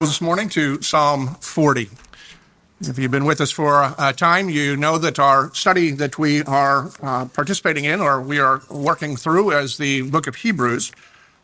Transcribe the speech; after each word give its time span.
this 0.00 0.20
morning 0.20 0.48
to 0.48 0.80
Psalm 0.80 1.34
40. 1.40 1.90
If 2.82 3.00
you've 3.00 3.10
been 3.10 3.24
with 3.24 3.40
us 3.40 3.50
for 3.50 3.92
a 3.98 4.12
time, 4.12 4.48
you 4.48 4.76
know 4.76 4.96
that 4.96 5.18
our 5.18 5.52
study 5.54 5.90
that 5.90 6.16
we 6.16 6.44
are 6.44 6.92
uh, 7.02 7.24
participating 7.24 7.84
in 7.84 8.00
or 8.00 8.20
we 8.20 8.38
are 8.38 8.62
working 8.70 9.16
through 9.16 9.50
is 9.50 9.76
the 9.76 10.02
book 10.02 10.28
of 10.28 10.36
Hebrews. 10.36 10.92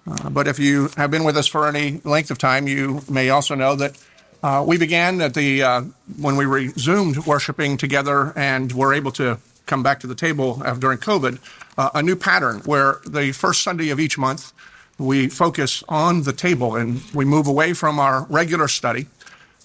Uh, 0.07 0.31
but 0.31 0.47
if 0.47 0.61
you 0.61 0.89
have 0.97 1.11
been 1.11 1.25
with 1.25 1.37
us 1.37 1.49
for 1.49 1.67
any 1.67 2.01
length 2.05 2.31
of 2.31 2.39
time, 2.39 2.69
you 2.69 3.03
may 3.11 3.29
also 3.29 3.57
know 3.57 3.75
that 3.75 3.99
uh, 4.45 4.65
we 4.65 4.79
began 4.79 5.21
at 5.21 5.35
the 5.35 5.61
uh, 5.65 5.83
when 6.21 6.37
we 6.37 6.45
resumed 6.45 7.27
worshiping 7.27 7.77
together 7.77 8.33
and 8.37 8.71
were 8.71 8.95
able 8.95 9.11
to 9.11 9.41
come 9.67 9.83
back 9.83 9.99
to 9.99 10.07
the 10.07 10.15
table 10.15 10.63
during 10.79 10.99
COVID, 10.99 11.41
uh, 11.77 11.91
a 11.93 12.05
new 12.05 12.15
pattern 12.15 12.61
where 12.61 13.01
the 13.05 13.33
first 13.33 13.65
Sunday 13.65 13.91
of 13.91 13.99
each 13.99 14.17
month 14.17 14.53
we 14.99 15.29
focus 15.29 15.83
on 15.89 16.23
the 16.23 16.33
table 16.33 16.77
and 16.77 17.03
we 17.13 17.25
move 17.25 17.47
away 17.47 17.73
from 17.73 17.99
our 17.99 18.25
regular 18.25 18.69
study 18.69 19.07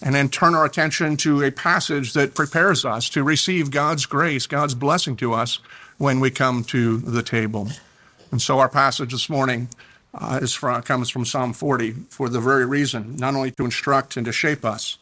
and 0.01 0.15
then 0.15 0.29
turn 0.29 0.55
our 0.55 0.65
attention 0.65 1.17
to 1.17 1.43
a 1.43 1.51
passage 1.51 2.13
that 2.13 2.33
prepares 2.33 2.85
us 2.85 3.09
to 3.09 3.23
receive 3.23 3.69
God's 3.69 4.05
grace, 4.05 4.47
God's 4.47 4.73
blessing 4.73 5.15
to 5.17 5.33
us 5.33 5.59
when 5.97 6.19
we 6.19 6.31
come 6.31 6.63
to 6.65 6.97
the 6.97 7.21
table. 7.21 7.67
And 8.31 8.41
so 8.41 8.59
our 8.59 8.69
passage 8.69 9.11
this 9.11 9.29
morning 9.29 9.67
uh, 10.13 10.39
is 10.41 10.53
from, 10.53 10.81
comes 10.83 11.09
from 11.09 11.25
Psalm 11.25 11.53
40 11.53 11.91
for 12.09 12.29
the 12.29 12.39
very 12.39 12.65
reason, 12.65 13.17
not 13.17 13.35
only 13.35 13.51
to 13.51 13.65
instruct 13.65 14.17
and 14.17 14.25
to 14.25 14.31
shape 14.31 14.63
us, 14.63 14.97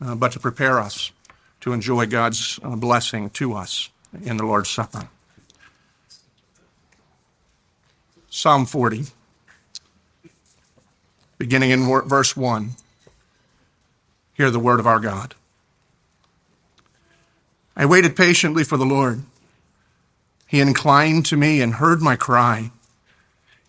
uh, 0.00 0.14
but 0.14 0.32
to 0.32 0.40
prepare 0.40 0.80
us 0.80 1.12
to 1.60 1.72
enjoy 1.72 2.06
God's 2.06 2.58
uh, 2.62 2.74
blessing 2.74 3.30
to 3.30 3.54
us 3.54 3.90
in 4.24 4.36
the 4.36 4.44
Lord's 4.44 4.70
Supper. 4.70 5.08
Psalm 8.30 8.66
40 8.66 9.04
beginning 11.40 11.70
in 11.70 11.86
verse 12.06 12.36
1. 12.36 12.72
Hear 14.34 14.50
the 14.50 14.58
word 14.58 14.78
of 14.78 14.86
our 14.86 15.00
God. 15.00 15.34
I 17.74 17.86
waited 17.86 18.14
patiently 18.14 18.62
for 18.62 18.76
the 18.76 18.84
Lord. 18.84 19.22
He 20.46 20.60
inclined 20.60 21.24
to 21.26 21.38
me 21.38 21.62
and 21.62 21.76
heard 21.76 22.02
my 22.02 22.14
cry. 22.14 22.72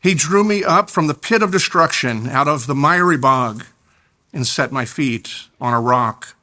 He 0.01 0.13
drew 0.13 0.43
me 0.43 0.65
up 0.65 0.89
from 0.89 1.07
the 1.07 1.13
pit 1.13 1.41
of 1.41 1.53
destruction, 1.53 2.27
out 2.27 2.49
of 2.49 2.67
the 2.67 2.75
miry 2.75 3.17
bog, 3.17 3.63
and 4.33 4.45
set 4.45 4.73
my 4.73 4.83
feet 4.83 5.45
on 5.61 5.73
a 5.73 5.79
rock, 5.79 6.35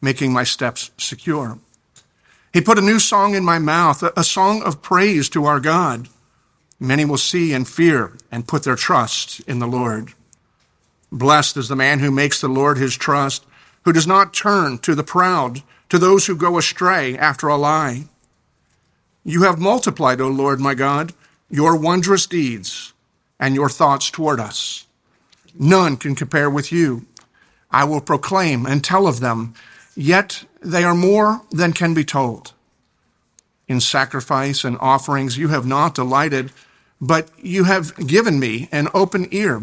making 0.00 0.32
my 0.32 0.44
steps 0.44 0.92
secure. 0.96 1.58
He 2.54 2.62
put 2.62 2.78
a 2.78 2.82
new 2.82 3.00
song 3.00 3.34
in 3.34 3.44
my 3.44 3.58
mouth, 3.58 4.02
a 4.02 4.24
song 4.24 4.62
of 4.62 4.80
praise 4.80 5.28
to 5.28 5.44
our 5.44 5.60
God. 5.60 6.08
Many 6.78 7.04
will 7.04 7.18
see 7.18 7.52
and 7.52 7.68
fear 7.68 8.16
and 8.32 8.48
put 8.48 8.62
their 8.62 8.76
trust 8.76 9.40
in 9.40 9.58
the 9.58 9.68
Lord. 9.68 10.14
Blessed 11.12 11.56
is 11.56 11.68
the 11.68 11.76
man 11.76 11.98
who 11.98 12.10
makes 12.10 12.40
the 12.40 12.48
Lord 12.48 12.78
his 12.78 12.96
trust, 12.96 13.44
who 13.84 13.92
does 13.92 14.06
not 14.06 14.34
turn 14.34 14.78
to 14.78 14.94
the 14.94 15.02
proud, 15.02 15.62
to 15.88 15.98
those 15.98 16.26
who 16.26 16.36
go 16.36 16.56
astray 16.58 17.16
after 17.18 17.48
a 17.48 17.56
lie. 17.56 18.04
You 19.24 19.42
have 19.42 19.58
multiplied, 19.58 20.20
O 20.20 20.28
Lord 20.28 20.60
my 20.60 20.74
God, 20.74 21.12
your 21.50 21.76
wondrous 21.76 22.26
deeds 22.26 22.92
and 23.38 23.54
your 23.54 23.68
thoughts 23.68 24.10
toward 24.10 24.38
us. 24.38 24.86
None 25.58 25.96
can 25.96 26.14
compare 26.14 26.48
with 26.48 26.70
you. 26.70 27.06
I 27.70 27.84
will 27.84 28.00
proclaim 28.00 28.66
and 28.66 28.82
tell 28.82 29.06
of 29.06 29.20
them, 29.20 29.54
yet 29.96 30.44
they 30.60 30.84
are 30.84 30.94
more 30.94 31.42
than 31.50 31.72
can 31.72 31.94
be 31.94 32.04
told. 32.04 32.52
In 33.66 33.80
sacrifice 33.80 34.64
and 34.64 34.76
offerings 34.80 35.38
you 35.38 35.48
have 35.48 35.66
not 35.66 35.94
delighted, 35.94 36.52
but 37.00 37.28
you 37.38 37.64
have 37.64 37.96
given 38.06 38.38
me 38.38 38.68
an 38.70 38.88
open 38.94 39.28
ear 39.30 39.62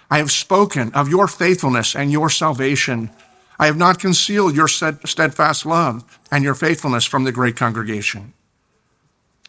I 0.11 0.17
have 0.17 0.29
spoken 0.29 0.91
of 0.93 1.07
your 1.07 1.27
faithfulness 1.27 1.95
and 1.95 2.11
your 2.11 2.29
salvation. 2.29 3.11
I 3.57 3.67
have 3.67 3.77
not 3.77 3.97
concealed 3.97 4.55
your 4.55 4.67
steadfast 4.67 5.65
love 5.65 6.19
and 6.29 6.43
your 6.43 6.53
faithfulness 6.53 7.05
from 7.05 7.23
the 7.23 7.31
great 7.31 7.55
congregation. 7.55 8.33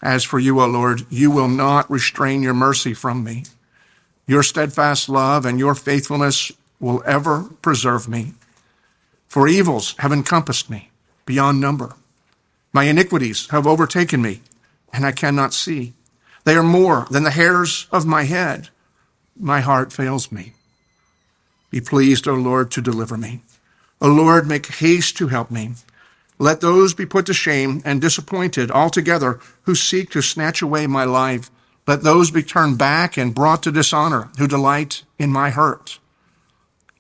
As 0.01 0.23
for 0.23 0.39
you, 0.39 0.61
O 0.61 0.67
Lord, 0.67 1.05
you 1.11 1.33
will 1.33 1.49
not 1.49 1.91
restrain 1.91 2.45
your 2.45 2.55
mercy 2.55 2.95
from 2.95 3.25
me. 3.25 3.43
Your 4.27 4.45
steadfast 4.45 5.09
love 5.09 5.45
and 5.45 5.59
your 5.59 5.75
faithfulness 5.75 6.53
will 6.79 7.03
ever 7.05 7.51
preserve 7.61 8.09
me. 8.09 8.35
For 9.27 9.49
evils 9.49 9.97
have 9.99 10.13
encompassed 10.13 10.71
me 10.71 10.91
beyond 11.27 11.61
number. 11.61 11.97
My 12.73 12.85
iniquities 12.85 13.49
have 13.51 13.67
overtaken 13.67 14.23
me, 14.23 14.43
and 14.93 15.05
I 15.05 15.11
cannot 15.13 15.55
see. 15.55 15.93
They 16.45 16.55
are 16.55 16.63
more 16.63 17.07
than 17.11 17.25
the 17.25 17.31
hairs 17.31 17.89
of 17.91 18.07
my 18.07 18.25
head 18.25 18.69
my 19.39 19.61
heart 19.61 19.93
fails 19.93 20.31
me. 20.31 20.53
Be 21.71 21.81
pleased, 21.81 22.29
O 22.29 22.35
Lord, 22.35 22.71
to 22.73 22.83
deliver 22.83 23.17
me. 23.17 23.43
O 24.01 24.09
Lord, 24.09 24.47
make 24.47 24.67
haste 24.67 25.17
to 25.19 25.29
help 25.29 25.51
me. 25.51 25.73
Let 26.39 26.61
those 26.61 26.93
be 26.93 27.07
put 27.07 27.27
to 27.27 27.35
shame 27.35 27.83
and 27.85 28.01
disappointed 28.01 28.71
altogether 28.71 29.39
who 29.63 29.75
seek 29.75 30.11
to 30.11 30.23
snatch 30.23 30.61
away 30.61 30.87
my 30.87 31.05
life. 31.05 31.51
Let 31.87 32.03
those 32.03 32.31
be 32.31 32.43
turned 32.43 32.79
back 32.79 33.17
and 33.17 33.35
brought 33.35 33.63
to 33.63 33.73
dishonor 33.73 34.31
who 34.39 34.49
delight 34.49 35.05
in 35.19 35.31
my 35.31 35.51
hurt. 35.51 35.99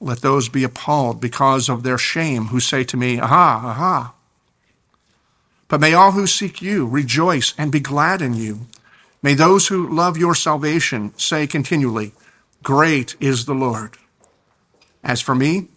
Let 0.01 0.21
those 0.21 0.49
be 0.49 0.65
appalled 0.65 1.21
because 1.21 1.69
of 1.69 1.83
their 1.83 1.99
shame 1.99 2.47
who 2.47 2.61
say 2.61 2.83
to 2.85 2.97
me, 2.97 3.21
Aha, 3.21 3.63
aha. 3.65 4.15
But 5.69 5.81
may 5.81 5.95
all 5.95 6.13
who 6.13 6.27
seek 6.27 6.61
you 6.61 6.87
rejoice 6.87 7.55
and 7.57 7.73
be 7.73 7.81
glad 7.81 8.21
in 8.21 8.35
you. 8.35 8.67
May 9.23 9.35
those 9.35 9.69
who 9.69 9.89
love 9.89 10.17
your 10.17 10.35
salvation 10.35 11.15
say 11.17 11.47
continually, 11.47 12.13
Great 12.63 13.17
is 13.19 13.45
the 13.45 13.55
Lord. 13.55 13.97
As 15.03 15.21
for 15.21 15.35
me, 15.35 15.69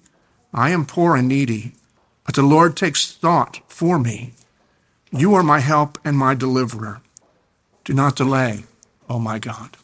I 0.53 0.69
am 0.69 0.85
poor 0.85 1.15
and 1.15 1.27
needy, 1.27 1.73
but 2.25 2.35
the 2.35 2.43
Lord 2.43 2.77
takes 2.77 3.11
thought 3.11 3.61
for 3.67 3.97
me. 3.97 4.33
You 5.11 5.33
are 5.33 5.43
my 5.43 5.59
help 5.59 5.97
and 6.05 6.17
my 6.17 6.35
deliverer. 6.35 7.01
Do 7.83 7.93
not 7.93 8.15
delay, 8.15 8.65
O 9.09 9.15
oh 9.15 9.19
my 9.19 9.39
God. 9.39 9.77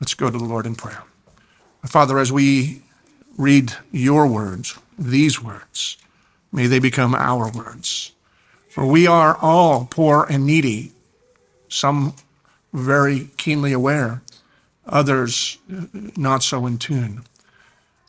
Let's 0.00 0.14
go 0.14 0.30
to 0.30 0.38
the 0.38 0.44
Lord 0.44 0.66
in 0.66 0.74
prayer. 0.74 1.04
Father, 1.84 2.18
as 2.18 2.32
we 2.32 2.82
read 3.36 3.74
your 3.92 4.26
words, 4.26 4.76
these 4.98 5.42
words, 5.42 5.98
may 6.52 6.66
they 6.66 6.80
become 6.80 7.14
our 7.14 7.50
words. 7.50 8.12
For 8.68 8.84
we 8.84 9.06
are 9.06 9.36
all 9.40 9.86
poor 9.90 10.26
and 10.28 10.44
needy, 10.44 10.92
some 11.68 12.14
very 12.72 13.30
keenly 13.36 13.72
aware 13.72 14.22
others 14.88 15.58
not 16.16 16.42
so 16.42 16.66
in 16.66 16.78
tune. 16.78 17.22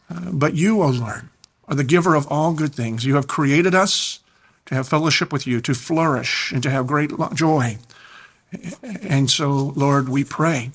Uh, 0.09 0.31
but 0.31 0.55
you, 0.55 0.81
O 0.81 0.87
Lord, 0.87 1.29
are 1.67 1.75
the 1.75 1.83
giver 1.83 2.15
of 2.15 2.27
all 2.27 2.53
good 2.53 2.73
things. 2.73 3.05
You 3.05 3.15
have 3.15 3.27
created 3.27 3.75
us 3.75 4.19
to 4.65 4.75
have 4.75 4.87
fellowship 4.87 5.31
with 5.31 5.45
you, 5.45 5.61
to 5.61 5.73
flourish, 5.73 6.51
and 6.51 6.63
to 6.63 6.69
have 6.69 6.87
great 6.87 7.11
joy. 7.33 7.77
And 9.01 9.29
so, 9.29 9.73
Lord, 9.75 10.09
we 10.09 10.23
pray 10.23 10.71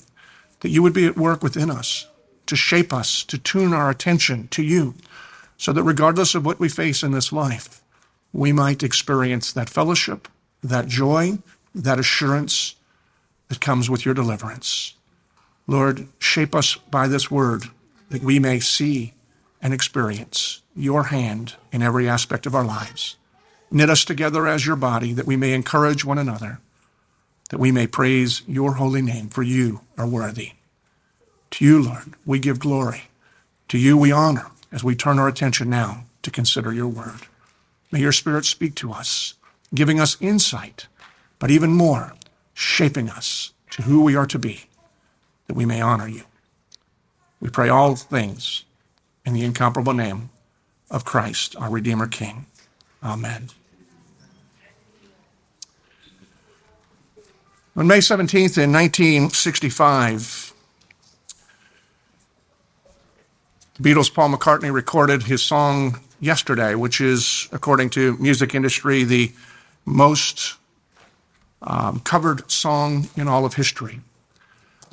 that 0.61 0.69
you 0.69 0.81
would 0.81 0.93
be 0.93 1.05
at 1.05 1.17
work 1.17 1.43
within 1.43 1.69
us 1.69 2.07
to 2.45 2.55
shape 2.55 2.93
us, 2.93 3.23
to 3.23 3.37
tune 3.37 3.73
our 3.73 3.89
attention 3.89 4.47
to 4.49 4.63
you, 4.63 4.93
so 5.57 5.73
that 5.73 5.83
regardless 5.83 6.35
of 6.35 6.45
what 6.45 6.59
we 6.59 6.69
face 6.69 7.03
in 7.03 7.11
this 7.11 7.31
life, 7.31 7.81
we 8.31 8.51
might 8.51 8.83
experience 8.83 9.51
that 9.53 9.69
fellowship, 9.69 10.27
that 10.61 10.87
joy, 10.87 11.37
that 11.73 11.99
assurance 11.99 12.75
that 13.47 13.61
comes 13.61 13.89
with 13.89 14.05
your 14.05 14.13
deliverance. 14.13 14.95
Lord, 15.67 16.07
shape 16.19 16.53
us 16.53 16.75
by 16.75 17.07
this 17.07 17.31
word 17.31 17.63
that 18.09 18.23
we 18.23 18.37
may 18.39 18.59
see 18.59 19.13
and 19.61 19.73
experience 19.73 20.61
your 20.75 21.05
hand 21.05 21.55
in 21.71 21.81
every 21.81 22.07
aspect 22.07 22.45
of 22.45 22.53
our 22.53 22.63
lives. 22.63 23.15
Knit 23.71 23.89
us 23.89 24.05
together 24.05 24.45
as 24.45 24.65
your 24.65 24.75
body 24.75 25.11
that 25.13 25.25
we 25.25 25.35
may 25.35 25.53
encourage 25.53 26.05
one 26.05 26.19
another, 26.19 26.59
that 27.49 27.59
we 27.59 27.71
may 27.71 27.87
praise 27.87 28.43
your 28.47 28.73
holy 28.73 29.01
name, 29.01 29.27
for 29.27 29.41
you 29.41 29.81
are 29.97 30.07
worthy. 30.07 30.51
To 31.51 31.65
you, 31.65 31.81
Lord, 31.81 32.13
we 32.25 32.37
give 32.37 32.59
glory. 32.59 33.05
To 33.69 33.79
you 33.79 33.97
we 33.97 34.11
honor 34.11 34.51
as 34.71 34.83
we 34.83 34.95
turn 34.95 35.17
our 35.17 35.27
attention 35.27 35.69
now 35.69 36.05
to 36.21 36.29
consider 36.29 36.71
your 36.71 36.87
word. 36.87 37.21
May 37.91 38.01
your 38.01 38.11
spirit 38.11 38.45
speak 38.45 38.75
to 38.75 38.91
us, 38.91 39.33
giving 39.73 39.99
us 39.99 40.17
insight, 40.21 40.87
but 41.39 41.49
even 41.49 41.71
more, 41.71 42.13
shaping 42.53 43.09
us 43.09 43.53
to 43.71 43.81
who 43.83 44.03
we 44.03 44.15
are 44.15 44.27
to 44.27 44.37
be 44.37 44.65
that 45.47 45.55
we 45.55 45.65
may 45.65 45.81
honor 45.81 46.07
you. 46.07 46.23
We 47.39 47.49
pray 47.49 47.69
all 47.69 47.95
things 47.95 48.63
in 49.25 49.33
the 49.33 49.43
incomparable 49.43 49.93
name 49.93 50.29
of 50.89 51.05
Christ, 51.05 51.55
our 51.57 51.69
Redeemer 51.69 52.07
King. 52.07 52.45
Amen. 53.03 53.49
On 57.75 57.87
May 57.87 57.97
17th, 57.97 58.57
in 58.57 58.71
1965, 58.71 60.53
Beatles 63.81 64.13
Paul 64.13 64.29
McCartney 64.29 64.73
recorded 64.73 65.23
his 65.23 65.43
song 65.43 65.99
Yesterday, 66.21 66.75
which 66.75 67.01
is, 67.01 67.49
according 67.51 67.89
to 67.91 68.15
music 68.17 68.55
industry, 68.55 69.03
the 69.03 69.33
most 69.83 70.55
um, 71.61 71.99
covered 71.99 72.49
song 72.49 73.09
in 73.17 73.27
all 73.27 73.43
of 73.43 73.55
history. 73.55 73.99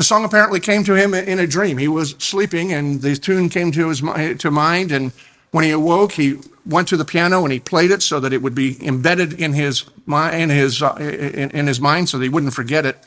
The 0.03 0.07
song 0.07 0.25
apparently 0.25 0.59
came 0.59 0.83
to 0.83 0.95
him 0.95 1.15
in 1.15 1.39
a 1.39 1.47
dream. 1.47 1.79
He 1.79 1.87
was 1.87 2.17
sleeping, 2.19 2.73
and 2.73 3.01
the 3.01 3.15
tune 3.15 3.49
came 3.49 3.71
to 3.71 3.89
his 3.89 4.01
to 4.41 4.51
mind. 4.51 4.91
And 4.91 5.13
when 5.53 5.63
he 5.63 5.71
awoke, 5.71 6.11
he 6.11 6.41
went 6.67 6.89
to 6.89 6.97
the 6.97 7.05
piano 7.05 7.45
and 7.45 7.53
he 7.53 7.61
played 7.61 7.93
it 7.93 8.03
so 8.03 8.19
that 8.19 8.33
it 8.33 8.43
would 8.43 8.53
be 8.53 8.85
embedded 8.85 9.35
in 9.35 9.53
his 9.53 9.85
in 10.09 10.51
his 10.51 10.83
uh, 10.83 10.97
in, 10.99 11.53
in, 11.53 11.69
his 11.69 11.81
mind, 11.81 12.09
so 12.09 12.19
that 12.19 12.25
he 12.25 12.29
wouldn't 12.29 12.53
forget 12.53 12.85
it. 12.85 12.99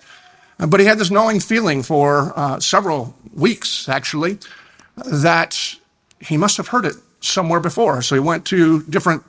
But 0.57 0.79
he 0.79 0.85
had 0.85 0.97
this 0.97 1.11
knowing 1.11 1.41
feeling 1.41 1.83
for 1.83 2.31
uh, 2.33 2.61
several 2.61 3.13
weeks, 3.33 3.89
actually, 3.89 4.37
that 4.95 5.75
he 6.21 6.37
must 6.37 6.55
have 6.55 6.69
heard 6.69 6.85
it 6.85 6.95
somewhere 7.19 7.59
before. 7.59 8.03
So 8.03 8.15
he 8.15 8.21
went 8.21 8.45
to 8.45 8.83
different 8.83 9.21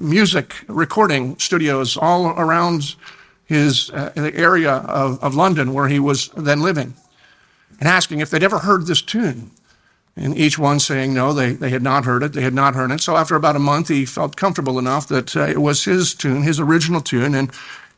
music 0.00 0.56
recording 0.66 1.38
studios 1.38 1.96
all 1.96 2.30
around 2.30 2.96
his 3.44 3.90
uh, 3.90 4.10
area 4.16 4.72
of, 4.72 5.22
of 5.22 5.36
London 5.36 5.72
where 5.72 5.86
he 5.86 6.00
was 6.00 6.30
then 6.30 6.60
living 6.60 6.92
and 7.84 7.92
asking 7.92 8.20
if 8.20 8.30
they'd 8.30 8.42
ever 8.42 8.60
heard 8.60 8.86
this 8.86 9.02
tune. 9.02 9.50
And 10.16 10.38
each 10.38 10.58
one 10.58 10.80
saying 10.80 11.12
no, 11.12 11.34
they, 11.34 11.52
they 11.52 11.68
had 11.68 11.82
not 11.82 12.06
heard 12.06 12.22
it, 12.22 12.32
they 12.32 12.40
had 12.40 12.54
not 12.54 12.74
heard 12.74 12.90
it. 12.90 13.02
So 13.02 13.14
after 13.14 13.36
about 13.36 13.56
a 13.56 13.58
month, 13.58 13.88
he 13.88 14.06
felt 14.06 14.36
comfortable 14.36 14.78
enough 14.78 15.06
that 15.08 15.36
uh, 15.36 15.42
it 15.42 15.58
was 15.58 15.84
his 15.84 16.14
tune, 16.14 16.44
his 16.44 16.58
original 16.58 17.02
tune, 17.02 17.34
and 17.34 17.50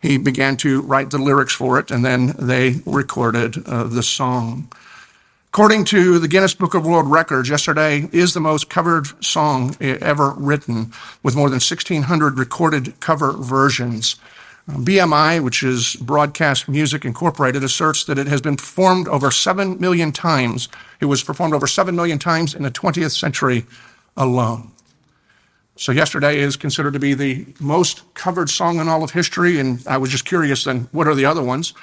he 0.03 0.19
began 0.19 0.57
to 0.59 0.83
write 0.83 1.11
the 1.11 1.19
lyrics 1.19 1.53
for 1.53 1.79
it, 1.79 1.93
and 1.93 2.05
then 2.05 2.35
they 2.37 2.81
recorded 2.85 3.65
uh, 3.65 3.85
the 3.85 4.03
song. 4.03 4.69
According 5.51 5.85
to 5.87 6.19
the 6.19 6.29
Guinness 6.29 6.55
Book 6.55 6.75
of 6.75 6.85
World 6.85 7.09
Records, 7.09 7.49
Yesterday 7.49 8.09
is 8.11 8.35
the 8.35 8.41
most 8.41 8.69
covered 8.69 9.07
song 9.25 9.77
ever 9.81 10.31
written, 10.33 10.93
with 11.23 11.37
more 11.37 11.49
than 11.49 11.61
1,600 11.61 12.39
recorded 12.39 12.99
cover 12.99 13.33
versions. 13.33 14.17
BMI, 14.69 15.43
which 15.45 15.63
is 15.63 15.95
Broadcast 15.97 16.69
Music 16.69 17.05
Incorporated, 17.05 17.63
asserts 17.63 18.05
that 18.05 18.19
it 18.19 18.27
has 18.27 18.41
been 18.41 18.57
performed 18.57 19.07
over 19.07 19.31
7 19.31 19.81
million 19.81 20.11
times. 20.11 20.69
It 21.01 21.05
was 21.05 21.23
performed 21.23 21.55
over 21.55 21.69
7 21.69 21.95
million 21.95 22.19
times 22.19 22.53
in 22.55 22.65
the 22.65 22.71
20th 22.71 23.17
century 23.17 23.65
alone. 24.17 24.73
So, 25.77 25.93
yesterday 25.93 26.39
is 26.39 26.57
considered 26.57 26.95
to 26.95 26.99
be 26.99 27.15
the 27.15 27.47
most 27.61 28.03
covered 28.15 28.49
song 28.51 28.81
in 28.81 28.89
all 28.89 29.05
of 29.05 29.11
history, 29.13 29.61
and 29.61 29.87
I 29.87 29.99
was 29.99 30.11
just 30.11 30.25
curious 30.25 30.65
then, 30.65 30.89
what 30.91 31.07
are 31.07 31.15
the 31.15 31.27
other 31.27 31.43
ones? 31.43 31.75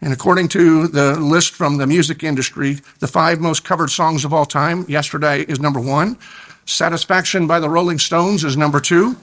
And 0.00 0.12
according 0.12 0.48
to 0.48 0.86
the 0.86 1.20
list 1.20 1.52
from 1.52 1.76
the 1.76 1.86
music 1.86 2.22
industry, 2.22 2.78
the 3.00 3.08
five 3.08 3.40
most 3.40 3.64
covered 3.64 3.90
songs 3.90 4.24
of 4.24 4.32
all 4.32 4.46
time, 4.46 4.86
Yesterday 4.88 5.42
is 5.42 5.60
number 5.60 5.80
one. 5.80 6.16
Satisfaction 6.64 7.46
by 7.46 7.60
the 7.60 7.68
Rolling 7.68 7.98
Stones 7.98 8.44
is 8.44 8.56
number 8.56 8.80
two. 8.80 9.16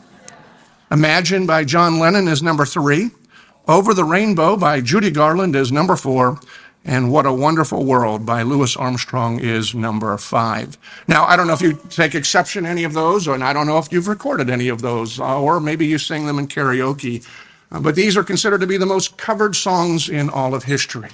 Imagine 0.89 1.45
by 1.45 1.65
John 1.65 1.99
Lennon 1.99 2.27
is 2.27 2.41
number 2.41 2.65
three. 2.65 3.11
Over 3.67 3.93
the 3.93 4.05
Rainbow 4.05 4.55
by 4.55 4.79
Judy 4.79 5.11
Garland 5.11 5.55
is 5.55 5.71
number 5.71 5.97
four. 5.97 6.39
And 6.85 7.11
What 7.11 7.25
a 7.25 7.33
Wonderful 7.33 7.83
World 7.83 8.25
by 8.25 8.43
Louis 8.43 8.73
Armstrong 8.77 9.41
is 9.41 9.75
number 9.75 10.17
five. 10.17 10.77
Now, 11.05 11.25
I 11.25 11.35
don't 11.35 11.47
know 11.47 11.53
if 11.53 11.61
you 11.61 11.77
take 11.89 12.15
exception 12.15 12.63
to 12.63 12.69
any 12.69 12.85
of 12.85 12.93
those, 12.93 13.27
and 13.27 13.43
I 13.43 13.51
don't 13.51 13.67
know 13.67 13.77
if 13.77 13.91
you've 13.91 14.07
recorded 14.07 14.49
any 14.49 14.69
of 14.69 14.81
those, 14.81 15.19
uh, 15.19 15.41
or 15.41 15.59
maybe 15.59 15.85
you 15.85 15.97
sing 15.97 16.25
them 16.25 16.39
in 16.39 16.47
karaoke. 16.47 17.27
Uh, 17.69 17.81
but 17.81 17.95
these 17.95 18.15
are 18.15 18.23
considered 18.23 18.61
to 18.61 18.67
be 18.67 18.77
the 18.77 18.85
most 18.85 19.17
covered 19.17 19.57
songs 19.57 20.07
in 20.07 20.29
all 20.29 20.55
of 20.55 20.63
history. 20.63 21.09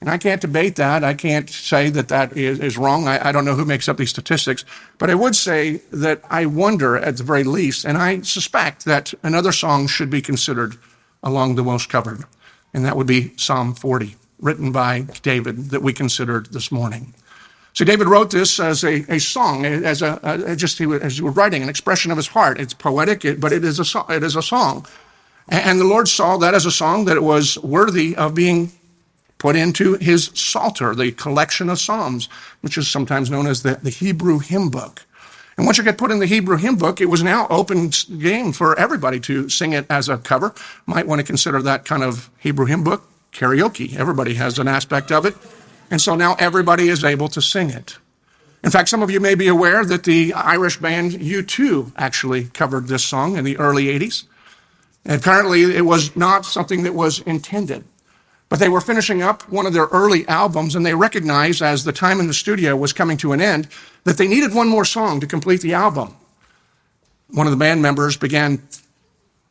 And 0.00 0.10
I 0.10 0.18
can't 0.18 0.40
debate 0.40 0.76
that. 0.76 1.02
I 1.02 1.14
can't 1.14 1.48
say 1.48 1.88
that 1.90 2.08
that 2.08 2.36
is, 2.36 2.60
is 2.60 2.76
wrong. 2.76 3.08
I, 3.08 3.28
I, 3.28 3.32
don't 3.32 3.46
know 3.46 3.54
who 3.54 3.64
makes 3.64 3.88
up 3.88 3.96
these 3.96 4.10
statistics. 4.10 4.64
But 4.98 5.08
I 5.08 5.14
would 5.14 5.34
say 5.34 5.80
that 5.90 6.22
I 6.28 6.44
wonder, 6.46 6.96
at 6.96 7.16
the 7.16 7.22
very 7.22 7.44
least, 7.44 7.84
and 7.84 7.96
I 7.96 8.20
suspect 8.20 8.84
that 8.84 9.14
another 9.22 9.52
song 9.52 9.86
should 9.86 10.10
be 10.10 10.20
considered 10.20 10.76
along 11.22 11.54
the 11.54 11.64
most 11.64 11.88
covered. 11.88 12.24
And 12.74 12.84
that 12.84 12.96
would 12.96 13.06
be 13.06 13.32
Psalm 13.36 13.74
40, 13.74 14.16
written 14.38 14.70
by 14.70 15.06
David, 15.22 15.70
that 15.70 15.82
we 15.82 15.94
considered 15.94 16.52
this 16.52 16.70
morning. 16.70 17.14
So 17.72 17.84
David 17.84 18.06
wrote 18.06 18.30
this 18.30 18.60
as 18.60 18.84
a, 18.84 19.04
a 19.12 19.18
song, 19.18 19.64
as 19.64 20.02
a, 20.02 20.18
a 20.22 20.56
just 20.56 20.80
as 20.80 21.18
he 21.18 21.22
was 21.22 21.36
writing 21.36 21.62
an 21.62 21.68
expression 21.68 22.10
of 22.10 22.16
his 22.16 22.28
heart. 22.28 22.60
It's 22.60 22.72
poetic, 22.72 23.38
but 23.38 23.52
it 23.52 23.64
is 23.64 23.78
a 23.78 24.04
it 24.08 24.22
is 24.22 24.34
a 24.34 24.40
song, 24.40 24.86
and 25.46 25.78
the 25.78 25.84
Lord 25.84 26.08
saw 26.08 26.38
that 26.38 26.54
as 26.54 26.64
a 26.64 26.70
song 26.70 27.04
that 27.04 27.18
it 27.18 27.22
was 27.22 27.58
worthy 27.58 28.16
of 28.16 28.34
being 28.34 28.72
put 29.38 29.56
into 29.56 29.94
his 29.94 30.30
Psalter, 30.34 30.94
the 30.94 31.12
collection 31.12 31.68
of 31.68 31.78
Psalms, 31.78 32.28
which 32.60 32.78
is 32.78 32.88
sometimes 32.88 33.30
known 33.30 33.46
as 33.46 33.62
the, 33.62 33.76
the 33.82 33.90
Hebrew 33.90 34.38
hymn 34.38 34.70
book. 34.70 35.06
And 35.56 35.64
once 35.64 35.78
you 35.78 35.84
get 35.84 35.98
put 35.98 36.10
in 36.10 36.18
the 36.18 36.26
Hebrew 36.26 36.56
hymn 36.56 36.76
book, 36.76 37.00
it 37.00 37.06
was 37.06 37.22
now 37.22 37.46
open 37.48 37.90
game 38.18 38.52
for 38.52 38.78
everybody 38.78 39.20
to 39.20 39.48
sing 39.48 39.72
it 39.72 39.86
as 39.88 40.08
a 40.08 40.18
cover. 40.18 40.54
Might 40.84 41.06
want 41.06 41.20
to 41.20 41.26
consider 41.26 41.62
that 41.62 41.84
kind 41.84 42.02
of 42.02 42.30
Hebrew 42.38 42.66
hymn 42.66 42.84
book 42.84 43.08
karaoke. 43.32 43.96
Everybody 43.96 44.34
has 44.34 44.58
an 44.58 44.68
aspect 44.68 45.10
of 45.10 45.24
it. 45.24 45.34
And 45.90 46.00
so 46.00 46.14
now 46.14 46.34
everybody 46.38 46.88
is 46.88 47.04
able 47.04 47.28
to 47.28 47.40
sing 47.40 47.70
it. 47.70 47.98
In 48.64 48.70
fact, 48.70 48.88
some 48.88 49.02
of 49.02 49.10
you 49.10 49.20
may 49.20 49.34
be 49.34 49.48
aware 49.48 49.84
that 49.84 50.04
the 50.04 50.32
Irish 50.32 50.78
band 50.78 51.12
U2 51.12 51.92
actually 51.96 52.44
covered 52.46 52.88
this 52.88 53.04
song 53.04 53.36
in 53.36 53.44
the 53.44 53.56
early 53.58 53.86
80s. 53.86 54.24
And 55.04 55.20
apparently 55.20 55.62
it 55.62 55.84
was 55.84 56.16
not 56.16 56.44
something 56.44 56.82
that 56.82 56.94
was 56.94 57.20
intended. 57.20 57.84
But 58.56 58.60
they 58.60 58.70
were 58.70 58.80
finishing 58.80 59.20
up 59.20 59.46
one 59.50 59.66
of 59.66 59.74
their 59.74 59.84
early 59.88 60.26
albums, 60.28 60.74
and 60.74 60.86
they 60.86 60.94
recognized 60.94 61.60
as 61.60 61.84
the 61.84 61.92
time 61.92 62.20
in 62.20 62.26
the 62.26 62.32
studio 62.32 62.74
was 62.74 62.90
coming 62.90 63.18
to 63.18 63.34
an 63.34 63.40
end 63.42 63.68
that 64.04 64.16
they 64.16 64.26
needed 64.26 64.54
one 64.54 64.66
more 64.66 64.86
song 64.86 65.20
to 65.20 65.26
complete 65.26 65.60
the 65.60 65.74
album. 65.74 66.16
One 67.28 67.46
of 67.46 67.50
the 67.50 67.58
band 67.58 67.82
members 67.82 68.16
began 68.16 68.66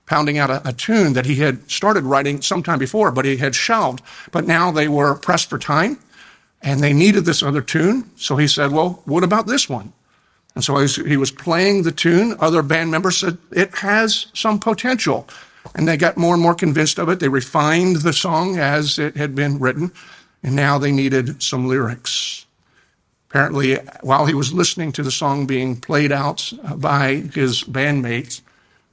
pounding 0.07 0.39
out 0.39 0.49
a, 0.49 0.69
a, 0.69 0.73
tune 0.73 1.13
that 1.13 1.27
he 1.27 1.35
had 1.35 1.69
started 1.69 2.03
writing 2.03 2.41
sometime 2.41 2.79
before, 2.79 3.11
but 3.11 3.25
he 3.25 3.37
had 3.37 3.53
shelved. 3.53 4.01
But 4.31 4.47
now 4.47 4.71
they 4.71 4.87
were 4.87 5.13
pressed 5.13 5.51
for 5.51 5.59
time, 5.59 5.99
and 6.63 6.79
they 6.79 6.91
needed 6.91 7.25
this 7.25 7.43
other 7.43 7.61
tune. 7.61 8.09
So 8.15 8.37
he 8.37 8.47
said, 8.47 8.71
Well, 8.71 9.03
what 9.05 9.23
about 9.23 9.45
this 9.45 9.69
one? 9.69 9.93
And 10.55 10.63
so 10.63 10.79
he 10.79 11.15
was 11.15 11.29
playing 11.29 11.83
the 11.83 11.91
tune. 11.91 12.37
Other 12.39 12.63
band 12.63 12.89
members 12.89 13.17
said, 13.17 13.37
It 13.51 13.75
has 13.75 14.25
some 14.33 14.57
potential. 14.57 15.27
And 15.73 15.88
they 15.88 15.97
got 15.97 16.17
more 16.17 16.33
and 16.33 16.44
more 16.44 16.56
convinced 16.56 17.00
of 17.00 17.10
it. 17.10 17.19
They 17.19 17.29
refined 17.29 17.98
the 17.98 18.13
song 18.13 18.57
as 18.57 19.00
it 19.00 19.17
had 19.17 19.34
been 19.34 19.60
written, 19.60 19.91
and 20.43 20.55
now 20.55 20.77
they 20.77 20.91
needed 20.91 21.41
some 21.41 21.67
lyrics. 21.67 22.45
Apparently, 23.29 23.75
while 24.01 24.25
he 24.25 24.34
was 24.34 24.53
listening 24.53 24.91
to 24.93 25.03
the 25.03 25.12
song 25.12 25.45
being 25.45 25.75
played 25.75 26.12
out 26.12 26.53
by 26.77 27.15
his 27.15 27.63
bandmates, 27.63 28.41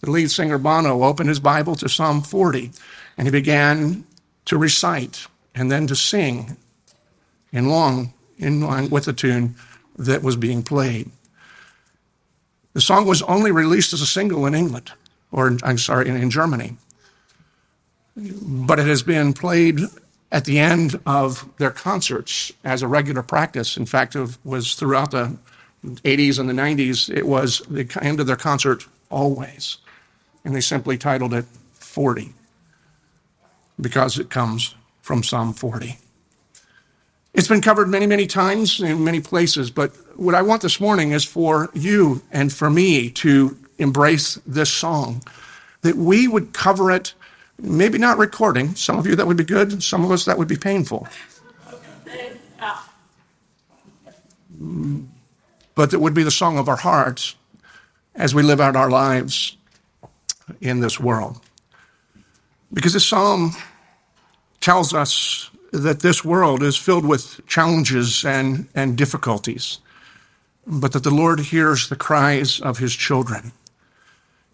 the 0.01 0.11
lead 0.11 0.33
singer 0.33 0.59
Bono 0.59 1.05
opened 1.05 1.29
his 1.29 1.39
Bible 1.39 1.77
to 1.77 1.89
Psalm 1.89 2.23
40 2.23 2.73
and 3.17 3.29
he 3.29 3.31
began 3.31 4.05
to 4.47 4.59
recite 4.59 5.29
and 5.55 5.71
then 5.71 5.87
to 5.87 5.95
sing 5.95 6.57
in 7.53 7.69
long 7.69 8.13
in 8.37 8.61
line 8.61 8.91
with 8.91 9.05
the 9.05 9.13
tune 9.13 9.55
that 9.97 10.25
was 10.25 10.35
being 10.35 10.65
played. 10.65 11.09
The 12.73 12.81
song 12.81 13.07
was 13.07 13.23
only 13.23 13.53
released 13.53 13.93
as 13.93 14.01
a 14.01 14.07
single 14.07 14.45
in 14.47 14.57
England 14.57 14.91
or 15.33 15.57
I'm 15.63 15.79
sorry, 15.79 16.09
in, 16.09 16.17
in 16.17 16.31
Germany. 16.31 16.77
But 18.15 18.79
it 18.79 18.87
has 18.87 19.03
been 19.03 19.33
played 19.33 19.81
at 20.31 20.45
the 20.45 20.59
end 20.59 21.01
of 21.05 21.49
their 21.59 21.71
concerts 21.71 22.53
as 22.63 22.83
a 22.83 22.89
regular 22.89 23.23
practice. 23.23 23.77
In 23.77 23.87
fact, 23.87 24.15
it 24.15 24.39
was 24.45 24.75
throughout 24.75 25.11
the 25.11 25.37
80s 25.85 26.39
and 26.39 26.49
the 26.49 26.55
90s, 26.55 27.15
it 27.15 27.27
was 27.27 27.61
the 27.69 27.91
end 28.01 28.21
of 28.21 28.27
their 28.27 28.37
concert 28.37 28.87
always. 29.11 29.79
And 30.45 30.55
they 30.55 30.61
simply 30.61 30.97
titled 30.97 31.35
it 31.35 31.45
40 31.75 32.33
because 33.81 34.19
it 34.19 34.31
comes 34.31 34.75
from 35.01 35.23
Psalm 35.23 35.53
40. 35.53 35.99
It's 37.35 37.49
been 37.49 37.63
covered 37.63 37.89
many, 37.89 38.07
many 38.07 38.27
times 38.27 38.81
in 38.81 39.05
many 39.05 39.21
places, 39.21 39.71
but 39.71 39.93
what 40.17 40.35
I 40.35 40.43
want 40.43 40.63
this 40.63 40.81
morning 40.81 41.13
is 41.13 41.25
for 41.25 41.71
you 41.73 42.23
and 42.31 42.53
for 42.53 42.69
me 42.71 43.11
to 43.11 43.57
embrace 43.83 44.39
this 44.47 44.71
song, 44.71 45.23
that 45.83 45.97
we 45.97 46.29
would 46.29 46.53
cover 46.53 46.91
it, 46.91 47.15
maybe 47.59 47.99
not 47.99 48.19
recording. 48.19 48.75
Some 48.75 48.99
of 48.99 49.07
you 49.07 49.17
that 49.17 49.27
would 49.27 49.37
be 49.37 49.45
good, 49.45 49.83
some 49.83 50.05
of 50.05 50.11
us 50.11 50.25
that 50.25 50.39
would 50.39 50.49
be 50.49 50.57
painful. 50.57 51.07
But 55.75 55.91
that 55.91 56.01
would 56.01 56.15
be 56.15 56.23
the 56.23 56.31
song 56.31 56.59
of 56.59 56.69
our 56.69 56.77
hearts 56.77 57.35
as 58.15 58.35
we 58.35 58.43
live 58.43 58.61
out 58.61 58.77
our 58.77 58.91
lives 58.91 59.57
in 60.61 60.81
this 60.81 61.01
world. 61.01 61.41
Because 62.73 62.93
this 62.93 63.07
psalm 63.07 63.55
tells 64.61 64.95
us 64.95 65.51
that 65.73 66.01
this 66.01 66.25
world 66.25 66.63
is 66.63 66.77
filled 66.77 67.07
with 67.07 67.41
challenges 67.47 68.25
and, 68.25 68.69
and 68.75 68.97
difficulties, 68.97 69.79
but 70.67 70.93
that 70.93 71.03
the 71.03 71.11
Lord 71.11 71.41
hears 71.41 71.89
the 71.89 71.97
cries 71.97 72.61
of 72.61 72.79
his 72.79 72.95
children. 72.95 73.53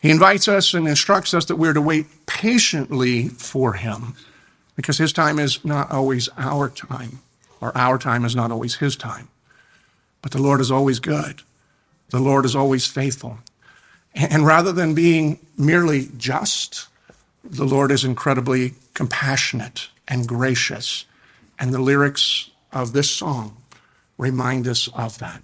He 0.01 0.11
invites 0.11 0.47
us 0.49 0.75
and 0.75 0.87
instructs 0.87 1.35
us 1.35 1.45
that 1.47 1.57
we're 1.57 1.73
to 1.73 1.81
wait 1.81 2.07
patiently 2.27 3.29
for 3.29 3.75
him 3.75 4.15
because 4.77 4.99
his 4.99 5.13
time 5.13 5.39
is 5.39 5.65
not 5.65 5.91
always 5.91 6.29
our 6.37 6.69
time, 6.69 7.19
or 7.61 7.77
our 7.77 7.99
time 7.99 8.25
is 8.25 8.37
not 8.37 8.53
always 8.53 8.77
his 8.77 8.95
time. 8.95 9.29
But 10.23 10.31
the 10.31 10.41
Lord 10.41 10.61
is 10.61 10.71
always 10.71 11.01
good. 11.01 11.43
The 12.11 12.21
Lord 12.21 12.45
is 12.45 12.55
always 12.55 12.87
faithful. 12.87 13.39
And 14.15 14.47
rather 14.47 14.73
than 14.73 14.95
being 14.95 15.39
merely 15.57 16.09
just, 16.17 16.87
the 17.45 17.65
Lord 17.65 17.91
is 17.91 18.05
incredibly 18.05 18.75
compassionate 18.95 19.89
and 20.07 20.29
gracious. 20.29 21.05
And 21.59 21.75
the 21.75 21.81
lyrics 21.81 22.51
of 22.73 22.93
this 22.93 23.11
song 23.11 23.57
remind 24.17 24.67
us 24.69 24.89
of 24.95 25.19
that. 25.19 25.43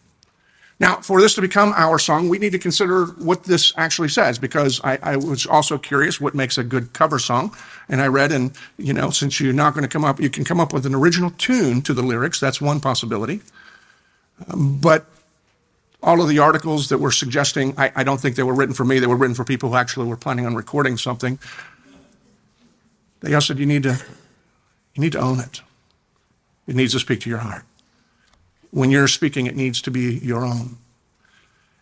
Now, 0.84 0.96
for 0.96 1.18
this 1.18 1.34
to 1.36 1.40
become 1.40 1.72
our 1.76 1.98
song, 1.98 2.28
we 2.28 2.36
need 2.36 2.52
to 2.52 2.58
consider 2.58 3.06
what 3.06 3.44
this 3.44 3.72
actually 3.78 4.10
says, 4.10 4.38
because 4.38 4.82
I, 4.84 4.98
I, 5.02 5.16
was 5.16 5.46
also 5.46 5.78
curious 5.78 6.20
what 6.20 6.34
makes 6.34 6.58
a 6.58 6.62
good 6.62 6.92
cover 6.92 7.18
song. 7.18 7.56
And 7.88 8.02
I 8.02 8.08
read, 8.08 8.30
and 8.32 8.54
you 8.76 8.92
know, 8.92 9.08
since 9.08 9.40
you're 9.40 9.54
not 9.54 9.72
going 9.72 9.84
to 9.84 9.88
come 9.88 10.04
up, 10.04 10.20
you 10.20 10.28
can 10.28 10.44
come 10.44 10.60
up 10.60 10.74
with 10.74 10.84
an 10.84 10.94
original 10.94 11.30
tune 11.38 11.80
to 11.80 11.94
the 11.94 12.02
lyrics. 12.02 12.38
That's 12.38 12.60
one 12.60 12.80
possibility. 12.80 13.40
Um, 14.52 14.78
but 14.78 15.06
all 16.02 16.20
of 16.20 16.28
the 16.28 16.38
articles 16.40 16.90
that 16.90 16.98
were 16.98 17.12
suggesting, 17.12 17.72
I, 17.78 17.90
I 17.96 18.04
don't 18.04 18.20
think 18.20 18.36
they 18.36 18.42
were 18.42 18.52
written 18.52 18.74
for 18.74 18.84
me. 18.84 18.98
They 18.98 19.06
were 19.06 19.16
written 19.16 19.34
for 19.34 19.44
people 19.44 19.70
who 19.70 19.76
actually 19.76 20.06
were 20.06 20.18
planning 20.18 20.44
on 20.44 20.54
recording 20.54 20.98
something. 20.98 21.38
They 23.20 23.32
all 23.32 23.40
said 23.40 23.58
you 23.58 23.64
need 23.64 23.84
to, 23.84 23.98
you 24.92 25.00
need 25.00 25.12
to 25.12 25.20
own 25.20 25.40
it. 25.40 25.62
It 26.66 26.76
needs 26.76 26.92
to 26.92 27.00
speak 27.00 27.20
to 27.22 27.30
your 27.30 27.38
heart 27.38 27.64
when 28.74 28.90
you're 28.90 29.06
speaking, 29.06 29.46
it 29.46 29.54
needs 29.54 29.80
to 29.82 29.90
be 29.90 30.18
your 30.18 30.44
own. 30.44 30.76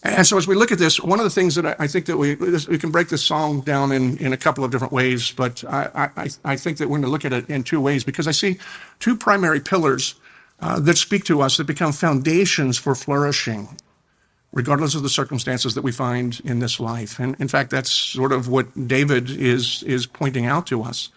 And 0.03 0.27
so 0.27 0.37
as 0.37 0.47
we 0.47 0.55
look 0.55 0.73
at 0.73 0.79
this, 0.79 1.01
one 1.01 1.21
of 1.21 1.25
the 1.25 1.31
things 1.31 1.55
that 1.55 1.81
I, 1.81 1.87
think 1.87 2.07
that 2.07 2.19
we, 2.19 2.35
we 2.35 2.77
can 2.77 2.91
break 2.91 3.09
this 3.09 3.23
song 3.25 3.61
down 3.63 3.93
in, 3.93 4.19
in 4.19 4.33
a 4.33 4.37
couple 4.37 4.63
of 4.63 4.71
different 4.71 4.93
ways, 4.93 5.31
but 5.31 5.65
I, 5.65 6.11
I, 6.17 6.29
I 6.45 6.57
think 6.57 6.79
that 6.79 6.89
we're 6.89 6.99
going 6.99 7.03
to 7.03 7.09
look 7.09 7.25
at 7.25 7.33
it 7.33 7.49
in 7.49 7.63
two 7.63 7.81
ways 7.81 8.05
because 8.05 8.27
I 8.27 8.33
see 8.33 8.59
two 8.99 9.17
primary 9.17 9.61
pillars 9.61 10.17
uh, 10.61 10.81
that 10.81 10.99
speak 10.99 11.25
to 11.25 11.41
us 11.41 11.57
that 11.57 11.65
become 11.65 11.93
foundations 11.93 12.77
for 12.79 12.95
flourishing, 12.95 13.79
regardless 14.53 14.95
of 14.95 15.03
the 15.03 15.09
circumstances 15.09 15.75
that 15.75 15.83
we 15.83 15.93
find 15.93 16.41
in 16.45 16.59
this 16.59 16.79
life. 16.79 17.19
And 17.19 17.37
in 17.41 17.49
fact, 17.49 17.71
that's 17.71 17.91
sort 17.91 18.33
of 18.33 18.49
what 18.49 18.89
David 18.89 19.31
is, 19.31 19.83
is 19.85 20.07
pointing 20.07 20.47
out 20.47 20.67
to 20.67 20.83
us, 20.83 21.09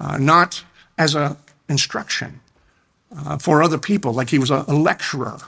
uh, 0.00 0.16
not 0.18 0.64
as 0.98 1.14
a 1.14 1.36
instruction, 1.68 2.40
uh, 3.16 3.38
for 3.38 3.62
other 3.62 3.78
people, 3.78 4.12
like 4.12 4.30
he 4.30 4.38
was 4.38 4.50
a, 4.50 4.64
a 4.68 4.74
lecturer 4.74 5.38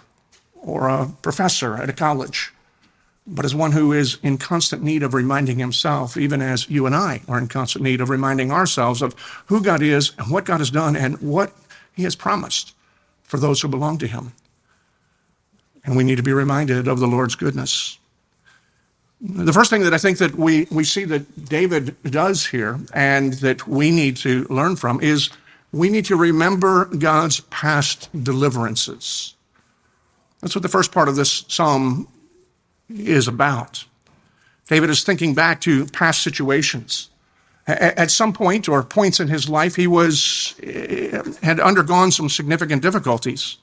or 0.54 0.88
a 0.88 1.08
professor 1.22 1.76
at 1.76 1.88
a 1.88 1.92
college, 1.92 2.52
but 3.26 3.44
as 3.44 3.54
one 3.54 3.72
who 3.72 3.92
is 3.92 4.18
in 4.22 4.36
constant 4.38 4.82
need 4.82 5.02
of 5.02 5.14
reminding 5.14 5.58
himself, 5.58 6.16
even 6.16 6.42
as 6.42 6.68
you 6.68 6.86
and 6.86 6.94
I 6.94 7.22
are 7.28 7.38
in 7.38 7.48
constant 7.48 7.84
need 7.84 8.00
of 8.00 8.10
reminding 8.10 8.50
ourselves 8.50 9.00
of 9.00 9.14
who 9.46 9.62
God 9.62 9.82
is 9.82 10.12
and 10.18 10.30
what 10.30 10.44
God 10.44 10.58
has 10.58 10.70
done 10.70 10.96
and 10.96 11.18
what 11.20 11.52
he 11.94 12.02
has 12.02 12.16
promised 12.16 12.74
for 13.22 13.38
those 13.38 13.62
who 13.62 13.68
belong 13.68 13.98
to 13.98 14.06
him. 14.06 14.32
And 15.84 15.96
we 15.96 16.04
need 16.04 16.16
to 16.16 16.22
be 16.22 16.32
reminded 16.32 16.88
of 16.88 16.98
the 16.98 17.06
Lord's 17.06 17.34
goodness. 17.34 17.98
The 19.20 19.52
first 19.52 19.70
thing 19.70 19.82
that 19.82 19.94
I 19.94 19.98
think 19.98 20.18
that 20.18 20.34
we, 20.34 20.66
we 20.70 20.84
see 20.84 21.04
that 21.04 21.46
David 21.46 21.96
does 22.04 22.46
here 22.46 22.78
and 22.92 23.34
that 23.34 23.66
we 23.66 23.90
need 23.90 24.16
to 24.18 24.44
learn 24.50 24.76
from 24.76 25.00
is 25.00 25.30
we 25.74 25.90
need 25.90 26.04
to 26.06 26.16
remember 26.16 26.84
God's 26.84 27.40
past 27.40 28.08
deliverances. 28.22 29.34
That's 30.40 30.54
what 30.54 30.62
the 30.62 30.68
first 30.68 30.92
part 30.92 31.08
of 31.08 31.16
this 31.16 31.44
psalm 31.48 32.06
is 32.88 33.26
about. 33.26 33.84
David 34.68 34.88
is 34.90 35.02
thinking 35.02 35.34
back 35.34 35.60
to 35.62 35.86
past 35.86 36.22
situations. 36.22 37.10
At 37.66 38.10
some 38.10 38.32
point 38.32 38.68
or 38.68 38.82
points 38.82 39.20
in 39.20 39.28
his 39.28 39.48
life, 39.48 39.74
he 39.74 39.86
was, 39.86 40.54
had 41.42 41.60
undergone 41.60 42.12
some 42.12 42.28
significant 42.28 42.82
difficulties. 42.82 43.56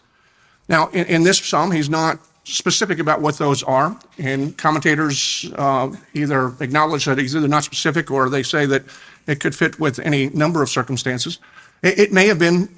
Now, 0.67 0.87
in, 0.89 1.05
in 1.05 1.23
this 1.23 1.37
psalm, 1.37 1.71
he's 1.71 1.89
not 1.89 2.19
specific 2.43 2.97
about 2.97 3.21
what 3.21 3.37
those 3.37 3.61
are, 3.63 3.97
and 4.17 4.57
commentators 4.57 5.49
uh, 5.55 5.91
either 6.15 6.53
acknowledge 6.59 7.05
that 7.05 7.19
he's 7.19 7.35
either 7.35 7.47
not 7.47 7.63
specific 7.63 8.09
or 8.09 8.29
they 8.29 8.41
say 8.41 8.65
that 8.65 8.83
it 9.27 9.39
could 9.39 9.55
fit 9.55 9.79
with 9.79 9.99
any 9.99 10.29
number 10.29 10.63
of 10.63 10.69
circumstances. 10.69 11.37
It 11.83 12.11
may 12.13 12.27
have 12.27 12.37
been 12.37 12.69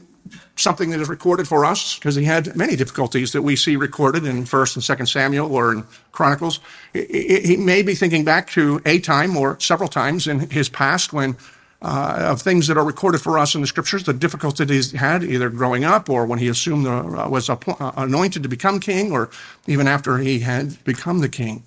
something 0.56 0.92
that 0.92 1.00
is 1.00 1.10
recorded 1.10 1.48
for 1.48 1.66
us 1.66 1.96
because 1.96 2.16
he 2.16 2.24
had 2.24 2.56
many 2.56 2.76
difficulties 2.76 3.32
that 3.34 3.42
we 3.42 3.56
see 3.56 3.76
recorded 3.76 4.26
in 4.26 4.46
First 4.46 4.76
and 4.76 4.84
Second 4.84 5.08
Samuel 5.08 5.54
or 5.54 5.74
in 5.74 5.84
Chronicles. 6.12 6.60
He 6.94 7.58
may 7.58 7.82
be 7.82 7.96
thinking 7.96 8.24
back 8.24 8.50
to 8.52 8.82
a 8.86 9.00
time 9.00 9.36
or 9.36 9.60
several 9.60 9.90
times 9.90 10.28
in 10.28 10.52
his 10.52 10.70
past 10.70 11.12
when 11.12 11.38
uh, 11.82 12.28
of 12.30 12.42
things 12.42 12.68
that 12.68 12.78
are 12.78 12.86
recorded 12.86 13.20
for 13.20 13.38
us 13.38 13.56
in 13.56 13.62
the 13.62 13.68
scriptures, 13.68 14.06
the 14.06 14.14
difficulties 14.14 14.92
he 14.92 14.98
had 14.98 15.22
either 15.22 15.50
growing 15.50 15.84
up 15.84 16.10
or 16.10 16.26
when 16.26 16.40
he 16.40 16.48
assumed 16.48 16.88
uh, 16.88 17.28
was 17.30 17.50
uh, 17.50 17.58
anointed 17.98 18.42
to 18.42 18.48
become 18.48 18.80
king 18.80 19.12
or 19.12 19.30
even 19.68 19.86
after 19.86 20.20
he 20.20 20.40
had 20.40 20.82
become 20.86 21.20
the 21.20 21.28
king. 21.28 21.64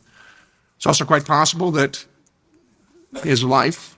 It's 0.76 0.86
also 0.86 1.04
quite 1.04 1.26
possible 1.26 1.70
that 1.72 2.06
his 3.22 3.44
life 3.44 3.95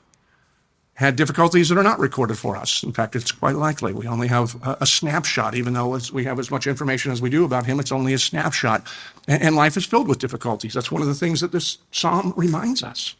had 0.99 1.15
difficulties 1.15 1.69
that 1.69 1.79
are 1.79 1.85
not 1.85 2.01
recorded 2.01 2.37
for 2.37 2.57
us. 2.57 2.83
In 2.83 2.93
fact, 2.93 3.15
it's 3.15 3.31
quite 3.31 3.55
likely. 3.55 3.93
We 3.93 4.09
only 4.09 4.27
have 4.27 4.61
a, 4.67 4.79
a 4.81 4.87
snapshot, 4.87 5.55
even 5.55 5.73
though 5.73 5.97
we 6.13 6.25
have 6.25 6.41
as 6.41 6.51
much 6.51 6.67
information 6.67 7.13
as 7.13 7.23
we 7.23 7.31
do 7.31 7.45
about 7.45 7.67
him, 7.67 7.79
it's 7.79 7.93
only 7.93 8.15
a 8.15 8.19
snapshot. 8.19 8.85
And, 9.29 9.41
and, 9.41 9.55
life 9.55 9.77
is 9.77 9.87
filled 9.87 10.09
with 10.09 10.19
difficulties. 10.19 10.75
That's 10.75 10.91
one 10.91 11.01
of 11.01 11.07
the 11.07 11.15
things 11.15 11.41
that 11.41 11.53
this 11.53 11.79
psalm 11.93 12.35
reminds 12.37 12.83
us. 12.83 13.15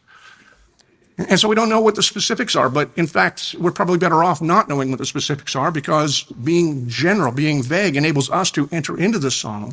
And 1.17 1.39
so 1.39 1.47
we 1.47 1.55
don't 1.55 1.69
know 1.69 1.79
what 1.79 1.95
the 1.95 2.03
specifics 2.03 2.53
are, 2.53 2.67
but 2.67 2.89
in 2.97 3.07
fact, 3.07 3.55
we're 3.57 3.71
probably 3.71 3.97
better 3.97 4.25
off 4.25 4.41
not 4.41 4.67
knowing 4.67 4.89
what 4.89 4.99
the 4.99 5.05
specifics 5.05 5.55
are 5.55 5.71
because 5.71 6.23
being 6.23 6.85
general, 6.89 7.31
being 7.31 7.63
vague, 7.63 7.95
enables 7.95 8.29
us 8.29 8.51
to 8.51 8.67
enter 8.73 8.99
into 8.99 9.19
the 9.19 9.31
psalm 9.31 9.71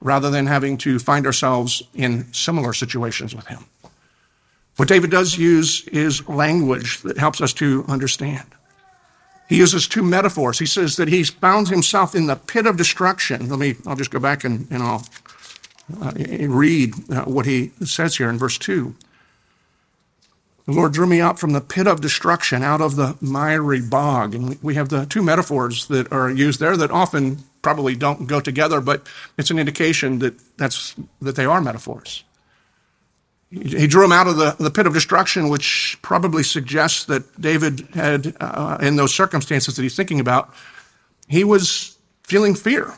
rather 0.00 0.30
than 0.30 0.46
having 0.46 0.78
to 0.78 0.98
find 0.98 1.26
ourselves 1.26 1.82
in 1.92 2.32
similar 2.32 2.72
situations 2.72 3.34
with 3.34 3.46
him. 3.48 3.66
What 4.76 4.88
David 4.88 5.10
does 5.10 5.36
use 5.36 5.86
is 5.88 6.26
language 6.28 7.02
that 7.02 7.18
helps 7.18 7.40
us 7.40 7.52
to 7.54 7.84
understand. 7.88 8.46
He 9.48 9.58
uses 9.58 9.86
two 9.86 10.02
metaphors. 10.02 10.58
He 10.58 10.66
says 10.66 10.96
that 10.96 11.08
he's 11.08 11.28
found 11.28 11.68
himself 11.68 12.14
in 12.14 12.26
the 12.26 12.36
pit 12.36 12.66
of 12.66 12.76
destruction. 12.76 13.50
Let 13.50 13.58
me, 13.58 13.74
I'll 13.86 13.96
just 13.96 14.10
go 14.10 14.18
back 14.18 14.44
and, 14.44 14.66
and 14.70 14.82
I'll 14.82 15.06
uh, 16.00 16.12
read 16.48 16.94
uh, 17.10 17.24
what 17.24 17.44
he 17.44 17.72
says 17.84 18.16
here 18.16 18.30
in 18.30 18.38
verse 18.38 18.56
2. 18.56 18.94
The 20.64 20.72
Lord 20.72 20.92
drew 20.92 21.06
me 21.06 21.20
out 21.20 21.38
from 21.38 21.52
the 21.52 21.60
pit 21.60 21.86
of 21.86 22.00
destruction, 22.00 22.62
out 22.62 22.80
of 22.80 22.96
the 22.96 23.16
miry 23.20 23.80
bog. 23.80 24.34
And 24.34 24.62
we 24.62 24.74
have 24.76 24.88
the 24.88 25.04
two 25.06 25.22
metaphors 25.22 25.86
that 25.88 26.10
are 26.12 26.30
used 26.30 26.60
there 26.60 26.76
that 26.76 26.90
often 26.90 27.44
probably 27.62 27.94
don't 27.94 28.26
go 28.26 28.40
together, 28.40 28.80
but 28.80 29.06
it's 29.36 29.50
an 29.50 29.58
indication 29.58 30.20
that, 30.20 30.34
that's, 30.56 30.94
that 31.20 31.36
they 31.36 31.44
are 31.44 31.60
metaphors. 31.60 32.24
He 33.52 33.86
drew 33.86 34.02
him 34.02 34.12
out 34.12 34.26
of 34.28 34.38
the, 34.38 34.56
the 34.58 34.70
pit 34.70 34.86
of 34.86 34.94
destruction, 34.94 35.50
which 35.50 35.98
probably 36.00 36.42
suggests 36.42 37.04
that 37.04 37.38
David 37.38 37.80
had, 37.92 38.34
uh, 38.40 38.78
in 38.80 38.96
those 38.96 39.14
circumstances 39.14 39.76
that 39.76 39.82
he's 39.82 39.94
thinking 39.94 40.20
about, 40.20 40.54
he 41.28 41.44
was 41.44 41.98
feeling 42.22 42.54
fear. 42.54 42.94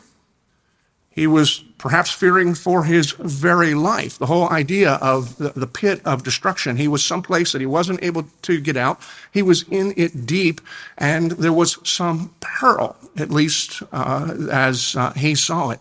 He 1.10 1.26
was 1.26 1.64
perhaps 1.78 2.10
fearing 2.10 2.54
for 2.54 2.84
his 2.84 3.12
very 3.12 3.74
life. 3.74 4.16
The 4.18 4.26
whole 4.26 4.48
idea 4.48 4.92
of 4.94 5.36
the, 5.38 5.50
the 5.50 5.66
pit 5.66 6.00
of 6.04 6.22
destruction. 6.22 6.76
He 6.76 6.88
was 6.88 7.04
someplace 7.04 7.52
that 7.52 7.60
he 7.60 7.66
wasn't 7.66 8.02
able 8.02 8.26
to 8.42 8.60
get 8.60 8.76
out. 8.76 9.00
He 9.32 9.42
was 9.42 9.64
in 9.70 9.92
it 9.96 10.24
deep, 10.24 10.60
and 10.98 11.32
there 11.32 11.52
was 11.52 11.78
some 11.82 12.32
peril, 12.40 12.96
at 13.16 13.30
least 13.30 13.82
uh, 13.92 14.34
as 14.50 14.94
uh, 14.94 15.12
he 15.14 15.34
saw 15.34 15.70
it, 15.70 15.80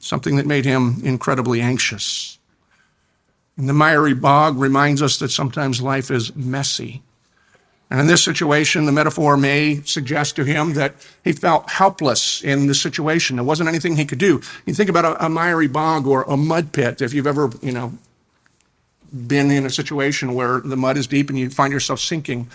something 0.00 0.34
that 0.36 0.46
made 0.46 0.64
him 0.64 1.00
incredibly 1.04 1.60
anxious. 1.60 2.38
And 3.56 3.68
the 3.68 3.74
miry 3.74 4.14
bog 4.14 4.58
reminds 4.58 5.02
us 5.02 5.18
that 5.18 5.30
sometimes 5.30 5.82
life 5.82 6.10
is 6.10 6.34
messy. 6.34 7.02
And 7.90 7.98
in 8.00 8.06
this 8.06 8.22
situation, 8.22 8.86
the 8.86 8.92
metaphor 8.92 9.36
may 9.36 9.82
suggest 9.84 10.36
to 10.36 10.44
him 10.44 10.74
that 10.74 10.94
he 11.24 11.32
felt 11.32 11.68
helpless 11.68 12.42
in 12.42 12.68
the 12.68 12.74
situation. 12.74 13.36
There 13.36 13.44
wasn't 13.44 13.68
anything 13.68 13.96
he 13.96 14.04
could 14.04 14.18
do. 14.18 14.40
You 14.64 14.74
think 14.74 14.88
about 14.88 15.04
a, 15.04 15.26
a 15.26 15.28
miry 15.28 15.66
bog 15.66 16.06
or 16.06 16.22
a 16.22 16.36
mud 16.36 16.72
pit. 16.72 17.02
If 17.02 17.12
you've 17.12 17.26
ever, 17.26 17.50
you 17.60 17.72
know, 17.72 17.92
been 19.26 19.50
in 19.50 19.66
a 19.66 19.70
situation 19.70 20.34
where 20.34 20.60
the 20.60 20.76
mud 20.76 20.96
is 20.96 21.08
deep 21.08 21.30
and 21.30 21.38
you 21.38 21.50
find 21.50 21.72
yourself 21.72 21.98
sinking, 21.98 22.48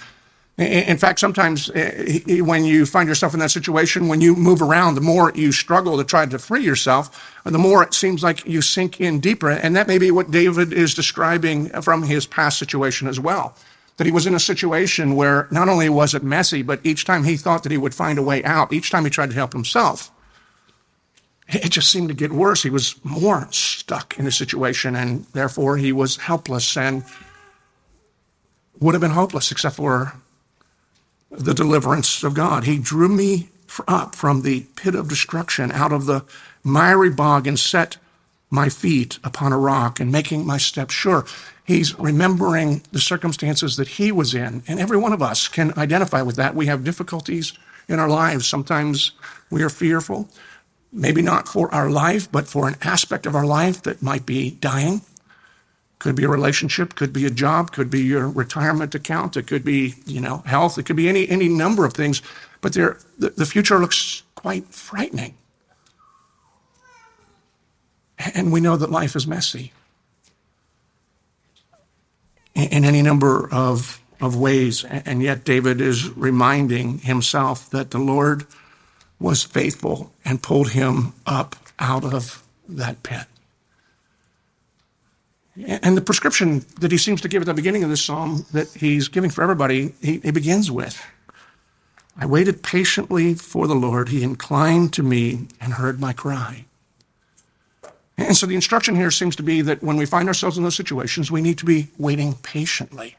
in 0.57 0.97
fact, 0.97 1.19
sometimes 1.19 1.69
eh, 1.75 2.39
when 2.39 2.63
you 2.63 2.85
find 2.85 3.09
yourself 3.09 3.33
in 3.33 3.41
that 3.41 3.51
situation, 3.51 4.07
when 4.07 4.21
you 4.21 4.35
move 4.35 4.61
around, 4.61 4.95
the 4.95 5.01
more 5.01 5.33
you 5.35 5.51
struggle 5.51 5.97
to 5.97 6.03
try 6.05 6.25
to 6.25 6.39
free 6.39 6.63
yourself, 6.63 7.33
the 7.43 7.57
more 7.57 7.83
it 7.83 7.93
seems 7.93 8.23
like 8.23 8.45
you 8.45 8.61
sink 8.61 9.01
in 9.01 9.19
deeper. 9.19 9.49
And 9.49 9.75
that 9.75 9.87
may 9.87 9.97
be 9.97 10.11
what 10.11 10.31
David 10.31 10.71
is 10.71 10.93
describing 10.93 11.69
from 11.81 12.03
his 12.03 12.25
past 12.25 12.57
situation 12.57 13.07
as 13.07 13.19
well. 13.19 13.55
That 13.97 14.05
he 14.05 14.11
was 14.11 14.27
in 14.27 14.35
a 14.35 14.39
situation 14.39 15.15
where 15.15 15.47
not 15.51 15.67
only 15.67 15.89
was 15.89 16.13
it 16.13 16.23
messy, 16.23 16.61
but 16.61 16.79
each 16.83 17.03
time 17.03 17.25
he 17.25 17.35
thought 17.35 17.63
that 17.63 17.71
he 17.71 17.77
would 17.77 17.93
find 17.93 18.17
a 18.17 18.23
way 18.23 18.41
out, 18.45 18.71
each 18.71 18.91
time 18.91 19.03
he 19.03 19.09
tried 19.09 19.31
to 19.31 19.35
help 19.35 19.51
himself, 19.51 20.09
it 21.49 21.69
just 21.69 21.91
seemed 21.91 22.07
to 22.07 22.15
get 22.15 22.31
worse. 22.31 22.63
He 22.63 22.69
was 22.69 22.95
more 23.03 23.47
stuck 23.51 24.17
in 24.17 24.25
a 24.25 24.31
situation 24.31 24.95
and 24.95 25.25
therefore 25.33 25.77
he 25.77 25.91
was 25.91 26.17
helpless 26.17 26.75
and 26.77 27.03
would 28.79 28.93
have 28.93 29.01
been 29.01 29.11
hopeless 29.11 29.51
except 29.51 29.75
for 29.75 30.13
the 31.31 31.53
deliverance 31.53 32.23
of 32.23 32.33
God. 32.33 32.63
He 32.63 32.77
drew 32.77 33.09
me 33.09 33.49
up 33.87 34.15
from 34.15 34.41
the 34.41 34.61
pit 34.75 34.95
of 34.95 35.09
destruction, 35.09 35.71
out 35.71 35.91
of 35.91 36.05
the 36.05 36.23
miry 36.63 37.09
bog, 37.09 37.47
and 37.47 37.59
set 37.59 37.97
my 38.49 38.69
feet 38.69 39.19
upon 39.23 39.51
a 39.51 39.57
rock 39.57 39.99
and 39.99 40.11
making 40.11 40.45
my 40.45 40.57
steps 40.57 40.93
sure. 40.93 41.25
He's 41.65 41.97
remembering 41.99 42.83
the 42.91 42.99
circumstances 42.99 43.75
that 43.77 43.87
he 43.87 44.11
was 44.11 44.33
in. 44.35 44.63
And 44.67 44.79
every 44.79 44.97
one 44.97 45.13
of 45.13 45.21
us 45.21 45.47
can 45.47 45.77
identify 45.77 46.21
with 46.21 46.35
that. 46.35 46.55
We 46.55 46.67
have 46.67 46.83
difficulties 46.83 47.53
in 47.87 47.99
our 47.99 48.07
lives. 48.07 48.47
Sometimes 48.47 49.11
we 49.49 49.63
are 49.63 49.69
fearful, 49.69 50.29
maybe 50.91 51.21
not 51.21 51.47
for 51.47 51.73
our 51.73 51.89
life, 51.89 52.31
but 52.31 52.47
for 52.47 52.67
an 52.67 52.75
aspect 52.81 53.25
of 53.25 53.35
our 53.35 53.45
life 53.45 53.81
that 53.83 54.01
might 54.01 54.25
be 54.25 54.51
dying. 54.51 55.01
Could 56.05 56.15
be 56.15 56.25
a 56.25 56.29
relationship, 56.29 56.93
could 56.93 57.11
be 57.11 57.25
a 57.25 57.31
job, 57.31 57.71
could 57.71 57.89
be 57.89 57.99
your 57.99 58.29
retirement 58.29 58.93
account, 58.93 59.35
it 59.35 59.47
could 59.47 59.65
be, 59.65 59.95
you 60.05 60.21
know, 60.21 60.43
health, 60.45 60.77
it 60.77 60.85
could 60.85 60.95
be 60.95 61.09
any, 61.09 61.27
any 61.27 61.49
number 61.49 61.83
of 61.83 61.93
things. 61.93 62.21
But 62.61 62.73
there, 62.73 62.99
the, 63.17 63.31
the 63.31 63.45
future 63.47 63.79
looks 63.79 64.21
quite 64.35 64.67
frightening. 64.67 65.33
And 68.19 68.53
we 68.53 68.61
know 68.61 68.77
that 68.77 68.91
life 68.91 69.15
is 69.15 69.25
messy 69.25 69.73
in 72.53 72.85
any 72.85 73.01
number 73.01 73.51
of, 73.51 73.99
of 74.21 74.35
ways. 74.35 74.83
And 74.83 75.23
yet, 75.23 75.43
David 75.43 75.81
is 75.81 76.15
reminding 76.15 76.99
himself 76.99 77.67
that 77.71 77.89
the 77.89 77.97
Lord 77.97 78.45
was 79.19 79.41
faithful 79.41 80.13
and 80.23 80.43
pulled 80.43 80.69
him 80.69 81.13
up 81.25 81.55
out 81.79 82.03
of 82.03 82.43
that 82.69 83.01
pit. 83.01 83.25
And 85.63 85.95
the 85.95 86.01
prescription 86.01 86.65
that 86.81 86.91
he 86.91 86.97
seems 86.97 87.21
to 87.21 87.29
give 87.29 87.41
at 87.41 87.45
the 87.45 87.53
beginning 87.53 87.83
of 87.83 87.89
this 87.89 88.03
psalm 88.03 88.45
that 88.51 88.67
he's 88.73 89.07
giving 89.07 89.29
for 89.29 89.41
everybody, 89.41 89.93
he, 90.01 90.19
he 90.19 90.31
begins 90.31 90.69
with 90.69 91.01
I 92.17 92.25
waited 92.25 92.63
patiently 92.63 93.33
for 93.33 93.67
the 93.67 93.75
Lord. 93.75 94.09
He 94.09 94.23
inclined 94.23 94.93
to 94.93 95.03
me 95.03 95.47
and 95.59 95.73
heard 95.73 95.99
my 95.99 96.13
cry. 96.13 96.65
And 98.17 98.37
so 98.37 98.45
the 98.45 98.55
instruction 98.55 98.95
here 98.95 99.11
seems 99.11 99.35
to 99.35 99.43
be 99.43 99.61
that 99.61 99.83
when 99.83 99.97
we 99.97 100.05
find 100.05 100.29
ourselves 100.29 100.57
in 100.57 100.63
those 100.63 100.75
situations, 100.75 101.29
we 101.29 101.41
need 101.41 101.57
to 101.57 101.65
be 101.65 101.89
waiting 101.97 102.35
patiently. 102.35 103.17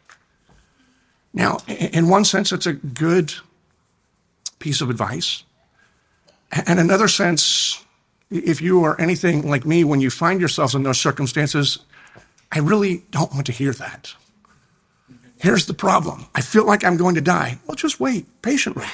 Now, 1.35 1.59
in 1.69 2.09
one 2.09 2.25
sense, 2.25 2.51
it's 2.53 2.67
a 2.67 2.73
good 2.73 3.35
piece 4.59 4.81
of 4.81 4.89
advice. 4.89 5.45
And 6.51 6.81
another 6.81 7.09
sense, 7.09 7.85
if 8.31 8.63
you 8.63 8.83
are 8.85 8.99
anything 8.99 9.47
like 9.47 9.67
me, 9.67 9.85
when 9.85 10.01
you 10.01 10.09
find 10.09 10.41
yourselves 10.41 10.75
in 10.75 10.83
those 10.83 10.99
circumstances, 10.99 11.81
I 12.51 12.61
really 12.61 13.05
don't 13.11 13.33
want 13.33 13.47
to 13.47 13.53
hear 13.53 13.73
that. 13.73 14.15
Here's 15.39 15.67
the 15.67 15.75
problem 15.75 16.27
I 16.35 16.41
feel 16.41 16.65
like 16.67 16.85
I'm 16.85 16.97
going 16.97 17.17
to 17.17 17.21
die. 17.21 17.59
Well, 17.67 17.75
just 17.75 18.01
wait 18.01 18.27
patiently. 18.43 18.87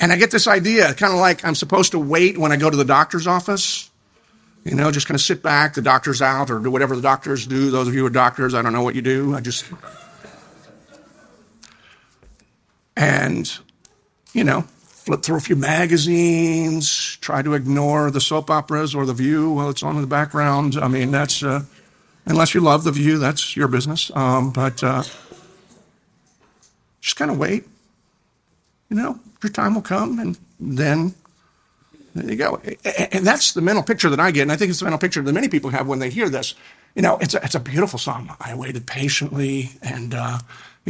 And 0.00 0.12
I 0.12 0.16
get 0.16 0.30
this 0.30 0.46
idea, 0.46 0.94
kind 0.94 1.12
of 1.12 1.18
like 1.18 1.44
I'm 1.44 1.54
supposed 1.54 1.92
to 1.92 1.98
wait 1.98 2.38
when 2.38 2.52
I 2.52 2.56
go 2.56 2.70
to 2.70 2.76
the 2.76 2.84
doctor's 2.84 3.26
office. 3.26 3.90
You 4.64 4.74
know, 4.74 4.90
just 4.90 5.06
kind 5.06 5.16
of 5.16 5.22
sit 5.22 5.42
back, 5.42 5.74
the 5.74 5.82
doctor's 5.82 6.20
out, 6.20 6.50
or 6.50 6.58
do 6.58 6.70
whatever 6.70 6.94
the 6.94 7.02
doctors 7.02 7.46
do. 7.46 7.70
Those 7.70 7.88
of 7.88 7.94
you 7.94 8.00
who 8.00 8.06
are 8.06 8.10
doctors, 8.10 8.54
I 8.54 8.62
don't 8.62 8.72
know 8.72 8.82
what 8.82 8.94
you 8.94 9.02
do. 9.02 9.34
I 9.34 9.40
just. 9.40 9.64
And, 12.96 13.50
you 14.32 14.44
know, 14.44 14.64
flip 15.10 15.22
through 15.24 15.38
a 15.38 15.40
few 15.40 15.56
magazines, 15.56 17.16
try 17.20 17.42
to 17.42 17.54
ignore 17.54 18.12
the 18.12 18.20
soap 18.20 18.48
operas 18.48 18.94
or 18.94 19.04
the 19.04 19.12
view 19.12 19.50
while 19.50 19.68
it's 19.68 19.82
on 19.82 19.96
in 19.96 20.02
the 20.02 20.06
background. 20.06 20.76
I 20.76 20.86
mean, 20.86 21.10
that's, 21.10 21.42
uh, 21.42 21.64
unless 22.26 22.54
you 22.54 22.60
love 22.60 22.84
the 22.84 22.92
view, 22.92 23.18
that's 23.18 23.56
your 23.56 23.66
business. 23.66 24.12
Um, 24.14 24.52
but 24.52 24.84
uh, 24.84 25.02
just 27.00 27.16
kind 27.16 27.28
of 27.28 27.38
wait. 27.38 27.66
You 28.88 28.96
know, 28.96 29.18
your 29.42 29.50
time 29.50 29.74
will 29.74 29.82
come, 29.82 30.20
and 30.20 30.38
then 30.60 31.12
there 32.14 32.30
you 32.30 32.36
go. 32.36 32.62
And 33.10 33.26
that's 33.26 33.52
the 33.52 33.60
mental 33.60 33.82
picture 33.82 34.10
that 34.10 34.20
I 34.20 34.30
get. 34.30 34.42
And 34.42 34.52
I 34.52 34.56
think 34.56 34.70
it's 34.70 34.78
the 34.78 34.84
mental 34.84 35.00
picture 35.00 35.22
that 35.22 35.32
many 35.32 35.48
people 35.48 35.70
have 35.70 35.88
when 35.88 35.98
they 35.98 36.10
hear 36.10 36.28
this. 36.28 36.54
You 36.94 37.02
know, 37.02 37.18
it's 37.18 37.34
a, 37.34 37.44
it's 37.44 37.56
a 37.56 37.60
beautiful 37.60 37.98
song. 37.98 38.36
I 38.40 38.54
waited 38.54 38.86
patiently 38.86 39.70
and, 39.82 40.14
uh, 40.14 40.38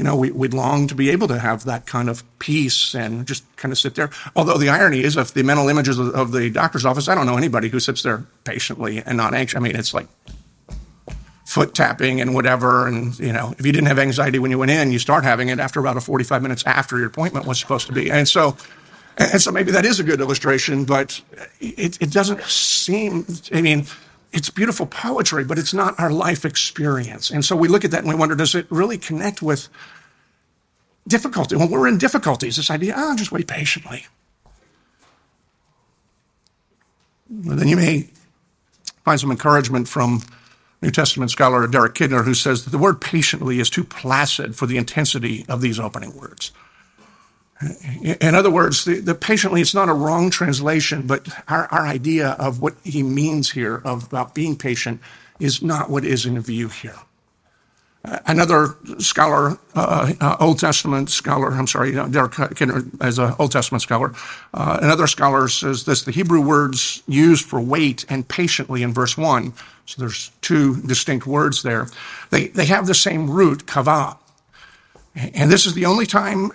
you 0.01 0.05
know, 0.05 0.17
we, 0.17 0.31
would 0.31 0.55
long 0.55 0.87
to 0.87 0.95
be 0.95 1.11
able 1.11 1.29
to 1.29 1.39
have 1.39 1.67
that 1.67 1.85
kind 1.85 2.09
of 2.09 2.25
peace 2.39 2.95
and 2.95 3.27
just 3.27 3.45
kind 3.57 3.71
of 3.71 3.77
sit 3.77 3.97
there. 3.97 4.09
Although 4.35 4.57
the 4.57 4.71
irony 4.71 5.01
is, 5.01 5.15
if 5.19 5.35
the 5.35 5.43
mental 5.43 5.69
images 5.69 5.99
of, 5.99 6.15
of 6.15 6.33
the 6.33 6.49
doctor's 6.49 6.87
office, 6.87 7.07
I 7.07 7.15
don't 7.15 7.27
know 7.27 7.37
anybody 7.37 7.69
who 7.69 7.79
sits 7.79 8.03
there 8.03 8.25
patiently 8.45 9.03
and 9.05 9.19
not 9.19 9.35
anxious. 9.35 9.59
I 9.59 9.61
mean, 9.61 9.77
it's 9.77 9.93
like 9.93 10.07
foot 11.45 11.75
tapping 11.75 12.19
and 12.23 12.35
whatever. 12.35 12.87
And, 12.87 13.19
you 13.19 13.31
know, 13.31 13.55
if 13.59 13.67
you 13.67 13.73
didn't 13.73 13.89
have 13.89 13.99
anxiety 13.99 14.39
when 14.39 14.51
you 14.51 14.59
went 14.59 14.71
in, 14.71 14.91
you 14.91 14.99
start 14.99 15.23
having 15.23 15.51
it 15.51 15.61
after 15.61 15.81
about 15.81 15.99
a 15.99 16.01
45 16.01 16.41
minutes 16.41 16.65
after 16.65 16.97
your 16.97 17.09
appointment 17.09 17.45
was 17.45 17.61
supposed 17.61 17.87
to 17.89 17.93
be. 17.93 18.11
And 18.11 18.27
so, 18.27 18.57
and 19.19 19.43
so 19.43 19.53
maybe 19.53 19.71
that 19.73 19.85
is 19.85 20.01
a 20.01 20.03
good 20.03 20.23
illustration, 20.23 20.87
but 20.87 21.21
it, 21.61 22.01
it 22.01 22.11
doesn't 22.11 22.43
seem, 22.45 23.27
I 23.53 23.61
mean, 23.61 23.85
it's 24.33 24.51
beautiful 24.51 24.87
poetry, 24.87 25.45
but 25.45 25.59
it's 25.59 25.75
not 25.75 25.99
our 25.99 26.11
life 26.11 26.45
experience. 26.45 27.31
And 27.31 27.45
so 27.45 27.57
we 27.57 27.69
look 27.69 27.85
at 27.85 27.91
that 27.91 28.01
and 28.01 28.09
we 28.09 28.15
wonder, 28.15 28.35
does 28.35 28.55
it 28.55 28.67
really 28.71 28.99
connect 28.99 29.43
with 29.43 29.69
difficulty? 31.09 31.57
When 31.57 31.71
we're 31.71 31.89
in 31.89 31.99
difficulties, 31.99 32.57
this 32.57 32.71
idea, 32.71 32.95
oh, 32.97 33.17
just 33.17 33.33
wait 33.33 33.49
patiently. 33.49 34.07
Then 37.29 37.69
you 37.69 37.77
may 37.77 38.09
find 39.05 39.19
some 39.19 39.31
encouragement 39.31 39.89
from 39.89 40.23
New 40.83 40.91
Testament 40.91 41.31
scholar 41.31 41.67
Derek 41.67 41.95
Kidner, 41.95 42.25
who 42.25 42.35
says 42.35 42.65
that 42.65 42.71
the 42.71 42.79
word 42.79 43.01
patiently 43.01 43.61
is 43.61 43.71
too 43.71 43.85
placid 43.85 44.57
for 44.57 44.67
the 44.67 44.79
intensity 44.79 45.45
of 45.49 45.61
these 45.61 45.79
opening 45.79 46.17
words. 46.17 46.53
In 48.03 48.35
other 48.35 48.51
words, 48.51 48.85
the, 48.87 49.01
the, 49.01 49.15
patiently, 49.15 49.61
it's 49.61 49.75
not 49.75 49.91
a 49.91 49.93
wrong 49.93 50.31
translation, 50.31 51.07
but 51.07 51.29
our, 51.47 51.67
our 51.67 51.87
idea 51.87 52.31
of 52.39 52.63
what 52.63 52.75
he 52.85 53.03
means 53.03 53.51
here 53.51 53.83
of, 53.85 54.07
about 54.07 54.35
being 54.35 54.57
patient 54.57 55.01
is 55.39 55.63
not 55.63 55.91
what 55.91 56.05
is 56.05 56.25
in 56.25 56.41
view 56.41 56.69
here. 56.69 56.97
Uh, 58.03 58.19
another 58.27 58.77
scholar, 58.99 59.59
uh, 59.75 60.15
uh, 60.23 60.37
Old 60.41 60.59
Testament 60.59 61.11
scholar, 61.11 61.53
I'm 61.53 61.67
sorry, 61.67 61.93
Derek 61.93 62.33
Kidner 62.33 62.89
as 63.03 63.19
an 63.19 63.35
Old 63.39 63.53
Testament 63.53 63.83
scholar, 63.83 64.15
uh, 64.55 64.79
another 64.81 65.07
scholar 65.07 65.49
says 65.49 65.85
this, 65.85 66.03
the 66.03 66.13
Hebrew 66.13 66.41
words 66.41 67.03
used 67.07 67.45
for 67.45 67.61
wait 67.61 68.07
and 68.09 68.27
patiently 68.27 68.83
in 68.83 68.95
verse 68.95 69.19
one, 69.19 69.53
so 69.85 70.01
there's 70.01 70.31
two 70.41 70.81
distinct 70.81 71.27
words 71.27 71.63
there, 71.63 71.89
they, 72.31 72.49
they 72.49 72.65
have 72.65 72.87
the 72.87 72.95
same 72.95 73.31
root, 73.31 73.67
kavah. 73.67 74.17
And 75.15 75.51
this 75.51 75.67
is 75.67 75.75
the 75.75 75.85
only 75.85 76.07
time 76.07 76.53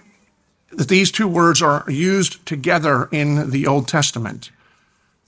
these 0.77 1.11
two 1.11 1.27
words 1.27 1.61
are 1.61 1.85
used 1.87 2.45
together 2.45 3.07
in 3.11 3.49
the 3.51 3.67
Old 3.67 3.87
Testament 3.87 4.51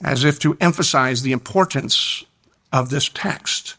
as 0.04 0.24
if 0.24 0.40
to 0.40 0.58
emphasize 0.60 1.22
the 1.22 1.32
importance 1.32 2.24
of 2.72 2.90
this 2.90 3.10
text. 3.10 3.76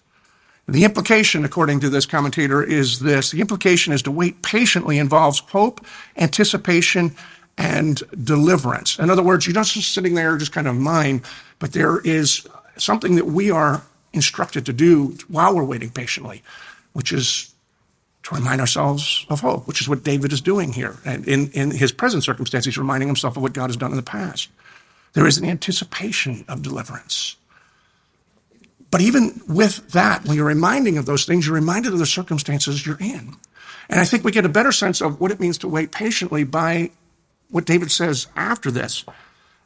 The 0.67 0.85
implication, 0.85 1.45
according 1.45 1.81
to 1.81 1.91
this 1.91 2.07
commentator, 2.07 2.63
is 2.63 3.01
this 3.01 3.31
the 3.31 3.41
implication 3.41 3.93
is 3.93 4.03
to 4.03 4.11
wait 4.11 4.43
patiently 4.43 4.99
involves 4.99 5.39
hope, 5.39 5.85
anticipation, 6.17 7.15
and 7.57 8.03
deliverance. 8.25 8.99
In 8.99 9.11
other 9.11 9.23
words, 9.23 9.47
you're 9.47 9.55
not 9.55 9.67
just 9.67 9.93
sitting 9.93 10.15
there 10.15 10.37
just 10.37 10.53
kind 10.53 10.69
of 10.69 10.77
mind, 10.77 11.23
but 11.59 11.73
there 11.73 12.01
is 12.01 12.47
something 12.77 13.17
that 13.17 13.27
we 13.27 13.51
are 13.51 13.83
instructed 14.13 14.67
to 14.67 14.73
do 14.73 15.17
while 15.29 15.55
we're 15.55 15.65
waiting 15.65 15.91
patiently, 15.91 16.43
which 16.93 17.13
is 17.13 17.48
to 18.29 18.35
remind 18.35 18.61
ourselves 18.61 19.25
of 19.31 19.41
hope, 19.41 19.67
which 19.67 19.81
is 19.81 19.89
what 19.89 20.05
David 20.05 20.35
is 20.35 20.43
doing 20.43 20.75
here. 20.75 20.99
And 21.07 21.27
in, 21.27 21.51
in 21.53 21.71
his 21.71 21.93
present 21.93 22.23
circumstance, 22.23 22.67
he's 22.67 22.77
reminding 22.77 23.09
himself 23.09 23.39
of 23.39 23.43
what 23.43 23.55
God 23.55 23.71
has 23.71 23.77
done 23.79 23.91
in 23.91 23.97
the 23.97 24.03
past. 24.03 24.51
There 25.15 25.27
is 25.27 25.39
an 25.39 25.49
anticipation 25.49 26.45
of 26.47 26.61
deliverance. 26.61 27.37
But 28.91 29.01
even 29.01 29.41
with 29.49 29.93
that, 29.93 30.27
when 30.27 30.37
you're 30.37 30.45
reminding 30.45 30.99
of 30.99 31.07
those 31.07 31.25
things, 31.25 31.47
you're 31.47 31.55
reminded 31.55 31.95
of 31.95 31.99
the 31.99 32.07
circumstances 32.07 32.85
you're 32.85 33.01
in. 33.01 33.35
And 33.89 33.99
I 33.99 34.05
think 34.05 34.25
we 34.25 34.33
get 34.33 34.45
a 34.45 34.51
better 34.51 34.73
sense 34.73 35.01
of 35.01 35.21
what 35.21 35.31
it 35.31 35.41
means 35.41 35.57
to 35.59 35.69
wait 35.69 35.91
patiently 35.91 36.45
by 36.45 36.91
what 37.49 37.65
David 37.65 37.91
says 37.91 38.27
after 38.37 38.71
this. 38.71 39.07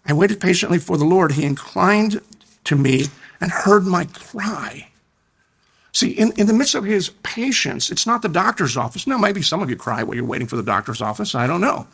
I 0.06 0.12
waited 0.12 0.40
patiently 0.40 0.78
for 0.78 0.96
the 0.96 1.04
Lord. 1.04 1.32
He 1.32 1.44
inclined 1.44 2.20
to 2.64 2.76
me 2.76 3.06
and 3.40 3.50
heard 3.50 3.86
my 3.86 4.04
cry. 4.04 4.91
See, 5.92 6.10
in, 6.10 6.32
in 6.32 6.46
the 6.46 6.54
midst 6.54 6.74
of 6.74 6.84
his 6.84 7.10
patience, 7.22 7.90
it's 7.90 8.06
not 8.06 8.22
the 8.22 8.28
doctor's 8.28 8.76
office. 8.76 9.06
Now, 9.06 9.18
maybe 9.18 9.42
some 9.42 9.62
of 9.62 9.68
you 9.68 9.76
cry 9.76 10.02
while 10.02 10.16
you're 10.16 10.24
waiting 10.24 10.46
for 10.46 10.56
the 10.56 10.62
doctor's 10.62 11.02
office. 11.02 11.34
I 11.34 11.46
don't 11.46 11.60
know. 11.60 11.86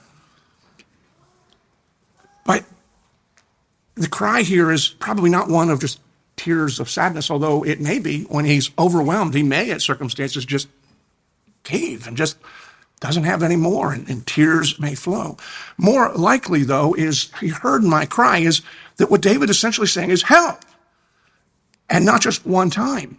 But 2.45 2.65
the 3.97 4.09
cry 4.09 4.43
here 4.43 4.71
is 4.71 4.89
probably 4.89 5.31
not 5.31 5.49
one 5.49 5.69
of 5.69 5.81
just 5.81 6.01
tears 6.37 6.79
of 6.79 6.89
sadness, 6.89 7.31
although 7.31 7.65
it 7.65 7.81
may 7.81 7.99
be 7.99 8.23
when 8.25 8.45
he's 8.45 8.71
overwhelmed. 8.79 9.35
He 9.35 9.43
may, 9.43 9.73
at 9.73 9.83
circumstances, 9.83 10.45
just 10.45 10.69
cave 11.65 12.07
and 12.07 12.17
just 12.17 12.37
doesn't 13.01 13.25
have 13.25 13.43
any 13.43 13.57
more, 13.57 13.93
and, 13.93 14.09
and 14.09 14.27
tears 14.27 14.79
may 14.79 14.95
flow. 14.95 15.37
More 15.77 16.13
likely, 16.15 16.63
though, 16.63 16.95
is 16.95 17.31
he 17.41 17.49
heard 17.49 17.83
my 17.83 18.07
cry, 18.07 18.39
is 18.39 18.63
that 18.97 19.11
what 19.11 19.21
David 19.21 19.51
essentially 19.51 19.87
saying 19.89 20.11
is 20.11 20.23
help, 20.23 20.65
and 21.91 22.05
not 22.05 22.23
just 22.23 22.47
one 22.47 22.71
time. 22.71 23.19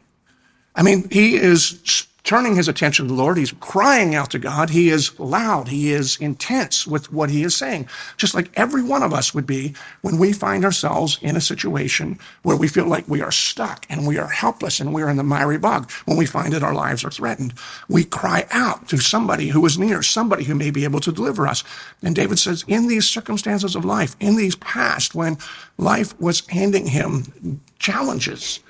I 0.79 0.81
mean, 0.81 1.09
he 1.09 1.35
is 1.35 2.07
turning 2.23 2.55
his 2.55 2.69
attention 2.69 3.05
to 3.05 3.13
the 3.13 3.21
Lord. 3.21 3.37
He's 3.37 3.51
crying 3.51 4.15
out 4.15 4.31
to 4.31 4.39
God. 4.39 4.69
He 4.69 4.89
is 4.89 5.19
loud. 5.19 5.67
He 5.67 5.91
is 5.91 6.15
intense 6.21 6.87
with 6.87 7.11
what 7.11 7.29
he 7.29 7.43
is 7.43 7.53
saying, 7.53 7.89
just 8.15 8.33
like 8.33 8.49
every 8.53 8.81
one 8.81 9.03
of 9.03 9.13
us 9.13 9.33
would 9.33 9.45
be 9.45 9.73
when 10.03 10.17
we 10.17 10.31
find 10.31 10.63
ourselves 10.63 11.19
in 11.21 11.35
a 11.35 11.41
situation 11.41 12.17
where 12.43 12.55
we 12.55 12.69
feel 12.69 12.85
like 12.87 13.05
we 13.09 13.21
are 13.21 13.31
stuck 13.31 13.85
and 13.89 14.07
we 14.07 14.17
are 14.17 14.29
helpless 14.29 14.79
and 14.79 14.93
we 14.93 15.01
are 15.01 15.09
in 15.09 15.17
the 15.17 15.23
miry 15.23 15.57
bog. 15.57 15.91
When 16.05 16.15
we 16.15 16.25
find 16.25 16.53
that 16.53 16.63
our 16.63 16.73
lives 16.73 17.03
are 17.03 17.11
threatened, 17.11 17.55
we 17.89 18.05
cry 18.05 18.47
out 18.51 18.87
to 18.87 18.99
somebody 18.99 19.49
who 19.49 19.65
is 19.65 19.77
near, 19.77 20.01
somebody 20.01 20.45
who 20.45 20.55
may 20.55 20.71
be 20.71 20.85
able 20.85 21.01
to 21.01 21.11
deliver 21.11 21.45
us. 21.45 21.61
And 22.01 22.15
David 22.15 22.39
says, 22.39 22.63
in 22.69 22.87
these 22.87 23.05
circumstances 23.05 23.75
of 23.75 23.83
life, 23.83 24.15
in 24.21 24.37
these 24.37 24.55
past, 24.55 25.13
when 25.13 25.39
life 25.77 26.17
was 26.21 26.47
handing 26.47 26.87
him 26.87 27.59
challenges, 27.79 28.61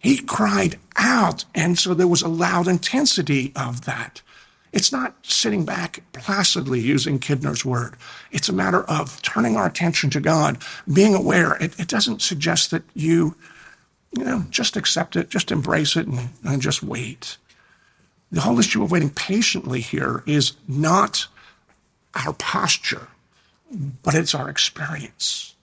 he 0.00 0.22
cried 0.22 0.78
out. 0.96 1.44
And 1.54 1.78
so 1.78 1.94
there 1.94 2.08
was 2.08 2.22
a 2.22 2.28
loud 2.28 2.66
intensity 2.66 3.52
of 3.54 3.84
that. 3.84 4.22
It's 4.72 4.90
not 4.90 5.14
sitting 5.22 5.64
back 5.64 6.02
placidly 6.12 6.80
using 6.80 7.18
Kidner's 7.18 7.64
word. 7.64 7.94
It's 8.32 8.48
a 8.48 8.52
matter 8.54 8.82
of 8.84 9.20
turning 9.20 9.56
our 9.56 9.66
attention 9.66 10.10
to 10.10 10.20
God, 10.20 10.58
being 10.92 11.14
aware. 11.14 11.56
It, 11.56 11.78
it 11.78 11.88
doesn't 11.88 12.22
suggest 12.22 12.70
that 12.70 12.82
you, 12.94 13.36
you 14.16 14.24
know, 14.24 14.46
just 14.48 14.76
accept 14.76 15.16
it, 15.16 15.28
just 15.28 15.50
embrace 15.50 15.96
it, 15.96 16.06
and, 16.06 16.30
and 16.44 16.62
just 16.62 16.82
wait. 16.82 17.36
The 18.32 18.40
whole 18.40 18.58
issue 18.58 18.82
of 18.82 18.90
waiting 18.90 19.10
patiently 19.10 19.80
here 19.80 20.22
is 20.24 20.52
not 20.66 21.26
our 22.14 22.32
posture, 22.32 23.08
but 24.02 24.14
it's 24.14 24.34
our 24.34 24.48
experience. 24.48 25.54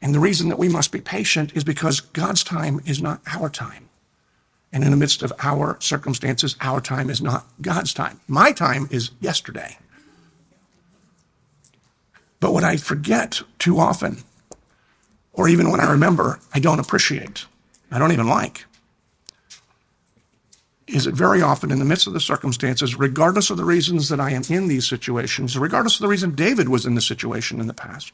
And 0.00 0.14
the 0.14 0.20
reason 0.20 0.48
that 0.48 0.58
we 0.58 0.68
must 0.68 0.92
be 0.92 1.00
patient 1.00 1.52
is 1.54 1.64
because 1.64 2.00
God's 2.00 2.44
time 2.44 2.80
is 2.84 3.00
not 3.00 3.20
our 3.26 3.48
time. 3.48 3.88
And 4.72 4.84
in 4.84 4.90
the 4.90 4.96
midst 4.96 5.22
of 5.22 5.32
our 5.40 5.80
circumstances, 5.80 6.56
our 6.60 6.80
time 6.80 7.08
is 7.08 7.22
not 7.22 7.46
God's 7.60 7.94
time. 7.94 8.20
My 8.28 8.52
time 8.52 8.88
is 8.90 9.10
yesterday. 9.20 9.78
But 12.40 12.52
what 12.52 12.64
I 12.64 12.76
forget 12.76 13.40
too 13.58 13.78
often, 13.78 14.18
or 15.32 15.48
even 15.48 15.70
when 15.70 15.80
I 15.80 15.90
remember, 15.90 16.40
I 16.52 16.58
don't 16.58 16.80
appreciate, 16.80 17.46
I 17.90 17.98
don't 17.98 18.12
even 18.12 18.28
like, 18.28 18.66
is 20.86 21.04
that 21.04 21.14
very 21.14 21.42
often 21.42 21.72
in 21.72 21.78
the 21.78 21.84
midst 21.84 22.06
of 22.06 22.12
the 22.12 22.20
circumstances, 22.20 22.96
regardless 22.96 23.50
of 23.50 23.56
the 23.56 23.64
reasons 23.64 24.08
that 24.08 24.20
I 24.20 24.30
am 24.30 24.42
in 24.48 24.68
these 24.68 24.86
situations, 24.86 25.58
regardless 25.58 25.96
of 25.96 26.02
the 26.02 26.08
reason 26.08 26.34
David 26.34 26.68
was 26.68 26.86
in 26.86 26.94
the 26.94 27.00
situation 27.00 27.60
in 27.60 27.66
the 27.66 27.74
past, 27.74 28.12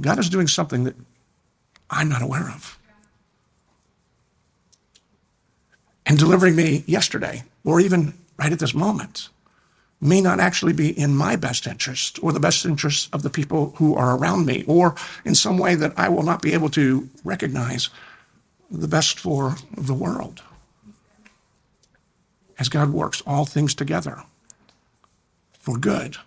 God 0.00 0.18
is 0.18 0.28
doing 0.28 0.48
something 0.48 0.84
that 0.84 0.96
I'm 1.90 2.08
not 2.08 2.22
aware 2.22 2.50
of. 2.50 2.78
And 6.06 6.18
delivering 6.18 6.56
me 6.56 6.84
yesterday, 6.86 7.44
or 7.64 7.80
even 7.80 8.14
right 8.38 8.52
at 8.52 8.58
this 8.58 8.74
moment, 8.74 9.28
may 10.00 10.20
not 10.20 10.38
actually 10.38 10.74
be 10.74 10.98
in 10.98 11.16
my 11.16 11.34
best 11.34 11.66
interest 11.66 12.22
or 12.22 12.32
the 12.32 12.40
best 12.40 12.66
interest 12.66 13.08
of 13.14 13.22
the 13.22 13.30
people 13.30 13.72
who 13.76 13.94
are 13.94 14.16
around 14.16 14.44
me, 14.44 14.64
or 14.66 14.94
in 15.24 15.34
some 15.34 15.56
way 15.56 15.74
that 15.74 15.94
I 15.96 16.08
will 16.08 16.22
not 16.22 16.42
be 16.42 16.52
able 16.52 16.68
to 16.70 17.08
recognize 17.24 17.88
the 18.70 18.88
best 18.88 19.18
for 19.18 19.56
the 19.76 19.94
world. 19.94 20.42
As 22.58 22.68
God 22.68 22.90
works 22.90 23.22
all 23.26 23.46
things 23.46 23.74
together 23.74 24.22
for 25.58 25.78
good 25.78 26.18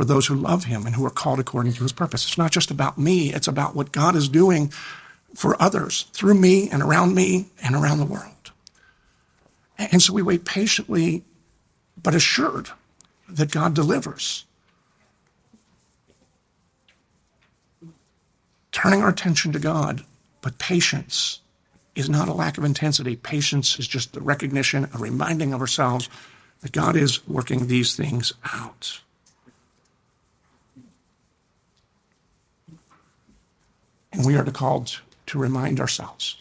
for 0.00 0.06
those 0.06 0.26
who 0.26 0.34
love 0.34 0.64
him 0.64 0.86
and 0.86 0.94
who 0.94 1.04
are 1.04 1.10
called 1.10 1.38
according 1.38 1.74
to 1.74 1.82
his 1.82 1.92
purpose. 1.92 2.26
It's 2.26 2.38
not 2.38 2.52
just 2.52 2.70
about 2.70 2.96
me, 2.96 3.34
it's 3.34 3.46
about 3.46 3.76
what 3.76 3.92
God 3.92 4.16
is 4.16 4.30
doing 4.30 4.72
for 5.34 5.60
others 5.60 6.06
through 6.14 6.36
me 6.36 6.70
and 6.70 6.82
around 6.82 7.14
me 7.14 7.50
and 7.62 7.74
around 7.74 7.98
the 7.98 8.06
world. 8.06 8.50
And 9.76 10.00
so 10.00 10.14
we 10.14 10.22
wait 10.22 10.46
patiently, 10.46 11.22
but 12.02 12.14
assured 12.14 12.70
that 13.28 13.50
God 13.50 13.74
delivers. 13.74 14.46
Turning 18.72 19.02
our 19.02 19.10
attention 19.10 19.52
to 19.52 19.58
God, 19.58 20.02
but 20.40 20.56
patience 20.56 21.40
is 21.94 22.08
not 22.08 22.26
a 22.26 22.32
lack 22.32 22.56
of 22.56 22.64
intensity. 22.64 23.16
Patience 23.16 23.78
is 23.78 23.86
just 23.86 24.14
the 24.14 24.22
recognition, 24.22 24.88
a 24.94 24.98
reminding 24.98 25.52
of 25.52 25.60
ourselves 25.60 26.08
that 26.62 26.72
God 26.72 26.96
is 26.96 27.28
working 27.28 27.66
these 27.66 27.94
things 27.94 28.32
out. 28.50 29.02
And 34.12 34.24
we 34.24 34.36
are 34.36 34.44
called 34.44 35.00
to 35.26 35.38
remind 35.38 35.80
ourselves 35.80 36.36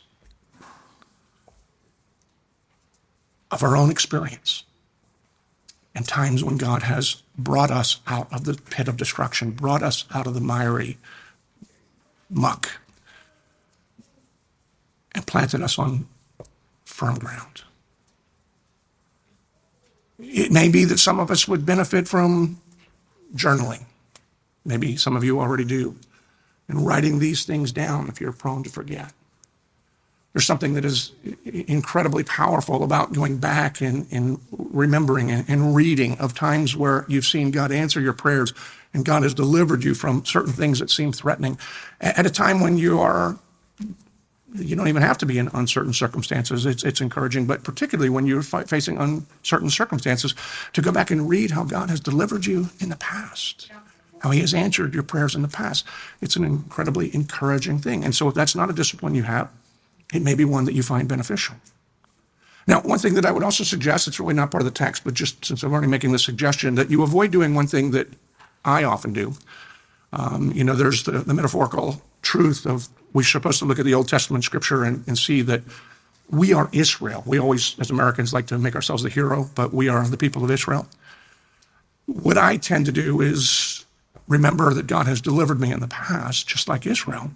of 3.52 3.64
our 3.64 3.76
own 3.76 3.90
experience 3.90 4.64
and 5.96 6.08
times 6.08 6.44
when 6.44 6.58
God 6.58 6.84
has 6.84 7.24
brought 7.38 7.72
us 7.72 8.00
out 8.08 8.32
of 8.32 8.46
the 8.46 8.54
pit 8.54 8.88
of 8.88 8.98
destruction, 8.98 9.52
brought 9.52 9.84
us 9.84 10.06
out 10.14 10.28
of 10.28 10.34
the 10.34 10.42
miry 10.42 10.98
muck, 12.30 12.70
and 15.14 15.26
planted 15.26 15.62
us 15.62 15.80
on 15.80 16.08
firm 16.86 17.18
ground. 17.18 17.64
It 20.20 20.52
may 20.52 20.70
be 20.70 20.86
that 20.86 21.00
some 21.00 21.20
of 21.20 21.32
us 21.32 21.48
would 21.48 21.66
benefit 21.66 22.08
from 22.08 22.62
journaling. 23.36 23.86
Maybe 24.66 24.96
some 24.98 25.16
of 25.16 25.24
you 25.24 25.40
already 25.40 25.64
do 25.66 25.96
and 26.70 26.86
writing 26.86 27.20
these 27.20 27.44
things 27.44 27.72
down 27.74 28.08
if 28.08 28.22
you're 28.22 28.32
prone 28.32 28.64
to 28.64 28.70
forget. 28.70 29.12
There's 30.34 30.46
something 30.46 30.76
that 30.76 30.86
is 30.86 31.12
incredibly 31.44 32.24
powerful 32.24 32.84
about 32.84 33.14
going 33.14 33.38
back 33.38 33.82
and, 33.82 34.06
and 34.12 34.40
remembering 34.52 35.32
and, 35.32 35.44
and 35.50 35.76
reading 35.76 36.18
of 36.20 36.36
times 36.36 36.78
where 36.78 37.04
you've 37.10 37.26
seen 37.26 37.50
God 37.50 37.72
answer 37.72 38.00
your 38.00 38.14
prayers 38.14 38.54
and 38.94 39.04
God 39.04 39.24
has 39.24 39.34
delivered 39.34 39.84
you 39.84 39.96
from 39.96 40.24
certain 40.24 40.54
things 40.54 40.80
that 40.80 40.92
seem 40.92 41.12
threatening 41.12 41.58
at 42.00 42.28
a 42.28 42.30
time 42.30 42.62
when 42.62 42.78
you 42.78 43.00
are 43.00 43.38
you 44.56 44.76
don't 44.76 44.88
even 44.88 45.04
have 45.04 45.20
to 45.20 45.28
be 45.28 45.38
in 45.38 45.48
uncertain 45.54 45.94
circumstances. 45.94 46.66
It's, 46.66 46.84
it's 46.84 47.02
encouraging, 47.02 47.46
but 47.46 47.64
particularly 47.64 48.10
when 48.10 48.26
you're 48.26 48.42
fi- 48.42 48.64
facing 48.64 48.98
uncertain 48.98 49.70
circumstances, 49.70 50.34
to 50.74 50.82
go 50.82 50.92
back 50.92 51.12
and 51.12 51.30
read 51.30 51.52
how 51.52 51.64
God 51.64 51.92
has 51.92 52.00
delivered 52.00 52.48
you 52.48 52.70
in 52.80 52.90
the 52.90 52.96
past. 52.96 53.68
Yeah 53.70 53.89
how 54.20 54.32
he 54.32 54.42
has 54.42 54.54
answered 54.54 54.94
your 54.94 55.04
prayers 55.04 55.36
in 55.36 55.42
the 55.42 55.48
past. 55.48 55.86
It's 56.22 56.36
an 56.36 56.44
incredibly 56.44 57.14
encouraging 57.14 57.80
thing. 57.80 58.04
And 58.04 58.14
so 58.14 58.28
if 58.28 58.36
that's 58.36 58.56
not 58.56 58.70
a 58.70 58.74
discipline 58.74 59.16
you 59.16 59.24
have, 59.24 59.50
it 60.14 60.22
may 60.22 60.36
be 60.36 60.46
one 60.46 60.66
that 60.66 60.74
you 60.74 60.84
find 60.84 61.08
beneficial. 61.08 61.56
Now, 62.68 62.82
one 62.82 63.00
thing 63.00 63.16
that 63.16 63.26
I 63.26 63.32
would 63.32 63.44
also 63.44 63.64
suggest, 63.64 64.08
it's 64.08 64.20
really 64.20 64.34
not 64.34 64.52
part 64.52 64.62
of 64.62 64.66
the 64.66 64.72
text, 64.72 65.04
but 65.04 65.14
just 65.14 65.44
since 65.44 65.64
I'm 65.64 65.72
already 65.72 65.88
making 65.88 66.12
the 66.12 66.20
suggestion, 66.20 66.76
that 66.76 66.92
you 66.92 67.02
avoid 67.02 67.32
doing 67.32 67.56
one 67.56 67.68
thing 67.68 67.92
that 67.92 68.08
I 68.64 68.84
often 68.84 69.14
do. 69.14 69.34
Um, 70.14 70.52
you 70.52 70.64
know, 70.64 70.76
there's 70.76 71.04
the, 71.04 71.12
the, 71.12 71.34
metaphorical 71.34 72.02
truth 72.22 72.66
of 72.66 72.88
we're 73.14 73.24
supposed 73.24 73.60
to 73.60 73.66
look 73.66 73.80
at 73.80 73.86
the 73.86 73.94
Old 73.94 74.08
Testament 74.08 74.44
scripture 74.44 74.84
and, 74.84 75.04
and 75.08 75.18
see 75.18 75.42
that 75.44 75.62
we 76.30 76.54
are 76.54 76.70
Israel. 76.72 77.24
We 77.26 77.40
always, 77.40 77.76
as 77.80 77.90
Americans, 77.90 78.34
like 78.34 78.48
to 78.48 78.58
make 78.58 78.76
ourselves 78.76 79.04
the 79.04 79.10
hero, 79.10 79.50
but 79.56 79.74
we 79.74 79.88
are 79.88 80.08
the 80.08 80.18
people 80.18 80.44
of 80.44 80.52
Israel. 80.52 80.88
What 82.06 82.38
I 82.38 82.58
tend 82.58 82.86
to 82.88 82.92
do 82.92 83.22
is 83.22 83.79
remember 84.30 84.74
that 84.74 84.88
God 84.88 85.08
has 85.08 85.20
delivered 85.20 85.60
me 85.60 85.74
in 85.74 85.82
the 85.82 85.88
past, 85.88 86.48
just 86.48 86.70
like 86.70 86.86
Israel. 86.86 87.32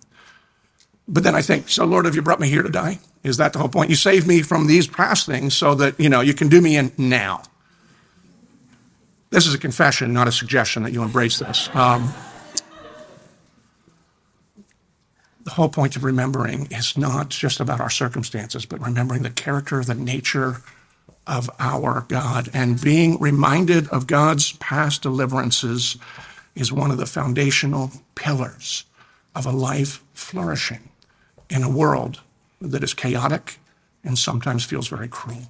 But 1.08 1.23
then 1.23 1.36
I 1.36 1.41
think, 1.41 1.67
so 1.67 1.84
Lord, 1.84 2.06
have 2.06 2.15
you 2.15 2.21
brought 2.21 2.39
me 2.39 2.47
here 2.47 2.63
to 2.63 2.69
die? 2.69 2.99
Is 3.23 3.38
that 3.38 3.51
the 3.51 3.60
whole 3.60 3.67
point? 3.67 3.89
You 3.89 3.97
saved 3.97 4.25
me 4.25 4.41
from 4.41 4.67
these 4.67 4.88
past 4.88 5.25
things 5.25 5.53
so 5.53 5.75
that, 5.75 5.99
you 5.99 6.08
know, 6.08 6.21
you 6.21 6.34
can 6.34 6.47
do 6.47 6.62
me 6.62 6.77
in 6.77 6.93
now. 6.97 7.43
This 9.32 9.47
is 9.47 9.53
a 9.53 9.58
confession, 9.58 10.13
not 10.13 10.27
a 10.27 10.32
suggestion 10.32 10.84
that 10.84 10.93
you 10.93 11.01
embrace 11.01 11.39
this. 11.39 11.67
Um, 11.73 12.13
the 15.43 15.51
whole 15.51 15.69
point 15.69 15.95
of 15.95 16.03
remembering 16.03 16.67
is 16.71 16.97
not 16.97 17.29
just 17.29 17.60
about 17.60 17.82
our 17.82 17.89
circumstances, 17.89 18.65
but 18.65 18.79
remembering 18.79 19.23
the 19.23 19.29
character, 19.29 19.84
the 19.84 19.95
nature 19.95 20.58
of 21.25 21.49
our 21.60 22.06
God, 22.08 22.49
and 22.53 22.79
being 22.79 23.19
reminded 23.19 23.88
of 23.89 24.08
God's 24.08 24.53
past 24.53 25.01
deliverances 25.01 25.97
is 26.55 26.71
one 26.71 26.91
of 26.91 26.97
the 26.97 27.05
foundational 27.05 27.91
pillars 28.15 28.85
of 29.35 29.45
a 29.45 29.51
life 29.51 30.03
flourishing 30.13 30.89
in 31.49 31.63
a 31.63 31.69
world 31.69 32.21
that 32.61 32.83
is 32.83 32.93
chaotic 32.93 33.59
and 34.03 34.17
sometimes 34.17 34.63
feels 34.63 34.87
very 34.87 35.07
cruel. 35.07 35.49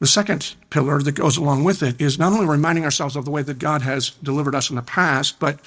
The 0.00 0.06
second 0.06 0.54
pillar 0.70 1.00
that 1.00 1.12
goes 1.12 1.36
along 1.36 1.64
with 1.64 1.82
it 1.82 2.00
is 2.00 2.18
not 2.18 2.32
only 2.32 2.46
reminding 2.46 2.84
ourselves 2.84 3.16
of 3.16 3.24
the 3.24 3.30
way 3.30 3.42
that 3.42 3.58
God 3.58 3.82
has 3.82 4.10
delivered 4.10 4.54
us 4.54 4.68
in 4.68 4.76
the 4.76 4.82
past, 4.82 5.38
but 5.38 5.60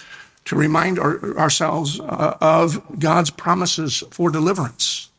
to 0.45 0.55
remind 0.55 0.99
our, 0.99 1.37
ourselves 1.37 1.99
uh, 1.99 2.37
of 2.39 2.99
God's 2.99 3.29
promises 3.29 4.03
for 4.11 4.29
deliverance. 4.29 5.09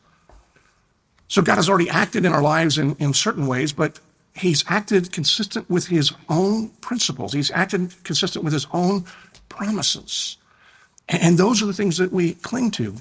So 1.27 1.41
God 1.41 1.55
has 1.55 1.69
already 1.69 1.89
acted 1.89 2.25
in 2.25 2.33
our 2.33 2.41
lives 2.41 2.77
in, 2.77 2.95
in 2.95 3.13
certain 3.13 3.45
ways, 3.45 3.73
but 3.73 3.99
he's 4.39 4.63
acted 4.67 5.11
consistent 5.11 5.69
with 5.69 5.87
his 5.87 6.11
own 6.29 6.69
principles. 6.81 7.33
He's 7.33 7.51
acted 7.51 8.03
consistent 8.03 8.43
with 8.43 8.53
his 8.53 8.67
own 8.71 9.05
promises. 9.49 10.37
And 11.07 11.37
those 11.37 11.61
are 11.61 11.65
the 11.65 11.73
things 11.73 11.97
that 11.97 12.11
we 12.11 12.33
cling 12.35 12.71
to. 12.71 12.95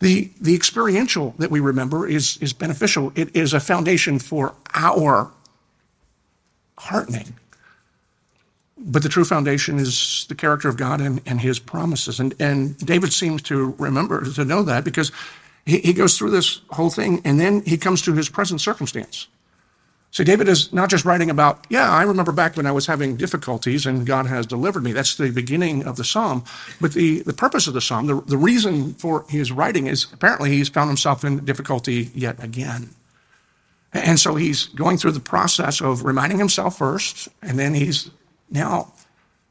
The, 0.00 0.30
the 0.40 0.54
experiential 0.54 1.34
that 1.38 1.50
we 1.50 1.60
remember 1.60 2.08
is, 2.08 2.38
is 2.38 2.52
beneficial. 2.52 3.12
It 3.14 3.36
is 3.36 3.52
a 3.52 3.60
foundation 3.60 4.18
for 4.18 4.54
our 4.74 5.30
heartening. 6.78 7.34
But 8.78 9.02
the 9.02 9.10
true 9.10 9.26
foundation 9.26 9.78
is 9.78 10.24
the 10.28 10.34
character 10.34 10.68
of 10.68 10.78
God 10.78 11.02
and, 11.02 11.20
and 11.26 11.38
his 11.38 11.58
promises. 11.58 12.18
And, 12.18 12.34
and 12.40 12.78
David 12.78 13.12
seems 13.12 13.42
to 13.42 13.74
remember, 13.78 14.24
to 14.24 14.44
know 14.44 14.62
that 14.62 14.84
because 14.84 15.12
he, 15.66 15.80
he 15.80 15.92
goes 15.92 16.16
through 16.16 16.30
this 16.30 16.62
whole 16.70 16.88
thing 16.88 17.20
and 17.26 17.38
then 17.38 17.60
he 17.66 17.76
comes 17.76 18.00
to 18.02 18.14
his 18.14 18.30
present 18.30 18.62
circumstance. 18.62 19.28
So 20.12 20.24
David 20.24 20.48
is 20.48 20.72
not 20.72 20.90
just 20.90 21.04
writing 21.04 21.30
about, 21.30 21.66
yeah, 21.70 21.88
I 21.90 22.02
remember 22.02 22.32
back 22.32 22.56
when 22.56 22.66
I 22.66 22.72
was 22.72 22.86
having 22.86 23.16
difficulties 23.16 23.86
and 23.86 24.04
God 24.04 24.26
has 24.26 24.44
delivered 24.44 24.82
me. 24.82 24.92
That's 24.92 25.14
the 25.16 25.30
beginning 25.30 25.84
of 25.84 25.96
the 25.96 26.04
psalm. 26.04 26.44
But 26.80 26.94
the, 26.94 27.20
the 27.22 27.32
purpose 27.32 27.68
of 27.68 27.74
the 27.74 27.80
psalm, 27.80 28.06
the, 28.06 28.20
the 28.22 28.36
reason 28.36 28.94
for 28.94 29.24
his 29.28 29.52
writing 29.52 29.86
is 29.86 30.12
apparently 30.12 30.50
he's 30.50 30.68
found 30.68 30.90
himself 30.90 31.24
in 31.24 31.44
difficulty 31.44 32.10
yet 32.12 32.42
again. 32.42 32.90
And 33.92 34.18
so 34.18 34.34
he's 34.34 34.66
going 34.66 34.98
through 34.98 35.12
the 35.12 35.20
process 35.20 35.80
of 35.80 36.04
reminding 36.04 36.38
himself 36.38 36.78
first, 36.78 37.28
and 37.42 37.58
then 37.58 37.74
he's 37.74 38.10
now 38.50 38.92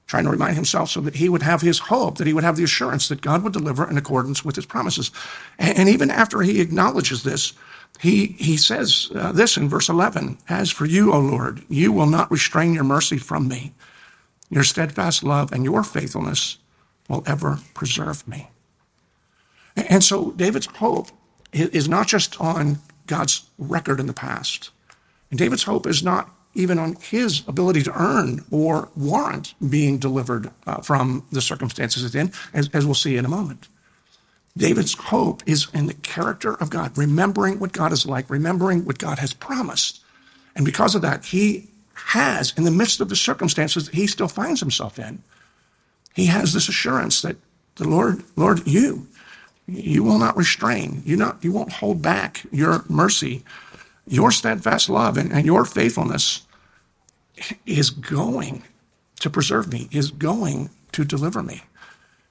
trying 0.07 0.23
to 0.23 0.31
remind 0.31 0.55
himself 0.55 0.89
so 0.89 1.01
that 1.01 1.15
he 1.15 1.29
would 1.29 1.43
have 1.43 1.61
his 1.61 1.77
hope, 1.77 2.17
that 2.17 2.25
he 2.25 2.33
would 2.33 2.43
have 2.43 2.55
the 2.55 2.63
assurance 2.63 3.09
that 3.09 3.21
God 3.21 3.43
would 3.43 3.53
deliver 3.53 3.87
in 3.87 3.97
accordance 3.97 4.43
with 4.43 4.55
his 4.55 4.65
promises. 4.65 5.11
And, 5.59 5.87
even 5.87 6.09
after 6.09 6.41
he 6.41 6.61
acknowledges 6.61 7.23
this, 7.23 7.53
he, 7.99 8.27
he 8.39 8.55
says 8.55 9.11
uh, 9.13 9.33
this 9.33 9.57
in 9.57 9.67
verse 9.67 9.89
11 9.89 10.37
As 10.47 10.71
for 10.71 10.85
you, 10.85 11.11
O 11.11 11.19
Lord, 11.19 11.63
you 11.67 11.91
will 11.91 12.05
not 12.05 12.31
restrain 12.31 12.73
your 12.73 12.85
mercy 12.85 13.17
from 13.17 13.47
me. 13.47 13.73
Your 14.49 14.63
steadfast 14.63 15.21
love 15.23 15.51
and 15.51 15.65
your 15.65 15.83
faithfulness 15.83 16.57
will 17.09 17.23
ever 17.27 17.59
preserve 17.73 18.25
me. 18.27 18.49
And 19.75 20.03
so 20.03 20.31
David's 20.31 20.67
hope 20.67 21.09
is 21.51 21.89
not 21.89 22.07
just 22.07 22.39
on 22.39 22.79
God's 23.05 23.49
record 23.57 23.99
in 23.99 24.07
the 24.07 24.13
past. 24.13 24.71
And 25.29 25.37
David's 25.37 25.63
hope 25.63 25.85
is 25.85 26.01
not 26.01 26.33
even 26.53 26.79
on 26.79 26.95
his 27.01 27.43
ability 27.47 27.83
to 27.83 28.01
earn 28.01 28.45
or 28.49 28.89
warrant 28.95 29.53
being 29.69 29.97
delivered 29.97 30.51
uh, 30.65 30.81
from 30.81 31.25
the 31.31 31.41
circumstances 31.41 32.03
it's 32.03 32.15
in, 32.15 32.31
as, 32.53 32.69
as 32.73 32.85
we'll 32.85 32.95
see 32.95 33.17
in 33.17 33.25
a 33.25 33.29
moment. 33.29 33.67
David's 34.59 34.93
hope 34.93 35.41
is 35.45 35.67
in 35.73 35.87
the 35.87 35.93
character 35.93 36.53
of 36.55 36.69
God, 36.69 36.97
remembering 36.97 37.59
what 37.59 37.71
God 37.71 37.93
is 37.93 38.05
like, 38.05 38.29
remembering 38.29 38.83
what 38.83 38.99
God 38.99 39.17
has 39.19 39.33
promised. 39.33 40.01
And 40.53 40.65
because 40.65 40.95
of 40.95 41.01
that, 41.01 41.25
he 41.25 41.69
has, 41.93 42.53
in 42.57 42.65
the 42.65 42.71
midst 42.71 42.99
of 42.99 43.07
the 43.07 43.15
circumstances 43.15 43.85
that 43.85 43.95
he 43.95 44.05
still 44.05 44.27
finds 44.27 44.59
himself 44.59 44.99
in, 44.99 45.23
he 46.13 46.25
has 46.25 46.53
this 46.53 46.67
assurance 46.67 47.21
that 47.21 47.37
the 47.75 47.87
Lord, 47.87 48.21
Lord, 48.35 48.67
you, 48.67 49.07
you 49.65 50.03
will 50.03 50.19
not 50.19 50.35
restrain, 50.35 51.03
you 51.05 51.15
not, 51.15 51.41
you 51.41 51.53
won't 51.53 51.71
hold 51.73 52.01
back 52.01 52.45
your 52.51 52.83
mercy, 52.89 53.45
your 54.05 54.29
steadfast 54.29 54.89
love, 54.89 55.17
and, 55.17 55.31
and 55.31 55.45
your 55.45 55.63
faithfulness 55.63 56.41
is 57.65 57.89
going 57.89 58.63
to 59.21 59.29
preserve 59.29 59.71
me, 59.71 59.87
is 59.91 60.11
going 60.11 60.69
to 60.91 61.05
deliver 61.05 61.41
me. 61.41 61.61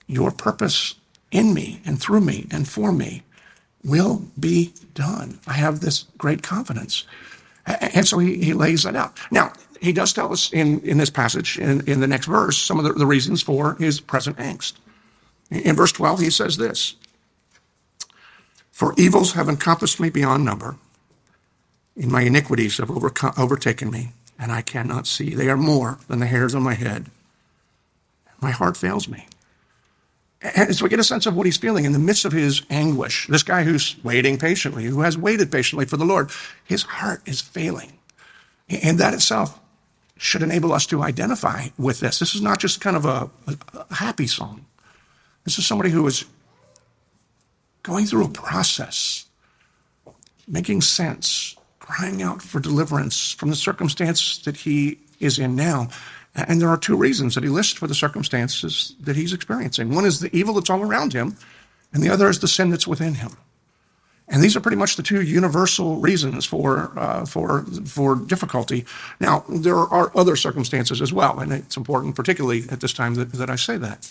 Your 0.06 0.30
purpose 0.30 0.96
in 1.30 1.54
me 1.54 1.80
and 1.84 2.00
through 2.00 2.20
me 2.20 2.46
and 2.50 2.68
for 2.68 2.92
me 2.92 3.22
will 3.84 4.22
be 4.38 4.72
done. 4.94 5.38
I 5.46 5.54
have 5.54 5.80
this 5.80 6.04
great 6.18 6.42
confidence. 6.42 7.04
And 7.66 8.06
so 8.06 8.18
he, 8.18 8.42
he 8.42 8.54
lays 8.54 8.82
that 8.84 8.96
out. 8.96 9.18
Now, 9.30 9.52
he 9.80 9.92
does 9.92 10.12
tell 10.12 10.32
us 10.32 10.52
in, 10.52 10.80
in 10.80 10.98
this 10.98 11.10
passage, 11.10 11.58
in, 11.58 11.86
in 11.88 12.00
the 12.00 12.06
next 12.06 12.26
verse, 12.26 12.58
some 12.58 12.78
of 12.78 12.84
the, 12.84 12.92
the 12.92 13.06
reasons 13.06 13.42
for 13.42 13.74
his 13.76 14.00
present 14.00 14.36
angst. 14.38 14.74
In 15.50 15.76
verse 15.76 15.92
12, 15.92 16.20
he 16.20 16.30
says 16.30 16.56
this 16.56 16.96
For 18.72 18.94
evils 18.96 19.32
have 19.34 19.48
encompassed 19.48 20.00
me 20.00 20.10
beyond 20.10 20.44
number, 20.44 20.76
and 21.96 22.10
my 22.10 22.22
iniquities 22.22 22.78
have 22.78 22.88
overco- 22.88 23.38
overtaken 23.38 23.90
me, 23.90 24.12
and 24.38 24.50
I 24.50 24.62
cannot 24.62 25.06
see. 25.06 25.34
They 25.34 25.48
are 25.48 25.56
more 25.56 25.98
than 26.08 26.18
the 26.18 26.26
hairs 26.26 26.54
on 26.54 26.62
my 26.62 26.74
head. 26.74 27.06
My 28.40 28.50
heart 28.50 28.76
fails 28.76 29.08
me. 29.08 29.26
And 30.40 30.74
so 30.74 30.84
we 30.84 30.88
get 30.88 31.00
a 31.00 31.04
sense 31.04 31.26
of 31.26 31.34
what 31.34 31.46
he's 31.46 31.56
feeling 31.56 31.84
in 31.84 31.92
the 31.92 31.98
midst 31.98 32.24
of 32.24 32.32
his 32.32 32.62
anguish. 32.70 33.26
This 33.26 33.42
guy 33.42 33.64
who's 33.64 33.96
waiting 34.04 34.38
patiently, 34.38 34.84
who 34.84 35.00
has 35.00 35.18
waited 35.18 35.50
patiently 35.50 35.84
for 35.84 35.96
the 35.96 36.04
Lord, 36.04 36.30
his 36.64 36.84
heart 36.84 37.22
is 37.26 37.40
failing. 37.40 37.98
And 38.68 38.98
that 38.98 39.14
itself 39.14 39.58
should 40.16 40.42
enable 40.42 40.72
us 40.72 40.86
to 40.86 41.02
identify 41.02 41.68
with 41.76 42.00
this. 42.00 42.18
This 42.18 42.34
is 42.34 42.42
not 42.42 42.58
just 42.58 42.80
kind 42.80 42.96
of 42.96 43.04
a, 43.04 43.30
a 43.74 43.94
happy 43.94 44.26
song. 44.26 44.64
This 45.44 45.58
is 45.58 45.66
somebody 45.66 45.90
who 45.90 46.06
is 46.06 46.24
going 47.82 48.06
through 48.06 48.24
a 48.24 48.28
process, 48.28 49.26
making 50.46 50.82
sense, 50.82 51.56
crying 51.80 52.22
out 52.22 52.42
for 52.42 52.60
deliverance 52.60 53.32
from 53.32 53.50
the 53.50 53.56
circumstance 53.56 54.38
that 54.38 54.58
he 54.58 54.98
is 55.20 55.38
in 55.38 55.56
now. 55.56 55.88
And 56.46 56.60
there 56.60 56.68
are 56.68 56.78
two 56.78 56.96
reasons 56.96 57.34
that 57.34 57.44
he 57.44 57.50
lists 57.50 57.72
for 57.72 57.86
the 57.86 57.94
circumstances 57.94 58.94
that 59.00 59.16
he's 59.16 59.32
experiencing. 59.32 59.94
One 59.94 60.04
is 60.04 60.20
the 60.20 60.34
evil 60.36 60.54
that's 60.54 60.70
all 60.70 60.82
around 60.82 61.12
him, 61.12 61.36
and 61.92 62.02
the 62.02 62.10
other 62.10 62.28
is 62.28 62.38
the 62.38 62.48
sin 62.48 62.70
that's 62.70 62.86
within 62.86 63.14
him. 63.14 63.36
And 64.28 64.42
these 64.42 64.56
are 64.56 64.60
pretty 64.60 64.76
much 64.76 64.96
the 64.96 65.02
two 65.02 65.22
universal 65.22 65.96
reasons 65.96 66.44
for, 66.44 66.92
uh, 66.98 67.24
for, 67.24 67.62
for 67.86 68.14
difficulty. 68.14 68.84
Now, 69.20 69.44
there 69.48 69.76
are 69.78 70.12
other 70.14 70.36
circumstances 70.36 71.00
as 71.00 71.12
well, 71.12 71.40
and 71.40 71.50
it's 71.50 71.78
important, 71.78 72.14
particularly 72.14 72.64
at 72.70 72.80
this 72.80 72.92
time, 72.92 73.14
that, 73.14 73.32
that 73.32 73.48
I 73.48 73.56
say 73.56 73.78
that. 73.78 74.10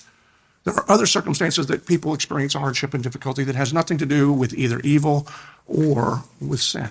There 0.64 0.74
are 0.74 0.92
other 0.92 1.06
circumstances 1.06 1.68
that 1.68 1.86
people 1.86 2.16
experience 2.16 2.56
hardship 2.56 2.96
and 2.96 3.04
difficulty 3.04 3.44
that 3.44 3.56
has 3.56 3.74
nothing 3.74 4.00
to 4.00 4.06
do 4.08 4.34
with 4.34 4.54
either 4.56 4.80
evil 4.80 5.28
or 5.68 6.24
with 6.42 6.62
sin. 6.62 6.90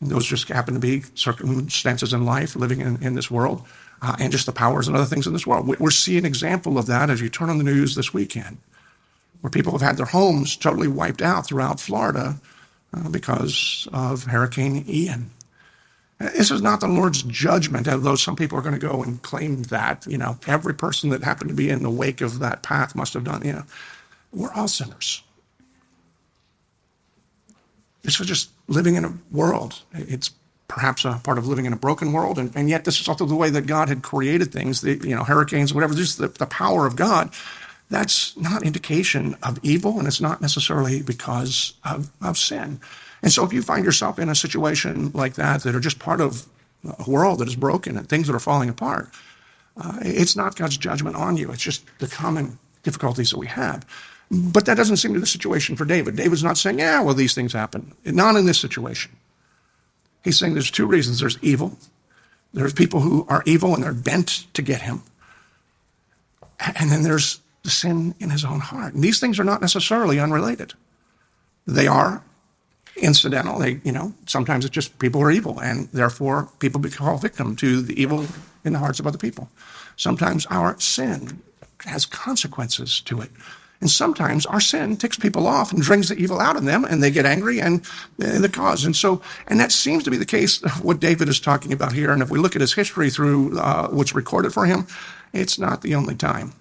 Those 0.00 0.26
just 0.26 0.48
happen 0.48 0.74
to 0.74 0.80
be 0.80 1.04
circumstances 1.14 2.12
in 2.12 2.24
life, 2.24 2.56
living 2.56 2.80
in, 2.80 3.00
in 3.02 3.14
this 3.14 3.30
world 3.30 3.64
uh, 4.04 4.16
and 4.18 4.30
just 4.30 4.44
the 4.44 4.52
powers 4.52 4.86
and 4.86 4.94
other 4.94 5.06
things 5.06 5.26
in 5.26 5.32
this 5.32 5.46
world. 5.46 5.66
We're 5.66 5.90
seeing 5.90 6.18
an 6.18 6.26
example 6.26 6.76
of 6.76 6.86
that 6.86 7.08
as 7.08 7.22
you 7.22 7.30
turn 7.30 7.48
on 7.48 7.56
the 7.56 7.64
news 7.64 7.94
this 7.94 8.12
weekend, 8.12 8.58
where 9.40 9.50
people 9.50 9.72
have 9.72 9.80
had 9.80 9.96
their 9.96 10.04
homes 10.04 10.56
totally 10.56 10.88
wiped 10.88 11.22
out 11.22 11.46
throughout 11.46 11.80
Florida 11.80 12.38
uh, 12.92 13.08
because 13.08 13.88
of 13.94 14.24
Hurricane 14.24 14.84
Ian. 14.86 15.30
This 16.18 16.50
is 16.50 16.60
not 16.60 16.80
the 16.80 16.86
Lord's 16.86 17.22
judgment, 17.22 17.88
although 17.88 18.14
some 18.14 18.36
people 18.36 18.58
are 18.58 18.62
going 18.62 18.78
to 18.78 18.86
go 18.86 19.02
and 19.02 19.22
claim 19.22 19.62
that. 19.64 20.06
You 20.06 20.18
know, 20.18 20.38
every 20.46 20.74
person 20.74 21.08
that 21.10 21.24
happened 21.24 21.48
to 21.48 21.56
be 21.56 21.70
in 21.70 21.82
the 21.82 21.90
wake 21.90 22.20
of 22.20 22.38
that 22.40 22.62
path 22.62 22.94
must 22.94 23.14
have 23.14 23.24
done, 23.24 23.44
you 23.44 23.52
know, 23.52 23.64
we're 24.32 24.52
all 24.52 24.68
sinners. 24.68 25.22
This 28.02 28.20
is 28.20 28.26
just 28.26 28.50
living 28.68 28.96
in 28.96 29.04
a 29.04 29.14
world. 29.30 29.82
It's 29.92 30.30
perhaps 30.68 31.04
a 31.04 31.20
part 31.22 31.38
of 31.38 31.46
living 31.46 31.66
in 31.66 31.72
a 31.72 31.76
broken 31.76 32.12
world. 32.12 32.38
And, 32.38 32.54
and 32.56 32.68
yet, 32.68 32.84
this 32.84 33.00
is 33.00 33.08
also 33.08 33.26
the 33.26 33.34
way 33.34 33.50
that 33.50 33.66
God 33.66 33.88
had 33.88 34.02
created 34.02 34.52
things, 34.52 34.80
the, 34.80 34.96
you 34.96 35.14
know, 35.14 35.24
hurricanes, 35.24 35.74
whatever, 35.74 35.94
just 35.94 36.18
the, 36.18 36.28
the 36.28 36.46
power 36.46 36.86
of 36.86 36.96
God. 36.96 37.30
That's 37.90 38.36
not 38.36 38.62
indication 38.62 39.36
of 39.42 39.58
evil, 39.62 39.98
and 39.98 40.08
it's 40.08 40.20
not 40.20 40.40
necessarily 40.40 41.02
because 41.02 41.74
of, 41.84 42.10
of 42.22 42.38
sin. 42.38 42.80
And 43.22 43.30
so, 43.30 43.44
if 43.44 43.52
you 43.52 43.62
find 43.62 43.84
yourself 43.84 44.18
in 44.18 44.28
a 44.28 44.34
situation 44.34 45.10
like 45.12 45.34
that, 45.34 45.62
that 45.62 45.74
are 45.74 45.80
just 45.80 45.98
part 45.98 46.20
of 46.20 46.46
a 46.98 47.10
world 47.10 47.38
that 47.38 47.48
is 47.48 47.56
broken 47.56 47.96
and 47.96 48.08
things 48.08 48.26
that 48.26 48.34
are 48.34 48.40
falling 48.40 48.68
apart, 48.68 49.10
uh, 49.76 49.98
it's 50.02 50.36
not 50.36 50.56
God's 50.56 50.76
judgment 50.76 51.16
on 51.16 51.36
you. 51.36 51.50
It's 51.50 51.62
just 51.62 51.84
the 51.98 52.06
common 52.06 52.58
difficulties 52.82 53.30
that 53.30 53.38
we 53.38 53.46
have. 53.48 53.86
But 54.30 54.66
that 54.66 54.76
doesn't 54.76 54.96
seem 54.96 55.12
to 55.12 55.18
be 55.18 55.20
the 55.20 55.26
situation 55.26 55.76
for 55.76 55.84
David. 55.84 56.16
David's 56.16 56.44
not 56.44 56.56
saying, 56.58 56.78
yeah, 56.78 57.00
well, 57.00 57.14
these 57.14 57.34
things 57.34 57.52
happen. 57.52 57.94
Not 58.04 58.36
in 58.36 58.46
this 58.46 58.58
situation. 58.58 59.12
He's 60.24 60.38
saying 60.38 60.54
there's 60.54 60.70
two 60.70 60.86
reasons 60.86 61.20
there's 61.20 61.38
evil. 61.42 61.76
There's 62.52 62.72
people 62.72 63.00
who 63.00 63.26
are 63.28 63.42
evil 63.46 63.74
and 63.74 63.84
they're 63.84 63.92
bent 63.92 64.46
to 64.54 64.62
get 64.62 64.82
him. 64.82 65.02
And 66.76 66.90
then 66.90 67.02
there's 67.02 67.40
the 67.62 67.70
sin 67.70 68.14
in 68.18 68.30
his 68.30 68.44
own 68.44 68.60
heart. 68.60 68.94
And 68.94 69.04
these 69.04 69.20
things 69.20 69.38
are 69.38 69.44
not 69.44 69.60
necessarily 69.60 70.18
unrelated. 70.18 70.74
They 71.66 71.86
are 71.86 72.22
incidental. 72.96 73.58
They, 73.58 73.80
you 73.84 73.92
know, 73.92 74.14
sometimes 74.26 74.64
it's 74.64 74.74
just 74.74 74.98
people 74.98 75.22
are 75.22 75.30
evil, 75.30 75.60
and 75.60 75.88
therefore 75.88 76.48
people 76.58 76.80
become 76.80 77.18
victim 77.18 77.56
to 77.56 77.82
the 77.82 78.00
evil 78.00 78.26
in 78.64 78.72
the 78.72 78.78
hearts 78.78 79.00
of 79.00 79.06
other 79.06 79.18
people. 79.18 79.50
Sometimes 79.96 80.46
our 80.46 80.78
sin 80.78 81.42
has 81.80 82.06
consequences 82.06 83.00
to 83.02 83.20
it. 83.20 83.30
And 83.84 83.90
sometimes 83.90 84.46
our 84.46 84.62
sin 84.62 84.96
ticks 84.96 85.18
people 85.18 85.46
off 85.46 85.70
and 85.70 85.84
brings 85.84 86.08
the 86.08 86.16
evil 86.16 86.40
out 86.40 86.56
of 86.56 86.64
them, 86.64 86.86
and 86.86 87.02
they 87.02 87.10
get 87.10 87.26
angry 87.26 87.60
and, 87.60 87.84
and 88.18 88.42
the 88.42 88.48
cause. 88.48 88.82
And 88.82 88.96
so, 88.96 89.20
and 89.46 89.60
that 89.60 89.72
seems 89.72 90.04
to 90.04 90.10
be 90.10 90.16
the 90.16 90.24
case 90.24 90.62
of 90.62 90.82
what 90.82 91.00
David 91.00 91.28
is 91.28 91.38
talking 91.38 91.70
about 91.70 91.92
here. 91.92 92.10
And 92.10 92.22
if 92.22 92.30
we 92.30 92.38
look 92.38 92.54
at 92.56 92.62
his 92.62 92.72
history 92.72 93.10
through 93.10 93.58
uh, 93.58 93.88
what's 93.90 94.14
recorded 94.14 94.54
for 94.54 94.64
him, 94.64 94.86
it's 95.34 95.58
not 95.58 95.82
the 95.82 95.94
only 95.94 96.14
time. 96.14 96.54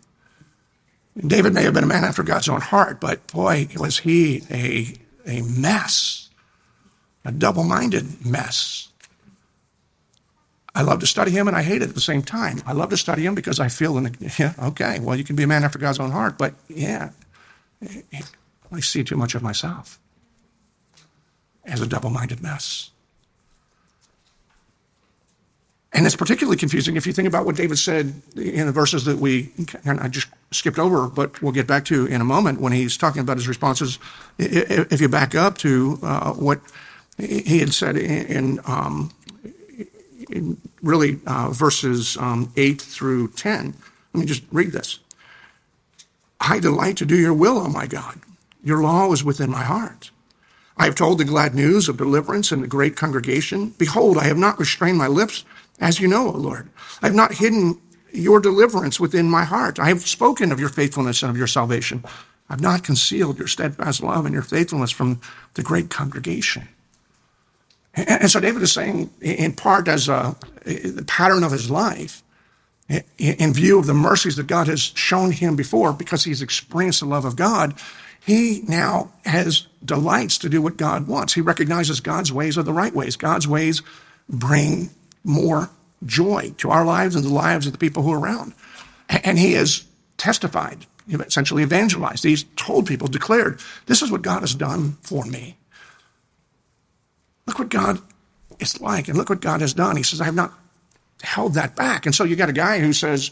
David 1.16 1.54
may 1.54 1.64
have 1.64 1.74
been 1.74 1.86
a 1.86 1.88
man 1.88 2.04
after 2.04 2.24
God's 2.24 2.50
own 2.50 2.60
heart, 2.60 3.00
but 3.00 3.26
boy, 3.28 3.70
was 3.78 4.00
he 4.00 4.44
a, 4.52 4.94
a 5.26 5.44
mess, 5.44 6.30
a 7.24 7.32
double 7.32 7.64
minded 7.64 8.26
mess. 8.26 8.90
I 10.76 10.82
love 10.82 11.00
to 11.02 11.08
study 11.08 11.32
him 11.32 11.48
and 11.48 11.56
I 11.56 11.62
hate 11.62 11.82
it 11.82 11.90
at 11.90 11.96
the 11.96 12.02
same 12.02 12.24
time. 12.24 12.62
I 12.66 12.74
love 12.74 12.90
to 12.90 12.98
study 12.98 13.26
him 13.26 13.36
because 13.36 13.60
I 13.60 13.68
feel, 13.68 13.98
in 13.98 14.06
the, 14.06 14.36
yeah, 14.40 14.54
okay, 14.70 15.00
well, 15.00 15.16
you 15.16 15.24
can 15.24 15.36
be 15.36 15.44
a 15.44 15.48
man 15.48 15.64
after 15.64 15.78
God's 15.78 16.00
own 16.00 16.12
heart, 16.12 16.38
but 16.38 16.56
yeah, 16.68 17.12
I 18.72 18.80
see 18.80 19.04
too 19.04 19.16
much 19.16 19.36
of 19.36 19.44
myself 19.44 20.00
as 21.66 21.82
a 21.82 21.88
double 21.88 22.10
minded 22.10 22.42
mess. 22.42 22.90
And 25.96 26.08
it's 26.08 26.16
particularly 26.16 26.58
confusing 26.58 26.96
if 26.96 27.06
you 27.06 27.14
think 27.14 27.28
about 27.28 27.46
what 27.46 27.56
David 27.56 27.78
said 27.78 28.20
in 28.36 28.66
the 28.66 28.72
verses 28.72 29.06
that 29.06 29.18
we, 29.18 29.52
and 29.86 30.00
I 30.00 30.08
just 30.08 30.28
skipped 30.50 30.80
over, 30.80 31.08
but 31.08 31.40
we'll 31.40 31.52
get 31.52 31.68
back 31.68 31.86
to 31.86 32.08
in 32.08 32.20
a 32.20 32.24
moment 32.24 32.60
when 32.60 32.74
he's 32.74 32.98
talking 32.98 33.22
about 33.22 33.38
his 33.38 33.48
responses. 33.48 34.00
If 34.40 35.00
you 35.00 35.08
back 35.08 35.36
up 35.36 35.60
to 35.60 36.00
uh, 36.02 36.34
what 36.34 36.62
he 37.20 37.60
had 37.60 37.76
said 37.76 37.96
in, 37.96 38.60
um, 38.66 39.12
in 40.34 40.60
really 40.82 41.20
uh, 41.26 41.50
verses 41.52 42.18
um, 42.18 42.52
8 42.58 42.82
through 42.82 43.30
10, 43.30 43.74
let 44.14 44.20
me 44.20 44.26
just 44.26 44.44
read 44.52 44.72
this. 44.72 45.00
I 46.40 46.60
delight 46.60 46.98
to 46.98 47.06
do 47.06 47.18
your 47.18 47.34
will, 47.34 47.58
O 47.58 47.68
my 47.68 47.88
God. 47.88 48.20
Your 48.64 48.82
law 48.82 49.12
is 49.12 49.24
within 49.24 49.50
my 49.50 49.64
heart. 49.64 50.12
I 50.78 50.86
have 50.86 50.96
told 50.96 51.20
the 51.20 51.26
glad 51.26 51.54
news 51.54 51.88
of 51.88 51.98
deliverance 51.98 52.52
in 52.52 52.62
the 52.62 52.68
great 52.68 52.96
congregation. 52.96 53.74
Behold, 53.78 54.18
I 54.18 54.26
have 54.26 54.38
not 54.38 54.60
restrained 54.60 54.98
my 54.98 55.08
lips 55.08 55.46
as 55.80 56.00
you 56.00 56.08
know, 56.08 56.28
O 56.28 56.38
Lord, 56.38 56.70
I 57.02 57.08
have 57.08 57.16
not 57.16 57.36
hidden 57.36 57.80
your 58.12 58.40
deliverance 58.40 59.00
within 59.00 59.30
my 59.30 59.44
heart. 59.44 59.80
I 59.80 59.88
have 59.88 60.02
spoken 60.02 60.52
of 60.52 60.60
your 60.60 60.70
faithfulness 60.70 61.24
and 61.24 61.30
of 61.30 61.38
your 61.38 61.48
salvation. 61.48 62.04
I 62.50 62.54
have 62.54 62.62
not 62.62 62.84
concealed 62.84 63.40
your 63.40 63.48
steadfast 63.48 64.04
love 64.04 64.26
and 64.26 64.34
your 64.34 64.44
faithfulness 64.44 64.92
from 64.92 65.20
the 65.56 65.64
great 65.64 65.90
congregation. 65.90 66.68
And 67.96 68.30
so 68.30 68.40
David 68.40 68.64
is 68.64 68.72
saying, 68.72 69.12
in 69.22 69.54
part 69.54 69.88
as 69.88 70.10
a, 70.10 70.36
the 70.66 71.06
pattern 71.06 71.44
of 71.44 71.52
his 71.52 71.70
life, 71.70 72.24
in 73.18 73.54
view 73.54 73.80
of 73.80 73.86
the 73.86 73.94
mercies 73.94 74.36
that 74.36 74.48
God 74.48 74.68
has 74.68 74.82
shown 74.82 75.32
him 75.32 75.56
before, 75.56 75.94
because 75.94 76.24
he's 76.24 76.42
experienced 76.42 77.00
the 77.00 77.06
love 77.06 77.26
of 77.26 77.36
God, 77.36 77.76
he 78.26 78.64
now 78.68 79.12
has 79.26 79.68
delights 79.84 80.38
to 80.40 80.50
do 80.50 80.62
what 80.62 80.78
God 80.78 81.08
wants. 81.08 81.34
He 81.34 81.42
recognizes 81.42 82.00
God's 82.00 82.32
ways 82.32 82.58
are 82.58 82.64
the 82.64 82.74
right 82.74 82.94
ways. 82.94 83.16
God's 83.16 83.48
ways 83.48 83.82
bring 84.30 84.90
more 85.24 85.70
joy 86.06 86.54
to 86.58 86.70
our 86.70 86.86
lives 86.86 87.16
and 87.16 87.24
the 87.24 87.30
lives 87.30 87.66
of 87.66 87.74
the 87.74 87.78
people 87.78 88.04
who 88.04 88.12
are 88.12 88.20
around. 88.20 88.54
And 89.10 89.38
he 89.38 89.54
has 89.54 89.86
testified, 90.18 90.86
essentially 91.10 91.64
evangelized. 91.64 92.24
He's 92.24 92.46
told 92.56 92.88
people, 92.88 93.08
declared, 93.08 93.60
this 93.86 94.02
is 94.02 94.10
what 94.10 94.22
God 94.22 94.40
has 94.40 94.56
done 94.56 94.98
for 95.02 95.26
me. 95.26 95.58
Look 97.46 97.60
what 97.60 97.70
God 97.70 98.00
is 98.60 98.80
like, 98.80 99.08
and 99.08 99.18
look 99.18 99.30
what 99.30 99.42
God 99.42 99.62
has 99.62 99.74
done. 99.74 99.96
He 99.98 100.04
says, 100.04 100.22
I 100.22 100.26
have 100.26 100.36
not 100.36 100.54
held 101.22 101.54
that 101.54 101.76
back. 101.76 102.06
And 102.06 102.14
so 102.14 102.24
you 102.24 102.36
got 102.36 102.50
a 102.50 102.54
guy 102.54 102.80
who 102.80 102.94
says, 102.94 103.32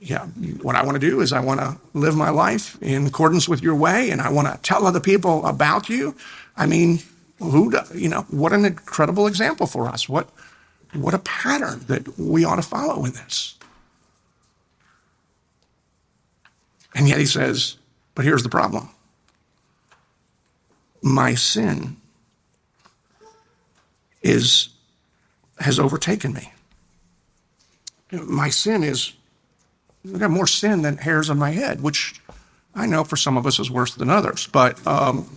yeah, 0.00 0.26
what 0.62 0.76
I 0.76 0.84
want 0.84 1.00
to 1.00 1.10
do 1.10 1.20
is 1.20 1.32
I 1.32 1.40
want 1.40 1.60
to 1.60 1.76
live 1.92 2.14
my 2.14 2.30
life 2.30 2.80
in 2.80 3.06
accordance 3.06 3.48
with 3.48 3.62
your 3.62 3.74
way, 3.74 4.10
and 4.10 4.20
I 4.20 4.30
want 4.30 4.48
to 4.48 4.58
tell 4.62 4.86
other 4.86 5.00
people 5.00 5.44
about 5.44 5.88
you. 5.88 6.14
I 6.56 6.66
mean, 6.66 7.00
who, 7.38 7.72
you 7.94 8.08
know, 8.08 8.22
what 8.30 8.52
an 8.52 8.64
incredible 8.64 9.26
example 9.26 9.66
for 9.66 9.88
us. 9.88 10.08
What, 10.08 10.28
what 10.94 11.14
a 11.14 11.18
pattern 11.18 11.80
that 11.88 12.18
we 12.18 12.44
ought 12.44 12.56
to 12.56 12.62
follow 12.62 13.04
in 13.04 13.12
this. 13.12 13.58
And 16.94 17.08
yet 17.08 17.18
he 17.18 17.26
says, 17.26 17.76
but 18.14 18.24
here's 18.24 18.42
the 18.42 18.48
problem 18.48 18.90
my 21.02 21.34
sin 21.34 21.96
is 24.22 24.68
has 25.58 25.78
overtaken 25.78 26.32
me. 26.32 26.52
My 28.10 28.50
sin 28.50 28.82
is 28.82 29.12
I've 30.04 30.18
got 30.18 30.30
more 30.30 30.46
sin 30.46 30.82
than 30.82 30.96
hairs 30.96 31.30
on 31.30 31.38
my 31.38 31.50
head, 31.50 31.80
which 31.80 32.20
I 32.74 32.86
know 32.86 33.04
for 33.04 33.16
some 33.16 33.36
of 33.36 33.46
us 33.46 33.58
is 33.58 33.70
worse 33.70 33.94
than 33.94 34.10
others. 34.10 34.48
But 34.48 34.84
um, 34.86 35.36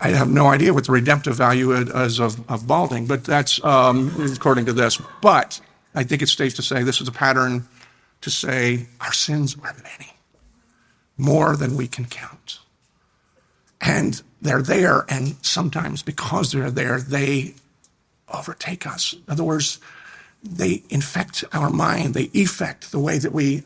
I 0.00 0.08
have 0.08 0.30
no 0.30 0.46
idea 0.46 0.74
what 0.74 0.86
the 0.86 0.92
redemptive 0.92 1.36
value 1.36 1.72
is 1.72 2.20
of, 2.20 2.50
of 2.50 2.66
balding, 2.66 3.06
but 3.06 3.24
that's 3.24 3.62
um, 3.64 4.14
according 4.32 4.66
to 4.66 4.72
this. 4.72 5.00
But 5.22 5.60
I 5.94 6.04
think 6.04 6.22
it's 6.22 6.32
safe 6.32 6.54
to 6.56 6.62
say 6.62 6.82
this 6.82 7.00
is 7.00 7.08
a 7.08 7.12
pattern 7.12 7.66
to 8.20 8.30
say 8.30 8.86
our 9.00 9.12
sins 9.12 9.56
are 9.62 9.74
many, 9.82 10.12
more 11.16 11.56
than 11.56 11.76
we 11.76 11.86
can 11.86 12.04
count. 12.04 12.58
And 13.80 14.22
they're 14.40 14.62
there, 14.62 15.04
and 15.08 15.36
sometimes 15.42 16.02
because 16.02 16.52
they're 16.52 16.70
there, 16.70 17.00
they 17.00 17.54
overtake 18.32 18.86
us. 18.86 19.12
In 19.12 19.32
other 19.32 19.44
words, 19.44 19.78
they 20.42 20.82
infect 20.88 21.44
our 21.52 21.70
mind, 21.70 22.14
they 22.14 22.30
affect 22.34 22.92
the 22.92 22.98
way 22.98 23.18
that 23.18 23.32
we 23.32 23.64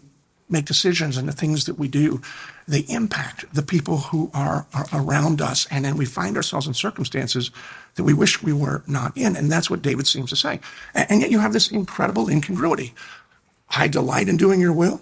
make 0.49 0.65
decisions 0.65 1.17
and 1.17 1.29
the 1.29 1.33
things 1.33 1.65
that 1.67 1.79
we 1.79 1.89
do 1.89 2.21
they 2.67 2.81
impact 2.89 3.53
the 3.55 3.63
people 3.63 3.99
who 3.99 4.31
are, 4.33 4.67
are, 4.73 4.87
around 4.93 5.41
us. 5.41 5.67
And 5.71 5.85
then 5.85 5.97
we 5.97 6.07
find 6.07 6.37
ourselves 6.37 6.67
in 6.67 6.75
circumstances 6.75 7.51
that 7.97 8.05
we 8.05 8.15
wish 8.15 8.43
we 8.43 8.53
were 8.53 8.83
not 8.87 9.17
in. 9.17 9.37
And 9.37 9.51
that's 9.51 9.69
what 9.69 9.83
David 9.83 10.07
seems 10.07 10.31
to 10.31 10.37
say. 10.37 10.61
And, 10.95 11.11
and 11.11 11.21
yet 11.21 11.31
you 11.31 11.41
have 11.41 11.53
this 11.53 11.71
incredible 11.71 12.29
incongruity. 12.29 12.95
I 13.69 13.89
delight 13.89 14.29
in 14.29 14.37
doing 14.37 14.61
your 14.61 14.73
will. 14.73 15.01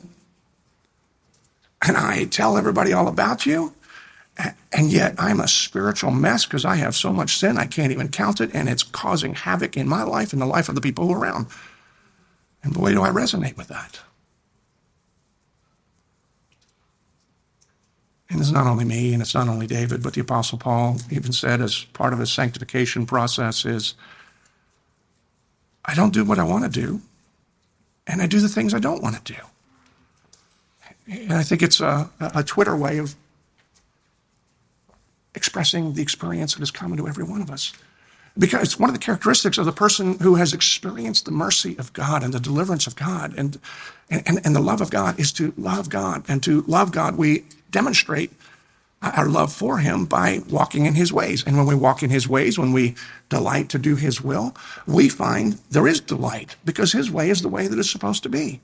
And 1.87 1.97
I 1.97 2.25
tell 2.25 2.57
everybody 2.57 2.93
all 2.93 3.09
about 3.09 3.47
you. 3.47 3.75
And 4.73 4.90
yet 4.90 5.14
I'm 5.18 5.40
a 5.40 5.49
spiritual 5.49 6.11
mess 6.11 6.47
because 6.47 6.64
I 6.64 6.77
have 6.77 6.95
so 6.95 7.12
much 7.12 7.37
sin, 7.37 7.59
I 7.59 7.66
can't 7.66 7.92
even 7.92 8.09
count 8.09 8.40
it. 8.40 8.51
And 8.55 8.68
it's 8.68 8.83
causing 8.83 9.35
havoc 9.35 9.77
in 9.77 9.88
my 9.88 10.03
life 10.03 10.33
and 10.33 10.40
the 10.40 10.47
life 10.47 10.68
of 10.68 10.75
the 10.75 10.81
people 10.81 11.12
around. 11.12 11.47
And 12.62 12.73
boy, 12.73 12.92
do 12.92 13.03
I 13.03 13.11
resonate 13.11 13.57
with 13.57 13.68
that. 13.68 14.01
And 18.31 18.40
it's 18.40 18.51
not 18.51 18.66
only 18.66 18.87
me 18.87 19.12
and 19.12 19.21
it's 19.21 19.35
not 19.35 19.49
only 19.49 19.66
David, 19.66 20.03
but 20.03 20.14
the 20.14 20.23
Apostle 20.23 20.57
Paul 20.57 20.97
even 21.11 21.33
said 21.33 21.61
as 21.61 21.85
part 21.92 22.14
of 22.14 22.18
his 22.18 22.33
sanctification 22.33 23.05
process 23.05 23.66
is 23.66 23.95
I 25.85 25.95
don't 25.95 26.14
do 26.14 26.25
what 26.25 26.38
I 26.38 26.45
want 26.45 26.64
to 26.64 26.71
do, 26.71 27.03
and 28.07 28.23
I 28.23 28.27
do 28.27 28.40
the 28.40 28.49
things 28.49 28.73
I 28.73 28.79
don't 28.79 29.03
want 29.03 29.23
to 29.23 29.33
do. 29.35 29.38
And 31.09 31.33
I 31.35 31.42
think 31.42 31.61
it's 31.62 31.81
a, 31.81 32.09
a 32.21 32.42
Twitter 32.42 32.75
way 32.75 32.99
of 32.99 33.16
expressing 35.35 35.95
the 35.95 36.03
experience 36.03 36.55
that 36.55 36.62
is 36.62 36.71
common 36.71 36.99
to 36.99 37.09
every 37.09 37.25
one 37.25 37.42
of 37.42 37.51
us. 37.51 37.73
Because 38.38 38.62
it's 38.62 38.79
one 38.79 38.88
of 38.88 38.95
the 38.95 39.05
characteristics 39.05 39.59
of 39.59 39.66
the 39.66 39.73
person 39.73 40.18
who 40.21 40.37
has 40.37 40.55
experienced 40.55 41.27
the 41.27 41.31
mercy 41.31 41.77
of 41.79 41.92
God 41.92 42.23
and 42.23 42.33
the 42.33 42.40
deliverance 42.40 42.87
of 42.87 42.97
God 42.97 43.35
and, 43.37 43.59
and, 44.09 44.40
and 44.45 44.57
the 44.57 44.61
love 44.61 44.81
of 44.81 44.90
God 44.90 45.21
is 45.21 45.33
to 45.33 45.53
love 45.59 45.90
God. 45.90 46.25
And 46.29 46.42
to 46.45 46.62
love 46.62 46.92
God, 46.92 47.16
we 47.16 47.45
demonstrate 47.71 48.33
our 49.03 49.29
love 49.29 49.53
for 49.53 49.79
him 49.79 50.05
by 50.05 50.40
walking 50.49 50.87
in 50.87 50.95
his 50.95 51.12
ways. 51.12 51.45
And 51.45 51.57
when 51.57 51.66
we 51.66 51.75
walk 51.75 52.03
in 52.03 52.11
his 52.11 52.29
ways, 52.29 52.59
when 52.59 52.73
we 52.73 52.95
delight 53.29 53.68
to 53.71 53.79
do 53.79 53.97
his 53.97 54.23
will, 54.23 54.55
we 54.87 55.09
find 55.09 55.55
there 55.71 55.88
is 55.88 56.01
delight 56.01 56.57
because 56.64 56.92
his 56.92 57.11
way 57.11 57.29
is 57.29 57.42
the 57.42 57.49
way 57.49 57.66
that 57.66 57.79
is 57.79 57.90
supposed 57.90 58.23
to 58.23 58.29
be. 58.29 58.61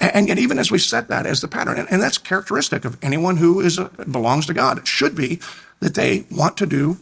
And 0.00 0.28
yet, 0.28 0.38
even 0.38 0.58
as 0.58 0.70
we 0.70 0.78
set 0.78 1.08
that 1.08 1.26
as 1.26 1.40
the 1.40 1.48
pattern, 1.48 1.86
and 1.90 2.00
that's 2.00 2.18
characteristic 2.18 2.84
of 2.84 2.96
anyone 3.02 3.36
who 3.36 3.60
is 3.60 3.78
belongs 4.10 4.46
to 4.46 4.54
God, 4.54 4.78
it 4.78 4.86
should 4.86 5.16
be 5.16 5.40
that 5.80 5.94
they 5.94 6.24
want 6.30 6.56
to 6.58 6.66
do 6.66 6.98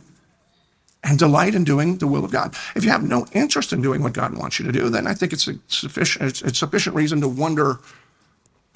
and 1.05 1.19
delight 1.19 1.55
in 1.55 1.63
doing 1.63 1.99
the 1.99 2.07
will 2.07 2.25
of 2.25 2.33
God. 2.33 2.55
If 2.75 2.85
you 2.85 2.91
have 2.91 3.03
no 3.03 3.27
interest 3.33 3.73
in 3.73 3.83
doing 3.83 4.03
what 4.03 4.13
God 4.13 4.37
wants 4.37 4.59
you 4.59 4.67
to 4.67 4.73
do, 4.73 4.89
then 4.89 5.07
I 5.07 5.15
think 5.15 5.33
it's 5.33 5.47
a 5.47 5.59
sufficient, 5.69 6.25
it's, 6.25 6.43
it's 6.43 6.59
sufficient 6.59 6.97
reason 6.97 7.21
to 7.21 7.29
wonder, 7.29 7.79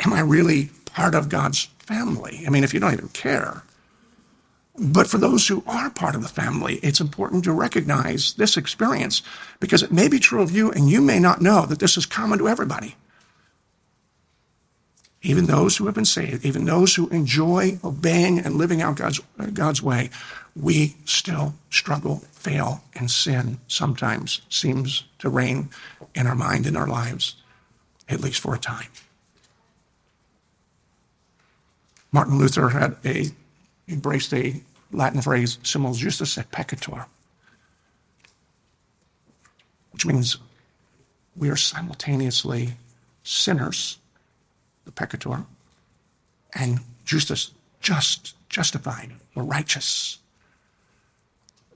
am 0.04 0.12
I 0.12 0.20
really 0.20 0.70
part 0.86 1.14
of 1.14 1.28
God's 1.28 1.64
family? 1.78 2.44
I 2.46 2.50
mean, 2.50 2.62
if 2.62 2.72
you 2.72 2.80
don't 2.80 2.92
even 2.92 3.08
care. 3.08 3.62
But 4.78 5.08
for 5.08 5.18
those 5.18 5.48
who 5.48 5.64
are 5.66 5.90
part 5.90 6.14
of 6.14 6.22
the 6.22 6.28
family, 6.28 6.76
it's 6.76 7.00
important 7.00 7.44
to 7.44 7.52
recognize 7.52 8.34
this 8.34 8.56
experience 8.56 9.22
because 9.58 9.82
it 9.82 9.92
may 9.92 10.08
be 10.08 10.18
true 10.18 10.40
of 10.42 10.52
you 10.52 10.70
and 10.70 10.88
you 10.88 11.00
may 11.00 11.18
not 11.18 11.42
know 11.42 11.66
that 11.66 11.80
this 11.80 11.96
is 11.96 12.06
common 12.06 12.38
to 12.38 12.48
everybody. 12.48 12.94
Even 15.22 15.46
those 15.46 15.76
who 15.76 15.86
have 15.86 15.94
been 15.94 16.04
saved, 16.04 16.44
even 16.46 16.64
those 16.64 16.94
who 16.94 17.08
enjoy 17.10 17.78
obeying 17.84 18.38
and 18.38 18.54
living 18.54 18.80
out 18.80 18.96
God's, 18.96 19.20
God's 19.52 19.82
way, 19.82 20.08
we 20.56 20.96
still 21.04 21.54
struggle, 21.68 22.24
fail, 22.32 22.82
and 22.94 23.10
sin 23.10 23.58
sometimes 23.68 24.40
seems 24.48 25.04
to 25.18 25.28
reign 25.28 25.68
in 26.14 26.26
our 26.26 26.34
mind, 26.34 26.66
in 26.66 26.76
our 26.76 26.86
lives, 26.86 27.36
at 28.08 28.20
least 28.20 28.40
for 28.40 28.54
a 28.54 28.58
time. 28.58 28.88
Martin 32.12 32.38
Luther 32.38 32.70
had 32.70 32.96
a 33.04 33.26
embraced 33.88 34.32
a 34.34 34.62
Latin 34.92 35.20
phrase, 35.20 35.58
simul 35.62 35.94
justus 35.94 36.38
et 36.38 36.50
peccator, 36.50 37.06
which 39.92 40.06
means 40.06 40.38
we 41.36 41.48
are 41.48 41.56
simultaneously 41.56 42.70
sinners, 43.22 43.98
the 44.84 44.92
peccator, 44.92 45.44
and 46.54 46.80
justus, 47.04 47.52
just, 47.80 48.34
justified, 48.48 49.12
or 49.34 49.42
righteous. 49.42 50.18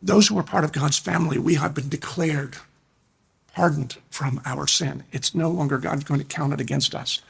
Those 0.03 0.29
who 0.29 0.39
are 0.39 0.43
part 0.43 0.65
of 0.65 0.73
God's 0.73 0.99
family, 0.99 1.39
we 1.39 1.55
have 1.55 1.75
been 1.75 1.89
declared 1.89 2.57
pardoned 3.55 3.97
from 4.11 4.41
our 4.45 4.67
sin. 4.67 5.05
It's 5.13 5.35
no 5.35 5.49
longer 5.49 5.79
God's 5.79 6.05
going 6.05 6.21
to 6.21 6.27
count 6.27 6.53
it 6.53 6.61
against 6.61 6.95
us. 6.95 7.23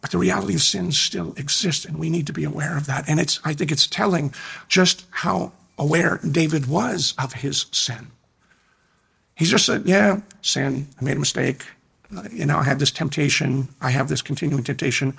But 0.00 0.10
the 0.10 0.18
reality 0.18 0.54
of 0.54 0.62
sin 0.62 0.92
still 0.92 1.34
exists, 1.36 1.84
and 1.84 1.98
we 1.98 2.10
need 2.10 2.26
to 2.28 2.32
be 2.32 2.44
aware 2.44 2.76
of 2.76 2.86
that. 2.86 3.08
And 3.08 3.18
it's, 3.18 3.40
I 3.44 3.54
think 3.54 3.72
it's 3.72 3.86
telling 3.86 4.32
just 4.68 5.04
how 5.10 5.52
aware 5.78 6.20
David 6.30 6.66
was 6.66 7.14
of 7.18 7.32
his 7.32 7.66
sin. 7.72 8.12
He 9.34 9.44
just 9.44 9.66
said, 9.66 9.86
Yeah, 9.86 10.20
sin, 10.42 10.86
I 11.00 11.04
made 11.04 11.16
a 11.16 11.20
mistake. 11.20 11.64
Uh, 12.14 12.22
you 12.30 12.46
know, 12.46 12.58
I 12.58 12.64
have 12.64 12.78
this 12.78 12.90
temptation. 12.90 13.68
I 13.80 13.90
have 13.90 14.08
this 14.08 14.22
continuing 14.22 14.62
temptation. 14.64 15.16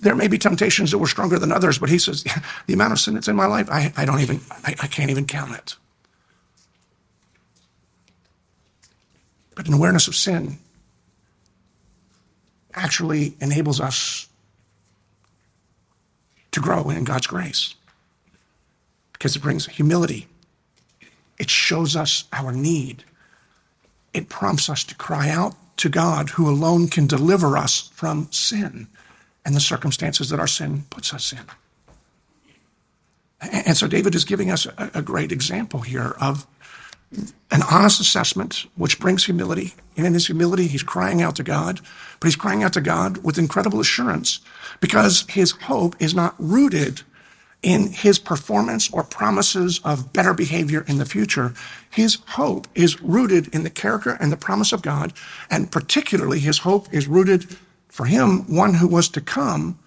There 0.00 0.14
may 0.14 0.28
be 0.28 0.38
temptations 0.38 0.90
that 0.90 0.98
were 0.98 1.06
stronger 1.06 1.38
than 1.38 1.52
others, 1.52 1.78
but 1.78 1.88
he 1.88 1.98
says, 1.98 2.24
the 2.66 2.74
amount 2.74 2.92
of 2.92 2.98
sin 2.98 3.14
that's 3.14 3.28
in 3.28 3.36
my 3.36 3.46
life, 3.46 3.68
I, 3.70 3.92
I 3.96 4.04
don't 4.04 4.20
even, 4.20 4.40
I, 4.50 4.74
I 4.80 4.86
can't 4.86 5.10
even 5.10 5.26
count 5.26 5.54
it. 5.54 5.76
But 9.54 9.68
an 9.68 9.74
awareness 9.74 10.08
of 10.08 10.14
sin 10.14 10.58
actually 12.74 13.36
enables 13.40 13.80
us 13.80 14.28
to 16.52 16.60
grow 16.60 16.90
in 16.90 17.04
God's 17.04 17.26
grace 17.26 17.74
because 19.12 19.36
it 19.36 19.42
brings 19.42 19.66
humility. 19.66 20.26
It 21.38 21.50
shows 21.50 21.96
us 21.96 22.24
our 22.32 22.52
need. 22.52 23.04
It 24.14 24.28
prompts 24.28 24.68
us 24.68 24.84
to 24.84 24.94
cry 24.94 25.28
out 25.28 25.54
to 25.82 25.88
God, 25.88 26.30
who 26.30 26.48
alone 26.48 26.86
can 26.86 27.08
deliver 27.08 27.56
us 27.56 27.90
from 27.92 28.30
sin 28.30 28.86
and 29.44 29.54
the 29.54 29.60
circumstances 29.60 30.30
that 30.30 30.38
our 30.38 30.46
sin 30.46 30.84
puts 30.90 31.12
us 31.12 31.32
in. 31.32 31.40
And 33.40 33.76
so 33.76 33.88
David 33.88 34.14
is 34.14 34.24
giving 34.24 34.52
us 34.52 34.68
a, 34.78 35.02
great 35.02 35.32
example 35.32 35.80
here 35.80 36.14
of 36.20 36.46
an 37.50 37.62
honest 37.68 38.00
assessment, 38.00 38.66
which 38.76 39.00
brings 39.00 39.24
humility. 39.24 39.74
And 39.96 40.06
in 40.06 40.14
his 40.14 40.26
humility, 40.26 40.68
he's 40.68 40.84
crying 40.84 41.20
out 41.20 41.34
to 41.36 41.42
God, 41.42 41.80
but 42.20 42.28
he's 42.28 42.36
crying 42.36 42.62
out 42.62 42.72
to 42.74 42.80
God 42.80 43.24
with 43.24 43.36
incredible 43.36 43.80
assurance 43.80 44.38
because 44.80 45.24
his 45.28 45.50
hope 45.50 46.00
is 46.00 46.14
not 46.14 46.36
rooted 46.38 47.02
in 47.62 47.92
his 47.92 48.18
performance 48.18 48.92
or 48.92 49.04
promises 49.04 49.80
of 49.84 50.12
better 50.12 50.34
behavior 50.34 50.84
in 50.88 50.98
the 50.98 51.06
future. 51.06 51.54
His 51.90 52.18
hope 52.28 52.66
is 52.74 53.00
rooted 53.00 53.54
in 53.54 53.62
the 53.62 53.70
character 53.70 54.16
and 54.20 54.32
the 54.32 54.36
promise 54.36 54.72
of 54.72 54.82
God. 54.82 55.12
And 55.50 55.70
particularly, 55.70 56.40
his 56.40 56.58
hope 56.58 56.92
is 56.92 57.06
rooted 57.06 57.56
for 57.88 58.06
him, 58.06 58.52
one 58.54 58.74
who 58.74 58.88
was 58.88 59.08
to 59.10 59.20
come, 59.20 59.78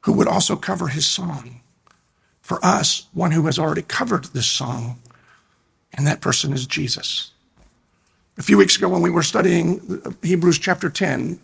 who 0.00 0.12
would 0.12 0.28
also 0.28 0.56
cover 0.56 0.88
his 0.88 1.06
song. 1.06 1.60
For 2.40 2.64
us, 2.64 3.06
one 3.12 3.30
who 3.30 3.46
has 3.46 3.58
already 3.58 3.82
covered 3.82 4.24
this 4.26 4.46
song 4.46 4.98
and 5.92 6.06
that 6.06 6.20
person 6.20 6.52
is 6.52 6.66
Jesus. 6.66 7.32
A 8.38 8.42
few 8.42 8.56
weeks 8.56 8.76
ago, 8.76 8.88
when 8.88 9.02
we 9.02 9.10
were 9.10 9.22
studying 9.22 10.00
Hebrews 10.22 10.58
chapter 10.58 10.88
10, 10.88 11.38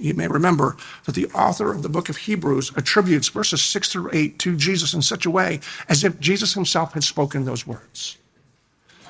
you 0.00 0.14
may 0.14 0.28
remember 0.28 0.76
that 1.04 1.14
the 1.14 1.26
author 1.28 1.72
of 1.72 1.82
the 1.82 1.88
book 1.88 2.08
of 2.08 2.16
Hebrews 2.16 2.72
attributes 2.76 3.28
verses 3.28 3.62
6 3.62 3.92
through 3.92 4.10
8 4.12 4.38
to 4.40 4.56
Jesus 4.56 4.94
in 4.94 5.02
such 5.02 5.26
a 5.26 5.30
way 5.30 5.60
as 5.88 6.04
if 6.04 6.18
Jesus 6.20 6.54
himself 6.54 6.94
had 6.94 7.04
spoken 7.04 7.44
those 7.44 7.66
words. 7.66 8.16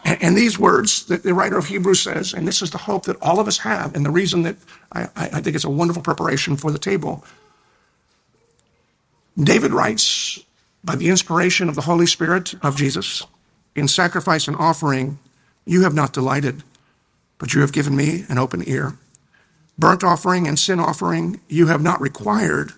And, 0.04 0.36
these 0.36 0.58
words 0.58 1.04
that 1.06 1.22
the 1.22 1.34
writer 1.34 1.58
of 1.58 1.66
Hebrews 1.66 2.00
says, 2.00 2.32
and 2.32 2.48
this 2.48 2.62
is 2.62 2.70
the 2.70 2.78
hope 2.78 3.04
that 3.04 3.20
all 3.20 3.38
of 3.38 3.46
us 3.46 3.58
have, 3.58 3.94
and 3.94 4.04
the 4.04 4.10
reason 4.10 4.42
that 4.44 4.56
I, 4.92 5.08
I 5.14 5.40
think 5.42 5.54
it's 5.54 5.64
a 5.64 5.70
wonderful 5.70 6.02
preparation 6.02 6.56
for 6.56 6.70
the 6.70 6.78
table. 6.78 7.22
David 9.38 9.72
writes, 9.72 10.42
by 10.82 10.96
the 10.96 11.10
inspiration 11.10 11.68
of 11.68 11.74
the 11.74 11.82
Holy 11.82 12.06
Spirit 12.06 12.54
of 12.62 12.76
Jesus, 12.76 13.26
in 13.76 13.88
sacrifice 13.88 14.48
and 14.48 14.56
offering, 14.56 15.18
you 15.66 15.82
have 15.82 15.94
not 15.94 16.12
delighted, 16.12 16.62
but 17.38 17.54
you 17.54 17.60
have 17.60 17.72
given 17.72 17.94
me 17.94 18.24
an 18.28 18.38
open 18.38 18.62
ear. 18.66 18.96
Burnt 19.80 20.04
offering 20.04 20.46
and 20.46 20.58
sin 20.58 20.78
offering, 20.78 21.40
you 21.48 21.66
have 21.66 21.82
not 21.82 22.00
required. 22.00 22.72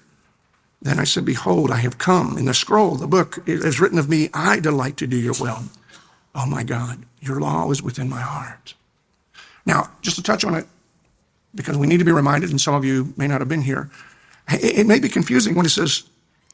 Then 0.81 0.99
I 0.99 1.05
said, 1.05 1.25
Behold, 1.25 1.71
I 1.71 1.77
have 1.79 1.99
come. 1.99 2.39
In 2.39 2.47
the 2.47 2.55
scroll, 2.55 2.95
the 2.95 3.07
book 3.07 3.43
is 3.47 3.81
written 3.81 3.99
of 3.99 4.09
me, 4.09 4.31
I 4.33 4.61
delight 4.61 4.97
to 4.99 5.07
do 5.07 5.17
your 5.17 5.35
will. 5.41 5.65
Oh 6.35 6.47
my 6.47 6.63
God, 6.63 7.05
your 7.21 7.41
law 7.41 7.71
is 7.71 7.83
within 7.83 8.09
my 8.09 8.21
heart. 8.21 8.75
Now, 9.67 9.91
just 10.01 10.17
to 10.17 10.23
touch 10.23 10.45
on 10.45 10.55
it, 10.55 10.67
because 11.55 11.77
we 11.77 11.87
need 11.87 11.99
to 11.99 12.05
be 12.05 12.13
reminded, 12.13 12.51
and 12.51 12.61
some 12.61 12.75
of 12.75 12.85
you 12.85 13.13
may 13.17 13.27
not 13.27 13.41
have 13.41 13.49
been 13.49 13.63
here, 13.63 13.91
it 14.49 14.87
may 14.87 14.99
be 14.99 15.09
confusing 15.09 15.55
when 15.55 15.67
it 15.67 15.71
says 15.71 16.05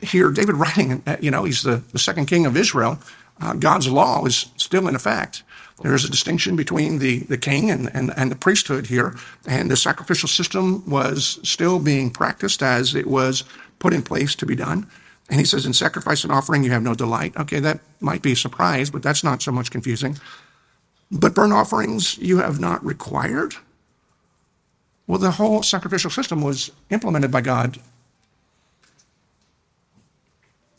here, 0.01 0.31
David 0.31 0.57
writing, 0.57 1.03
you 1.21 1.31
know, 1.31 1.45
he's 1.45 1.63
the, 1.63 1.83
the 1.93 1.99
second 1.99 2.27
king 2.27 2.47
of 2.47 2.57
Israel 2.57 2.99
uh, 3.41 3.55
God's 3.55 3.89
law 3.89 4.25
is 4.25 4.47
still 4.57 4.89
in 4.89 4.95
effect. 4.95 5.43
There 5.81 5.95
is 5.95 6.05
a 6.05 6.11
distinction 6.11 6.57
between 6.57 6.99
the, 6.99 7.21
the 7.21 7.39
king 7.39 7.71
and, 7.71 7.89
and, 7.95 8.13
and 8.17 8.31
the 8.31 8.37
priesthood 8.37 8.87
here, 8.87 9.17
and 9.47 9.71
the 9.71 9.77
sacrificial 9.77 10.29
system 10.29 10.89
was 10.91 11.39
still 11.45 11.79
being 11.79 12.11
practiced 12.11 12.63
as 12.63 12.95
it 12.95 13.07
was 13.07 13.45
put 13.79 13.95
in 13.95 14.03
place 14.03 14.35
to 14.37 14.47
be 14.47 14.57
done. 14.57 14.89
And 15.31 15.39
he 15.39 15.45
says, 15.45 15.67
in 15.67 15.73
sacrifice 15.73 16.25
and 16.25 16.33
offering, 16.33 16.65
you 16.65 16.73
have 16.73 16.83
no 16.83 16.95
delight. 16.95 17.37
Okay, 17.37 17.61
that 17.61 17.81
might 18.01 18.23
be 18.23 18.33
a 18.33 18.37
surprise, 18.37 18.91
but 18.91 19.03
that's 19.03 19.23
not 19.23 19.43
so 19.43 19.53
much 19.53 19.71
confusing. 19.71 20.19
But 21.13 21.35
burnt 21.35 21.53
offerings, 21.53 22.19
you 22.19 22.39
have 22.39 22.59
not 22.59 22.85
required. 22.85 23.55
Well, 25.07 25.19
the 25.19 25.33
whole 25.33 25.63
sacrificial 25.63 26.11
system 26.11 26.43
was 26.43 26.73
implemented 26.91 27.31
by 27.31 27.43
God 27.43 27.79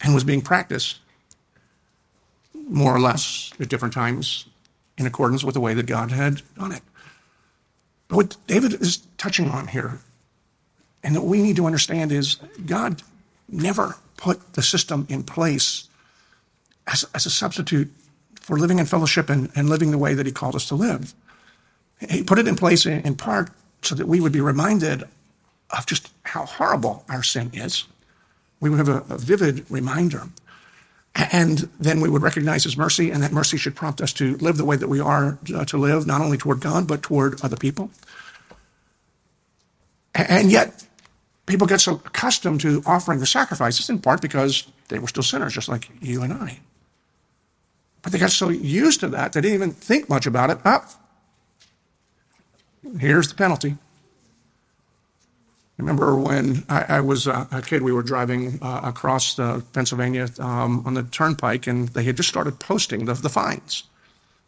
and 0.02 0.14
was 0.14 0.24
being 0.24 0.42
practiced 0.42 1.00
more 2.68 2.94
or 2.94 3.00
less 3.00 3.52
at 3.60 3.70
different 3.70 3.94
times 3.94 4.46
in 5.00 5.08
accordance 5.08 5.44
with 5.44 5.54
the 5.54 5.62
way 5.62 5.74
that 5.74 5.86
God 5.86 6.12
had 6.12 6.42
done 6.58 6.74
it. 6.74 6.82
But 8.10 8.16
what 8.18 8.38
David 8.48 8.74
is 8.74 8.98
touching 9.18 9.50
on 9.50 9.68
here, 9.68 10.00
and 11.04 11.16
that 11.16 11.22
we 11.22 11.42
need 11.42 11.56
to 11.56 11.66
understand, 11.66 12.12
is 12.12 12.36
God 12.66 13.02
never 13.48 13.96
put 14.18 14.54
the 14.54 14.62
system 14.62 15.08
in 15.10 15.24
place 15.24 15.88
as, 16.86 17.06
as 17.16 17.26
a 17.26 17.30
substitute 17.30 17.90
for 18.42 18.60
living 18.60 18.80
in 18.80 18.86
fellowship 18.86 19.30
and, 19.30 19.50
and 19.56 19.70
living 19.70 19.92
the 19.92 19.98
way 19.98 20.14
that 20.14 20.26
He 20.26 20.32
called 20.32 20.56
us 20.56 20.68
to 20.68 20.76
live. 20.76 21.14
He 22.10 22.24
put 22.24 22.40
it 22.40 22.48
in 22.48 22.56
place 22.56 22.86
in, 22.86 23.02
in 23.02 23.16
part 23.16 23.52
so 23.82 23.96
that 23.96 24.08
we 24.08 24.20
would 24.20 24.32
be 24.34 24.42
reminded 24.42 25.04
of 25.70 25.86
just 25.86 26.12
how 26.24 26.46
horrible 26.46 27.06
our 27.08 27.24
sin 27.24 27.52
is. 27.54 27.86
We 28.60 28.70
would 28.70 28.80
have 28.80 28.90
a, 28.90 29.14
a 29.14 29.18
vivid 29.18 29.66
reminder 29.70 30.24
and 31.16 31.70
then 31.80 32.02
we 32.02 32.10
would 32.10 32.22
recognize 32.22 32.64
his 32.64 32.78
mercy, 32.78 33.12
and 33.12 33.24
that 33.24 33.32
mercy 33.32 33.58
should 33.58 33.76
prompt 33.76 34.02
us 34.02 34.14
to 34.14 34.38
live 34.38 34.58
the 34.58 34.66
way 34.66 34.76
that 34.76 34.88
we 34.88 35.00
are 35.00 35.38
uh, 35.54 35.66
to 35.66 35.78
live, 35.78 36.06
not 36.06 36.22
only 36.22 36.38
toward 36.38 36.62
God, 36.62 36.88
but 36.88 37.02
toward 37.02 37.42
other 37.44 37.58
people. 37.58 37.90
And 40.14 40.52
yet, 40.52 40.86
people 41.46 41.68
get 41.68 41.82
so 41.82 42.02
accustomed 42.06 42.62
to 42.62 42.84
offering 42.86 43.20
the 43.20 43.26
sacrifices, 43.26 43.90
in 43.90 44.00
part 44.00 44.22
because 44.22 44.68
they 44.90 45.00
were 45.00 45.08
still 45.08 45.24
sinners, 45.24 45.54
just 45.54 45.68
like 45.68 45.90
you 46.02 46.22
and 46.22 46.34
I. 46.34 46.60
But 48.02 48.12
they 48.12 48.20
got 48.20 48.32
so 48.32 48.50
used 48.50 49.02
to 49.02 49.08
that, 49.10 49.34
they 49.34 49.42
didn't 49.42 49.56
even 49.56 49.72
think 49.72 50.10
much 50.10 50.26
about 50.26 50.50
it. 50.50 50.60
Up, 50.66 50.90
oh, 52.86 52.98
here's 52.98 53.28
the 53.28 53.36
penalty 53.36 53.78
remember 55.80 56.16
when 56.16 56.66
I, 56.70 56.98
I 56.98 57.02
was 57.02 57.28
uh, 57.28 57.46
a 57.52 57.62
kid, 57.62 57.82
we 57.82 57.92
were 57.92 58.04
driving 58.04 58.60
uh, 58.62 58.82
across 58.84 59.36
Pennsylvania 59.36 60.28
um, 60.40 60.84
on 60.86 60.94
the 60.94 61.04
turnpike, 61.04 61.68
and 61.68 61.90
they 61.90 62.04
had 62.04 62.18
just 62.18 62.30
started 62.30 62.60
posting 62.60 63.06
the, 63.06 63.14
the 63.14 63.30
fines. 63.30 63.84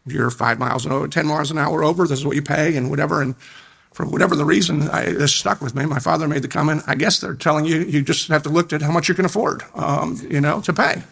If 0.05 0.13
you're 0.13 0.29
five 0.31 0.59
miles 0.59 0.85
an 0.85 0.91
hour, 0.91 1.07
10 1.07 1.27
miles 1.27 1.51
an 1.51 1.57
hour 1.57 1.83
over, 1.83 2.07
this 2.07 2.19
is 2.19 2.25
what 2.25 2.35
you 2.35 2.41
pay, 2.41 2.75
and 2.75 2.89
whatever. 2.89 3.21
And 3.21 3.35
for 3.93 4.05
whatever 4.05 4.35
the 4.35 4.45
reason, 4.45 4.89
I, 4.89 5.11
this 5.11 5.33
stuck 5.33 5.61
with 5.61 5.75
me. 5.75 5.85
My 5.85 5.99
father 5.99 6.27
made 6.27 6.41
the 6.41 6.47
comment, 6.47 6.83
I 6.87 6.95
guess 6.95 7.19
they're 7.19 7.35
telling 7.35 7.65
you 7.65 7.81
you 7.81 8.01
just 8.01 8.27
have 8.29 8.43
to 8.43 8.49
look 8.49 8.73
at 8.73 8.81
how 8.81 8.91
much 8.91 9.07
you 9.07 9.15
can 9.15 9.25
afford, 9.25 9.63
um, 9.75 10.19
you 10.29 10.41
know, 10.41 10.61
to 10.61 10.73
pay. 10.73 11.03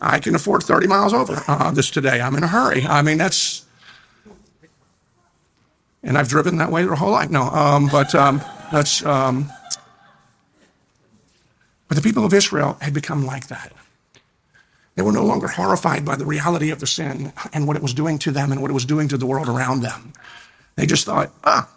I 0.00 0.18
can 0.18 0.34
afford 0.34 0.62
30 0.62 0.86
miles 0.86 1.12
over 1.12 1.42
uh, 1.46 1.70
this 1.72 1.90
today. 1.90 2.20
I'm 2.20 2.34
in 2.36 2.42
a 2.42 2.48
hurry. 2.48 2.86
I 2.86 3.02
mean, 3.02 3.18
that's, 3.18 3.66
and 6.02 6.16
I've 6.16 6.28
driven 6.28 6.56
that 6.58 6.70
way 6.70 6.84
their 6.84 6.94
whole 6.94 7.10
life. 7.10 7.28
No, 7.28 7.42
um, 7.42 7.88
but. 7.90 8.14
That's, 8.70 9.04
um, 9.04 9.50
but 11.88 11.96
the 11.96 12.02
people 12.02 12.24
of 12.24 12.32
Israel 12.32 12.76
had 12.80 12.94
become 12.94 13.26
like 13.26 13.48
that. 13.48 13.72
They 14.94 15.02
were 15.02 15.12
no 15.12 15.24
longer 15.24 15.48
horrified 15.48 16.04
by 16.04 16.16
the 16.16 16.26
reality 16.26 16.70
of 16.70 16.78
the 16.78 16.86
sin 16.86 17.32
and 17.52 17.66
what 17.66 17.76
it 17.76 17.82
was 17.82 17.94
doing 17.94 18.18
to 18.20 18.30
them 18.30 18.52
and 18.52 18.60
what 18.60 18.70
it 18.70 18.74
was 18.74 18.84
doing 18.84 19.08
to 19.08 19.16
the 19.16 19.26
world 19.26 19.48
around 19.48 19.80
them. 19.80 20.12
They 20.76 20.86
just 20.86 21.06
thought, 21.06 21.32
ah, 21.44 21.68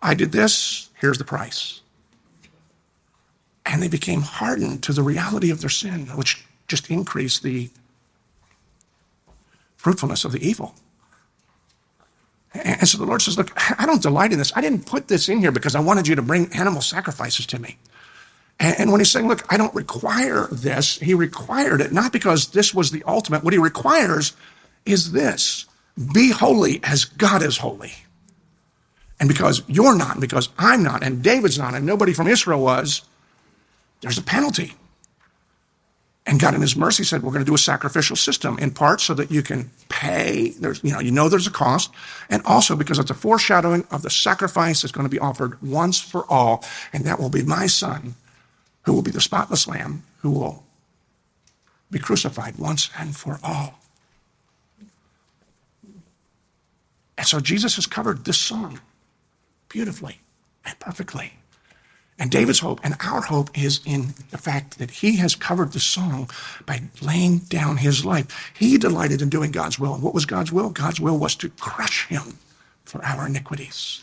I 0.00 0.14
did 0.14 0.32
this, 0.32 0.90
here's 1.00 1.18
the 1.18 1.24
price. 1.24 1.80
And 3.64 3.82
they 3.82 3.88
became 3.88 4.22
hardened 4.22 4.82
to 4.84 4.92
the 4.92 5.02
reality 5.02 5.50
of 5.50 5.60
their 5.60 5.70
sin, 5.70 6.06
which 6.14 6.44
just 6.68 6.90
increased 6.90 7.42
the 7.42 7.70
fruitfulness 9.76 10.24
of 10.24 10.32
the 10.32 10.46
evil. 10.46 10.74
And 12.64 12.88
so 12.88 12.98
the 12.98 13.04
Lord 13.06 13.22
says, 13.22 13.36
Look, 13.36 13.52
I 13.80 13.86
don't 13.86 14.02
delight 14.02 14.32
in 14.32 14.38
this. 14.38 14.52
I 14.56 14.60
didn't 14.60 14.86
put 14.86 15.08
this 15.08 15.28
in 15.28 15.38
here 15.40 15.52
because 15.52 15.74
I 15.74 15.80
wanted 15.80 16.08
you 16.08 16.14
to 16.16 16.22
bring 16.22 16.52
animal 16.54 16.82
sacrifices 16.82 17.46
to 17.46 17.58
me. 17.58 17.76
And 18.58 18.90
when 18.90 19.00
he's 19.00 19.10
saying, 19.10 19.28
Look, 19.28 19.44
I 19.52 19.56
don't 19.56 19.74
require 19.74 20.48
this, 20.50 20.98
he 20.98 21.14
required 21.14 21.80
it 21.80 21.92
not 21.92 22.12
because 22.12 22.48
this 22.48 22.74
was 22.74 22.90
the 22.90 23.02
ultimate. 23.06 23.44
What 23.44 23.52
he 23.52 23.58
requires 23.58 24.32
is 24.84 25.12
this 25.12 25.66
Be 26.14 26.30
holy 26.30 26.80
as 26.82 27.04
God 27.04 27.42
is 27.42 27.58
holy. 27.58 27.92
And 29.18 29.28
because 29.28 29.62
you're 29.66 29.96
not, 29.96 30.12
and 30.12 30.20
because 30.20 30.50
I'm 30.58 30.82
not, 30.82 31.02
and 31.02 31.22
David's 31.22 31.58
not, 31.58 31.74
and 31.74 31.86
nobody 31.86 32.12
from 32.12 32.26
Israel 32.26 32.60
was, 32.60 33.02
there's 34.02 34.18
a 34.18 34.22
penalty. 34.22 34.74
And 36.28 36.40
God 36.40 36.54
in 36.54 36.60
his 36.60 36.76
mercy 36.76 37.04
said, 37.04 37.22
we're 37.22 37.30
going 37.30 37.44
to 37.44 37.48
do 37.48 37.54
a 37.54 37.58
sacrificial 37.58 38.16
system 38.16 38.58
in 38.58 38.72
part 38.72 39.00
so 39.00 39.14
that 39.14 39.30
you 39.30 39.42
can 39.42 39.70
pay. 39.88 40.50
There's, 40.58 40.82
you 40.82 40.92
know, 40.92 40.98
you 40.98 41.12
know 41.12 41.28
there's 41.28 41.46
a 41.46 41.52
cost. 41.52 41.92
And 42.28 42.42
also 42.44 42.74
because 42.74 42.98
it's 42.98 43.12
a 43.12 43.14
foreshadowing 43.14 43.86
of 43.92 44.02
the 44.02 44.10
sacrifice 44.10 44.82
that's 44.82 44.90
going 44.90 45.06
to 45.06 45.10
be 45.10 45.20
offered 45.20 45.62
once 45.62 46.00
for 46.00 46.24
all. 46.28 46.64
And 46.92 47.04
that 47.04 47.20
will 47.20 47.28
be 47.28 47.44
my 47.44 47.68
son, 47.68 48.16
who 48.82 48.92
will 48.92 49.02
be 49.02 49.12
the 49.12 49.20
spotless 49.20 49.68
lamb, 49.68 50.02
who 50.18 50.32
will 50.32 50.64
be 51.92 52.00
crucified 52.00 52.58
once 52.58 52.90
and 52.98 53.16
for 53.16 53.38
all. 53.44 53.78
And 57.16 57.26
so 57.26 57.38
Jesus 57.38 57.76
has 57.76 57.86
covered 57.86 58.24
this 58.24 58.36
song 58.36 58.80
beautifully 59.68 60.20
and 60.64 60.76
perfectly. 60.80 61.34
And 62.18 62.30
David's 62.30 62.60
hope 62.60 62.80
and 62.82 62.94
our 63.04 63.20
hope 63.20 63.50
is 63.58 63.80
in 63.84 64.14
the 64.30 64.38
fact 64.38 64.78
that 64.78 64.90
he 64.90 65.16
has 65.16 65.34
covered 65.34 65.72
the 65.72 65.80
song 65.80 66.30
by 66.64 66.82
laying 67.02 67.38
down 67.38 67.76
his 67.76 68.06
life. 68.06 68.52
He 68.56 68.78
delighted 68.78 69.20
in 69.20 69.28
doing 69.28 69.50
God's 69.50 69.78
will. 69.78 69.94
And 69.94 70.02
what 70.02 70.14
was 70.14 70.24
God's 70.24 70.50
will? 70.50 70.70
God's 70.70 70.98
will 70.98 71.18
was 71.18 71.34
to 71.36 71.50
crush 71.50 72.06
him 72.06 72.38
for 72.84 73.04
our 73.04 73.26
iniquities 73.26 74.02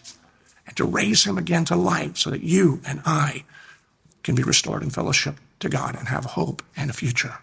and 0.68 0.78
to 0.78 0.86
raise 0.86 1.24
him 1.26 1.38
again 1.40 1.66
to 1.66 1.76
life 1.76 2.18
so 2.18 2.30
that 2.30 2.44
you 2.44 2.82
and 2.86 3.02
I 3.04 3.46
can 4.22 4.36
be 4.36 4.44
restored 4.44 4.84
in 4.84 4.92
fellowship 4.92 5.38
to 5.60 5.70
God 5.70 5.96
and 5.96 6.08
have 6.08 6.26
hope 6.26 6.62
and 6.78 6.90
a 6.92 6.94
future. 6.94 7.40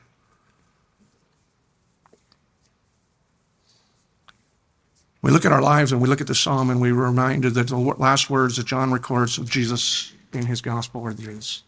We 5.22 5.30
look 5.30 5.44
at 5.44 5.52
our 5.52 5.60
lives 5.60 5.92
and 5.92 6.00
we 6.00 6.08
look 6.08 6.20
at 6.20 6.28
the 6.28 6.34
psalm 6.34 6.70
and 6.70 6.80
we 6.80 6.92
are 6.92 6.94
reminded 6.94 7.54
that 7.54 7.68
the 7.68 7.76
last 7.76 8.30
words 8.30 8.56
that 8.56 8.66
John 8.66 8.92
records 8.92 9.36
of 9.36 9.50
Jesus 9.50 10.12
in 10.32 10.46
his 10.46 10.60
gospel 10.60 11.04
are 11.04 11.12
these. 11.12 11.62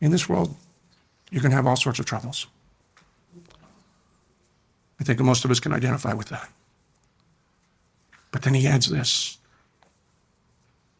In 0.00 0.10
this 0.10 0.28
world, 0.28 0.54
going 1.30 1.50
to 1.50 1.56
have 1.56 1.66
all 1.66 1.76
sorts 1.76 1.98
of 1.98 2.06
troubles. 2.06 2.46
I 5.00 5.04
think 5.04 5.20
most 5.20 5.44
of 5.44 5.50
us 5.50 5.60
can 5.60 5.72
identify 5.72 6.12
with 6.14 6.28
that. 6.28 6.50
But 8.30 8.42
then 8.42 8.54
he 8.54 8.66
adds 8.66 8.88
this. 8.88 9.38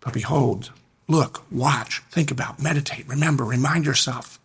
But 0.00 0.12
behold, 0.14 0.70
look, 1.09 1.44
watch, 1.50 2.02
think 2.11 2.30
about, 2.30 2.62
meditate, 2.62 3.09
remember, 3.09 3.44
remind 3.44 3.84
yourself. 3.84 4.38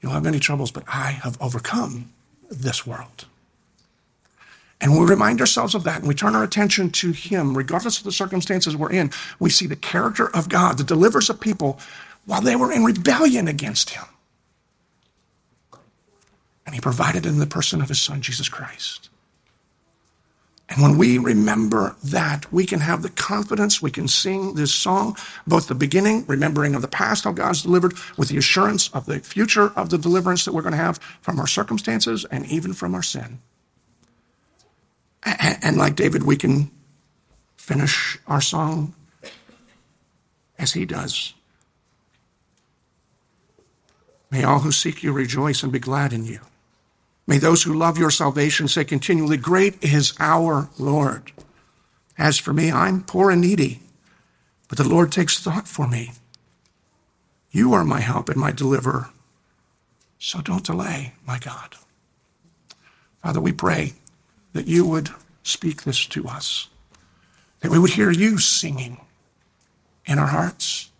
You'll 0.00 0.12
have 0.12 0.24
many 0.24 0.38
troubles, 0.38 0.70
but 0.70 0.84
I 0.86 1.12
have 1.12 1.40
overcome 1.40 2.12
this 2.50 2.86
world. 2.86 3.26
And 4.80 4.98
we 4.98 5.04
remind 5.04 5.40
ourselves 5.40 5.74
of 5.74 5.84
that 5.84 5.98
and 5.98 6.08
we 6.08 6.14
turn 6.14 6.34
our 6.34 6.42
attention 6.42 6.90
to 6.90 7.12
Him, 7.12 7.56
regardless 7.56 7.98
of 7.98 8.04
the 8.04 8.12
circumstances 8.12 8.76
we're 8.76 8.92
in. 8.92 9.10
We 9.38 9.50
see 9.50 9.66
the 9.66 9.76
character 9.76 10.34
of 10.34 10.48
God 10.48 10.78
that 10.78 10.86
delivers 10.86 11.28
a 11.28 11.34
people 11.34 11.78
while 12.24 12.40
they 12.40 12.56
were 12.56 12.72
in 12.72 12.84
rebellion 12.84 13.46
against 13.46 13.90
Him. 13.90 14.04
And 16.64 16.74
He 16.74 16.80
provided 16.80 17.26
in 17.26 17.38
the 17.38 17.46
person 17.46 17.82
of 17.82 17.88
His 17.88 18.00
Son, 18.00 18.22
Jesus 18.22 18.48
Christ. 18.48 19.10
And 20.70 20.80
when 20.80 20.98
we 20.98 21.18
remember 21.18 21.96
that, 22.04 22.50
we 22.52 22.64
can 22.64 22.78
have 22.78 23.02
the 23.02 23.10
confidence, 23.10 23.82
we 23.82 23.90
can 23.90 24.06
sing 24.06 24.54
this 24.54 24.72
song, 24.72 25.16
both 25.44 25.66
the 25.66 25.74
beginning, 25.74 26.24
remembering 26.26 26.76
of 26.76 26.82
the 26.82 26.88
past, 26.88 27.24
how 27.24 27.32
God's 27.32 27.62
delivered, 27.62 27.94
with 28.16 28.28
the 28.28 28.38
assurance 28.38 28.88
of 28.90 29.06
the 29.06 29.18
future 29.18 29.72
of 29.74 29.90
the 29.90 29.98
deliverance 29.98 30.44
that 30.44 30.54
we're 30.54 30.62
going 30.62 30.70
to 30.70 30.78
have 30.78 30.98
from 31.22 31.40
our 31.40 31.48
circumstances 31.48 32.24
and 32.30 32.46
even 32.46 32.72
from 32.72 32.94
our 32.94 33.02
sin. 33.02 33.40
And 35.24 35.76
like 35.76 35.96
David, 35.96 36.22
we 36.22 36.36
can 36.36 36.70
finish 37.56 38.18
our 38.26 38.40
song 38.40 38.94
as 40.58 40.72
he 40.72 40.84
does. 40.84 41.34
May 44.30 44.44
all 44.44 44.60
who 44.60 44.72
seek 44.72 45.02
you 45.02 45.12
rejoice 45.12 45.62
and 45.62 45.72
be 45.72 45.78
glad 45.78 46.12
in 46.12 46.24
you. 46.24 46.40
May 47.26 47.38
those 47.38 47.62
who 47.62 47.74
love 47.74 47.98
your 47.98 48.10
salvation 48.10 48.68
say 48.68 48.84
continually, 48.84 49.36
Great 49.36 49.82
is 49.84 50.14
our 50.18 50.68
Lord. 50.78 51.32
As 52.18 52.38
for 52.38 52.52
me, 52.52 52.70
I'm 52.70 53.02
poor 53.02 53.30
and 53.30 53.40
needy, 53.40 53.80
but 54.68 54.78
the 54.78 54.88
Lord 54.88 55.10
takes 55.12 55.38
thought 55.38 55.68
for 55.68 55.86
me. 55.86 56.12
You 57.50 57.72
are 57.72 57.84
my 57.84 58.00
help 58.00 58.28
and 58.28 58.40
my 58.40 58.52
deliverer. 58.52 59.10
So 60.18 60.40
don't 60.40 60.64
delay, 60.64 61.14
my 61.26 61.38
God. 61.38 61.76
Father, 63.22 63.40
we 63.40 63.52
pray 63.52 63.94
that 64.52 64.66
you 64.66 64.86
would 64.86 65.10
speak 65.42 65.82
this 65.82 66.06
to 66.06 66.26
us, 66.26 66.68
that 67.60 67.70
we 67.70 67.78
would 67.78 67.90
hear 67.90 68.10
you 68.10 68.38
singing 68.38 69.00
in 70.06 70.18
our 70.18 70.26
hearts, 70.26 70.90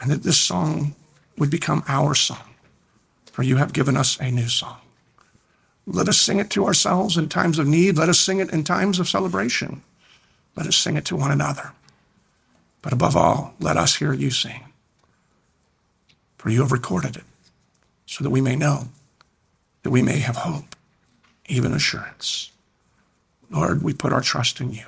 and 0.00 0.10
that 0.10 0.22
this 0.22 0.40
song 0.40 0.94
would 1.38 1.50
become 1.50 1.82
our 1.88 2.14
song, 2.14 2.54
for 3.26 3.42
you 3.42 3.56
have 3.56 3.72
given 3.72 3.96
us 3.96 4.18
a 4.20 4.30
new 4.30 4.48
song. 4.48 4.78
Let 5.86 6.08
us 6.08 6.20
sing 6.20 6.38
it 6.38 6.50
to 6.50 6.64
ourselves 6.64 7.16
in 7.16 7.28
times 7.28 7.58
of 7.58 7.66
need. 7.66 7.96
Let 7.96 8.08
us 8.08 8.20
sing 8.20 8.38
it 8.38 8.52
in 8.52 8.62
times 8.62 9.00
of 9.00 9.08
celebration. 9.08 9.82
Let 10.56 10.66
us 10.66 10.76
sing 10.76 10.96
it 10.96 11.04
to 11.06 11.16
one 11.16 11.32
another. 11.32 11.72
But 12.82 12.92
above 12.92 13.16
all, 13.16 13.54
let 13.58 13.76
us 13.76 13.96
hear 13.96 14.12
you 14.12 14.30
sing. 14.30 14.64
For 16.38 16.50
you 16.50 16.60
have 16.60 16.72
recorded 16.72 17.16
it 17.16 17.24
so 18.06 18.22
that 18.22 18.30
we 18.30 18.40
may 18.40 18.56
know, 18.56 18.88
that 19.82 19.90
we 19.90 20.02
may 20.02 20.18
have 20.18 20.36
hope, 20.36 20.76
even 21.48 21.72
assurance. 21.72 22.51
Lord, 23.52 23.82
we 23.82 23.92
put 23.92 24.12
our 24.12 24.22
trust 24.22 24.60
in 24.60 24.72
you. 24.72 24.86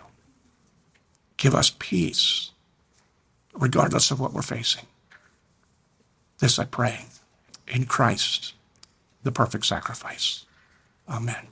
Give 1.36 1.54
us 1.54 1.74
peace, 1.78 2.50
regardless 3.52 4.10
of 4.10 4.18
what 4.18 4.32
we're 4.32 4.42
facing. 4.42 4.86
This 6.38 6.58
I 6.58 6.64
pray 6.64 7.06
in 7.68 7.84
Christ, 7.84 8.54
the 9.22 9.32
perfect 9.32 9.66
sacrifice. 9.66 10.46
Amen. 11.08 11.48